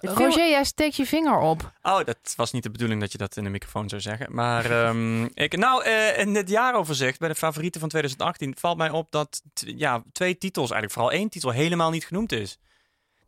Het 0.00 0.10
Roger, 0.10 0.48
jij 0.48 0.64
steekt 0.64 0.96
je 0.96 1.06
vinger 1.06 1.38
op. 1.38 1.72
Oh, 1.82 2.04
dat 2.04 2.32
was 2.36 2.52
niet 2.52 2.62
de 2.62 2.70
bedoeling 2.70 3.00
dat 3.00 3.12
je 3.12 3.18
dat 3.18 3.36
in 3.36 3.44
de 3.44 3.50
microfoon 3.50 3.88
zou 3.88 4.00
zeggen. 4.00 4.34
Maar 4.34 4.70
ehm, 4.84 5.24
ik, 5.24 5.56
nou, 5.56 5.84
eh, 5.84 6.18
in 6.18 6.34
dit 6.34 6.48
jaaroverzicht 6.48 7.18
bij 7.18 7.28
de 7.28 7.34
favorieten 7.34 7.80
van 7.80 7.88
2018 7.88 8.54
valt 8.58 8.76
mij 8.76 8.90
op 8.90 9.10
dat 9.10 9.42
ja, 9.54 10.02
twee 10.12 10.38
titels, 10.38 10.70
eigenlijk 10.70 10.92
vooral 10.92 11.12
één 11.12 11.28
titel, 11.28 11.50
helemaal 11.50 11.90
niet 11.90 12.04
genoemd 12.06 12.32
is. 12.32 12.58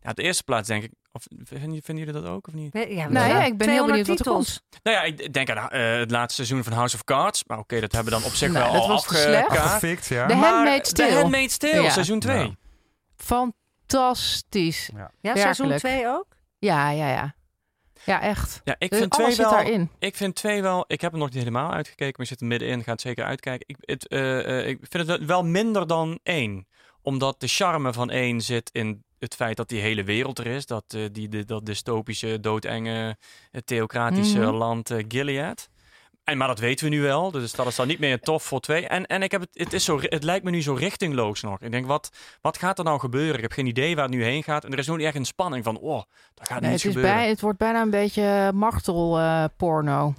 Ja, 0.02 0.10
op 0.10 0.16
de 0.16 0.22
eerste 0.22 0.44
plaats 0.44 0.68
denk 0.68 0.82
ik, 0.82 0.90
of 1.12 1.26
vinden, 1.44 1.82
vinden 1.82 2.04
jullie 2.04 2.20
dat 2.20 2.30
ook 2.30 2.46
of 2.46 2.54
niet? 2.54 2.72
Ja, 2.72 3.08
Nou 3.08 3.28
ja, 3.28 3.44
ik 3.44 3.56
ben 3.56 3.68
heel 3.68 3.84
200 3.84 3.88
benieuwd 3.88 4.06
wat 4.06 4.18
er 4.18 4.24
titels. 4.24 4.62
Nou 4.82 4.96
ja, 4.96 5.02
ik 5.02 5.32
denk 5.32 5.50
aan 5.50 5.70
eh, 5.70 5.98
het 5.98 6.10
laatste 6.10 6.44
seizoen 6.44 6.64
van 6.64 6.72
House 6.72 6.94
of 6.96 7.04
Cards. 7.04 7.44
Maar 7.46 7.58
oké, 7.58 7.80
dat 7.80 7.92
hebben 7.92 8.12
we 8.12 8.18
dan 8.18 8.28
op 8.28 8.34
zich 8.34 8.52
Nou, 8.52 8.64
wel 8.64 8.72
dat 8.72 8.82
al 8.82 8.88
was 8.88 8.98
afgekaart. 8.98 10.06
Ja. 10.06 10.26
De 10.26 10.34
Handmaid's 10.34 10.92
The 10.92 11.02
Tale. 11.02 11.14
Handmaid's 11.14 11.56
Tale, 11.56 11.82
Ja. 11.82 11.90
seizoen 11.90 12.20
2. 12.20 12.38
Ja. 12.38 12.54
Fantastisch. 13.16 14.90
Ja, 15.20 15.34
seizoen 15.34 15.68
Werkelijk. 15.68 15.96
2 15.98 16.08
ook? 16.08 16.26
Ja, 16.66 16.90
ja, 16.90 17.08
ja. 17.08 17.34
Ja, 18.04 18.20
echt. 18.20 18.60
Ja, 18.64 18.74
ik 18.78 18.90
Dus 18.90 18.98
vind 18.98 19.10
twee 19.10 19.26
zit 19.32 19.36
wel. 19.36 19.50
daarin. 19.50 19.90
Ik 19.98 20.16
vind 20.16 20.34
twee 20.34 20.62
wel. 20.62 20.84
Ik 20.86 21.00
heb 21.00 21.10
hem 21.10 21.20
nog 21.20 21.28
niet 21.28 21.38
helemaal 21.38 21.72
uitgekeken, 21.72 22.12
maar 22.16 22.20
ik 22.26 22.32
zit 22.32 22.40
er 22.40 22.46
middenin. 22.46 22.82
Ga 22.84 22.92
het 22.92 23.00
zeker 23.00 23.24
uitkijken. 23.24 23.68
Ik, 23.68 23.76
het, 23.80 24.08
eh, 24.08 24.58
eh, 24.58 24.68
ik 24.68 24.78
vind 24.88 25.08
het 25.08 25.24
wel 25.24 25.44
minder 25.44 25.86
dan 25.86 26.18
één, 26.22 26.66
omdat 27.02 27.40
de 27.40 27.46
charme 27.46 27.92
van 27.92 28.10
één 28.10 28.40
zit 28.40 28.70
in 28.72 29.04
het 29.18 29.34
feit 29.34 29.56
dat 29.56 29.68
die 29.68 29.80
hele 29.80 30.04
wereld 30.04 30.38
er 30.38 30.46
is, 30.46 30.66
dat 30.66 30.84
eh, 30.94 31.04
die 31.12 31.28
de, 31.28 31.44
dat 31.44 31.66
dystopische, 31.66 32.40
doodenge, 32.40 33.16
eh, 33.50 33.60
theocratische 33.64 34.38
Mhm. 34.38 34.50
land 34.54 34.90
eh, 34.90 35.04
Gilead. 35.08 35.68
En, 36.24 36.38
maar 36.38 36.48
dat 36.48 36.58
weten 36.58 36.84
we 36.84 36.90
nu 36.90 37.00
wel, 37.00 37.30
dus 37.30 37.52
dat 37.52 37.66
is 37.66 37.76
dan 37.76 37.86
niet 37.86 37.98
meer 37.98 38.20
tof 38.20 38.42
voor 38.42 38.60
twee. 38.60 38.86
En, 38.88 39.06
en 39.06 39.22
ik 39.22 39.30
heb 39.30 39.40
het, 39.40 39.50
het, 39.52 39.72
is 39.72 39.84
zo, 39.84 40.00
het 40.02 40.22
lijkt 40.24 40.44
me 40.44 40.50
nu 40.50 40.62
zo 40.62 40.74
richtingloos 40.74 41.40
nog. 41.42 41.60
Ik 41.60 41.70
denk, 41.70 41.86
wat, 41.86 42.10
wat 42.40 42.58
gaat 42.58 42.78
er 42.78 42.84
nou 42.84 42.98
gebeuren? 43.00 43.34
Ik 43.36 43.42
heb 43.42 43.52
geen 43.52 43.66
idee 43.66 43.94
waar 43.94 44.04
het 44.04 44.14
nu 44.14 44.24
heen 44.24 44.42
gaat. 44.42 44.64
En 44.64 44.72
er 44.72 44.78
is 44.78 44.86
nog 44.86 44.96
niet 44.96 45.06
echt 45.06 45.16
een 45.16 45.24
spanning 45.24 45.64
van, 45.64 45.78
oh, 45.78 46.02
daar 46.34 46.46
gaat 46.46 46.60
Nee, 46.60 46.70
niets 46.70 46.82
het, 46.82 46.90
is 46.92 46.96
gebeuren. 46.98 47.20
bij, 47.20 47.28
het 47.30 47.40
wordt 47.40 47.58
bijna 47.58 47.80
een 47.82 47.90
beetje 47.90 48.50
martelporno, 48.54 50.14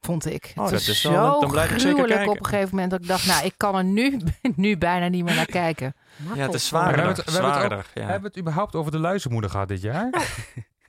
vond 0.00 0.26
ik. 0.26 0.52
Oh, 0.56 0.64
het 0.64 0.72
is, 0.80 0.88
is 0.88 1.00
zo 1.00 1.12
dan 1.40 1.50
blijf 1.50 1.70
ik 1.70 1.78
zeker 1.78 1.80
gruwelijk 1.92 2.14
kijken. 2.14 2.30
op 2.32 2.38
een 2.38 2.46
gegeven 2.46 2.70
moment 2.70 2.90
dat 2.90 3.00
ik 3.00 3.06
dacht, 3.06 3.26
nou, 3.26 3.44
ik 3.44 3.54
kan 3.56 3.76
er 3.76 3.84
nu, 3.84 4.18
nu 4.56 4.78
bijna 4.78 5.08
niet 5.08 5.24
meer 5.24 5.34
naar 5.34 5.46
kijken. 5.46 5.94
Ja, 6.34 6.42
het 6.42 6.54
is 6.54 6.62
we 6.62 6.68
zwaarder. 6.68 6.96
hebben 6.96 7.14
het- 7.16 7.24
we 7.24 7.30
hebben 7.32 7.50
het 7.50 7.60
ook- 7.62 7.66
zwaarder 7.68 7.90
ja. 7.94 8.00
Hebben 8.02 8.20
we 8.20 8.26
het 8.28 8.38
überhaupt 8.38 8.74
over 8.74 8.92
de 8.92 8.98
luizenmoeder 8.98 9.50
gehad 9.50 9.68
dit 9.68 9.82
jaar? 9.82 10.10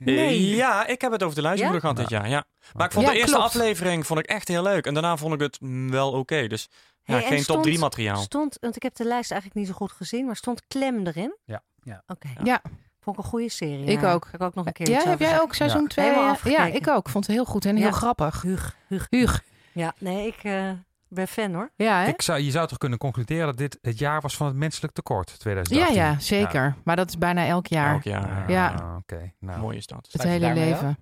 Eh, 0.04 0.54
Ja, 0.56 0.86
ik 0.86 1.00
heb 1.00 1.12
het 1.12 1.22
over 1.22 1.34
de 1.36 1.42
luizenmoeder 1.42 1.80
gehad 1.80 1.96
dit 1.96 2.08
jaar. 2.08 2.28
Ja. 2.28 2.44
Maar 2.72 2.86
ik 2.86 2.92
vond 2.92 3.06
Ja, 3.06 3.12
de 3.12 3.18
eerste 3.18 3.34
klopt. 3.36 3.46
aflevering 3.54 4.06
vond 4.06 4.20
ik 4.20 4.26
echt 4.26 4.48
heel 4.48 4.62
leuk. 4.62 4.86
En 4.86 4.94
daarna 4.94 5.16
vond 5.16 5.34
ik 5.34 5.40
het 5.40 5.60
mm, 5.60 5.90
wel 5.90 6.12
oké. 6.12 6.46
Dus 6.46 6.68
ja, 7.02 7.14
Hey, 7.14 7.22
geen 7.22 7.30
top 7.36 7.42
stond- 7.44 7.62
3 7.62 7.78
materiaal. 7.78 8.16
Stond, 8.22 8.56
want 8.60 8.76
ik 8.76 8.82
heb 8.82 8.94
de 8.94 9.04
lijst 9.04 9.30
eigenlijk 9.30 9.60
niet 9.60 9.70
zo 9.70 9.74
goed 9.76 9.92
gezien, 9.92 10.26
maar 10.26 10.36
stond 10.36 10.66
Klem 10.66 11.06
erin? 11.06 11.36
Ja. 11.44 11.62
Ja. 11.82 12.02
Oké. 12.06 12.28
Ja. 12.44 12.62
Vond 13.00 13.16
ik 13.18 13.24
een 13.24 13.30
goede 13.30 13.48
serie. 13.48 13.84
Ik 13.84 14.00
ja. 14.00 14.12
ook. 14.12 14.24
Ga 14.26 14.34
ik 14.34 14.42
ook 14.42 14.54
nog 14.54 14.66
een 14.66 14.72
keer 14.72 14.88
Ja, 14.90 15.08
heb 15.08 15.18
jij 15.18 15.40
ook 15.40 15.54
seizoen 15.54 15.80
Ja. 15.82 15.86
2? 15.88 16.04
Helemaal 16.04 16.26
Ja, 16.26 16.32
afgekeken. 16.32 16.74
ik 16.74 16.88
ook. 16.88 17.08
Vond 17.08 17.26
het 17.26 17.34
heel 17.36 17.44
goed 17.44 17.64
en 17.64 17.76
heel 17.76 17.86
Ja. 17.86 17.92
grappig. 17.92 18.42
Huug, 18.42 18.76
Huug. 18.88 19.06
Huug. 19.10 19.42
Ja, 19.72 19.94
nee, 19.98 20.26
ik 20.26 20.36
eh, 20.42 20.70
ben 21.10 21.28
fan 21.28 21.54
hoor. 21.54 21.70
Ja, 21.76 22.00
hè? 22.02 22.08
Ik 22.08 22.22
zou, 22.22 22.40
je 22.40 22.50
zou 22.50 22.68
toch 22.68 22.78
kunnen 22.78 22.98
concluderen 22.98 23.46
dat 23.46 23.56
dit 23.56 23.78
het 23.82 23.98
jaar 23.98 24.20
was 24.20 24.36
van 24.36 24.46
het 24.46 24.56
menselijk 24.56 24.92
tekort, 24.94 25.30
ja, 25.30 25.36
2018? 25.36 25.96
ja, 25.96 26.18
zeker. 26.18 26.74
Maar 26.84 26.96
dat 26.96 27.08
is 27.08 27.18
bijna 27.18 27.46
elk 27.46 27.66
jaar. 27.66 27.92
Elk 27.94 28.02
jaar. 28.02 28.42
Ah, 28.42 28.48
Ja. 28.48 28.96
Oké, 28.98 29.32
nou. 29.38 29.60
Mooi 29.60 29.76
is 29.76 29.86
dat. 29.86 30.08
Het 30.12 30.22
hele 30.22 30.52
leven. 30.54 30.98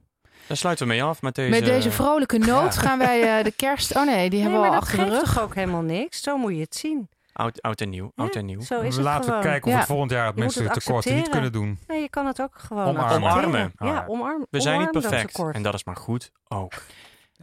Daar 0.46 0.56
sluiten 0.56 0.86
we 0.86 0.92
mee 0.92 1.02
af 1.02 1.22
met 1.22 1.34
deze... 1.34 1.50
Met 1.50 1.64
deze 1.64 1.90
vrolijke 1.90 2.38
noot 2.38 2.74
Ja. 2.74 2.80
gaan 2.80 2.98
wij 2.98 3.38
eh, 3.38 3.44
de 3.44 3.50
kerst... 3.50 3.96
Oh 3.96 4.04
nee, 4.06 4.30
die 4.30 4.42
Nee, 4.42 4.48
hebben 4.50 4.60
we 4.60 4.66
al 4.68 4.74
achter 4.80 4.96
de 4.98 5.02
geeft 5.04 5.14
rug. 5.14 5.34
toch 5.34 5.42
ook 5.42 5.54
helemaal 5.54 5.82
niks? 5.82 6.22
Zo 6.22 6.36
moet 6.38 6.52
je 6.54 6.60
het 6.60 6.76
zien. 6.76 7.08
Oud, 7.32 7.62
oud 7.62 7.80
en 7.80 7.90
nieuw. 7.90 8.12
Oud 8.16 8.34
en 8.34 8.44
nieuw. 8.46 8.60
Zo 8.60 8.74
is 8.74 8.80
we 8.80 8.86
het 8.86 8.96
laten 8.96 9.24
gewoon. 9.24 9.40
kijken 9.42 9.66
of 9.68 9.74
Ja. 9.74 9.80
we 9.80 9.86
volgend 9.86 10.10
jaar 10.10 10.26
het 10.26 10.36
Je 10.36 10.42
moet 10.42 10.54
het 10.54 10.62
menselijk 10.64 10.84
tekort 10.84 11.16
niet 11.16 11.28
kunnen 11.28 11.52
doen. 11.52 11.78
Nee, 11.86 12.00
je 12.00 12.08
kan 12.08 12.26
het 12.26 12.40
ook 12.42 12.54
gewoon 12.58 12.86
Omarmen. 12.86 13.16
Omarmen. 13.30 13.72
Ja, 13.78 13.98
Ah, 13.98 14.08
omarm, 14.08 14.46
We 14.50 14.60
zijn 14.60 14.80
niet 14.80 14.90
perfect. 14.90 15.38
En 15.52 15.62
dat 15.62 15.74
is 15.74 15.84
maar 15.84 15.96
goed 15.96 16.32
ook. 16.48 16.72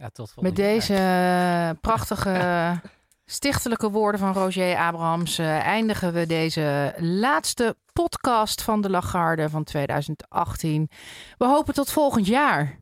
Ja, 0.00 0.08
tot 0.12 0.32
Met 0.40 0.56
deze 0.56 0.94
eh, 0.94 1.70
prachtige 1.80 2.80
stichtelijke 3.24 3.90
woorden 3.90 4.20
van 4.20 4.32
Roger 4.32 4.76
Abrahams 4.76 5.38
eh, 5.38 5.66
eindigen 5.66 6.12
we 6.12 6.26
deze 6.26 6.94
laatste 6.98 7.76
podcast 7.92 8.62
van 8.62 8.80
de 8.80 8.90
Lagarde 8.90 9.48
van 9.48 9.64
2018. 9.64 10.90
We 11.38 11.44
hopen 11.44 11.74
tot 11.74 11.90
volgend 11.90 12.26
jaar. 12.26 12.78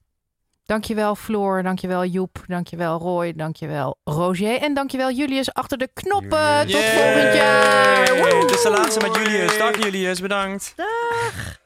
Dankjewel 0.64 1.14
Floor, 1.14 1.62
dankjewel 1.62 2.04
Joep, 2.04 2.44
dankjewel 2.46 2.98
Roy, 2.98 3.32
dankjewel 3.32 3.98
Roger 4.04 4.60
en 4.60 4.74
dankjewel 4.74 5.10
Julius 5.10 5.52
achter 5.52 5.78
de 5.78 5.88
knoppen. 5.94 6.66
Tot 6.66 6.84
volgend 6.84 7.34
jaar. 7.34 8.06
Dit 8.40 8.50
is 8.50 8.62
de 8.62 8.70
laatste 8.70 9.00
met 9.00 9.16
Julius. 9.16 9.58
Dag 9.58 9.82
Julius, 9.82 10.20
bedankt. 10.20 10.72
Dag! 10.76 11.62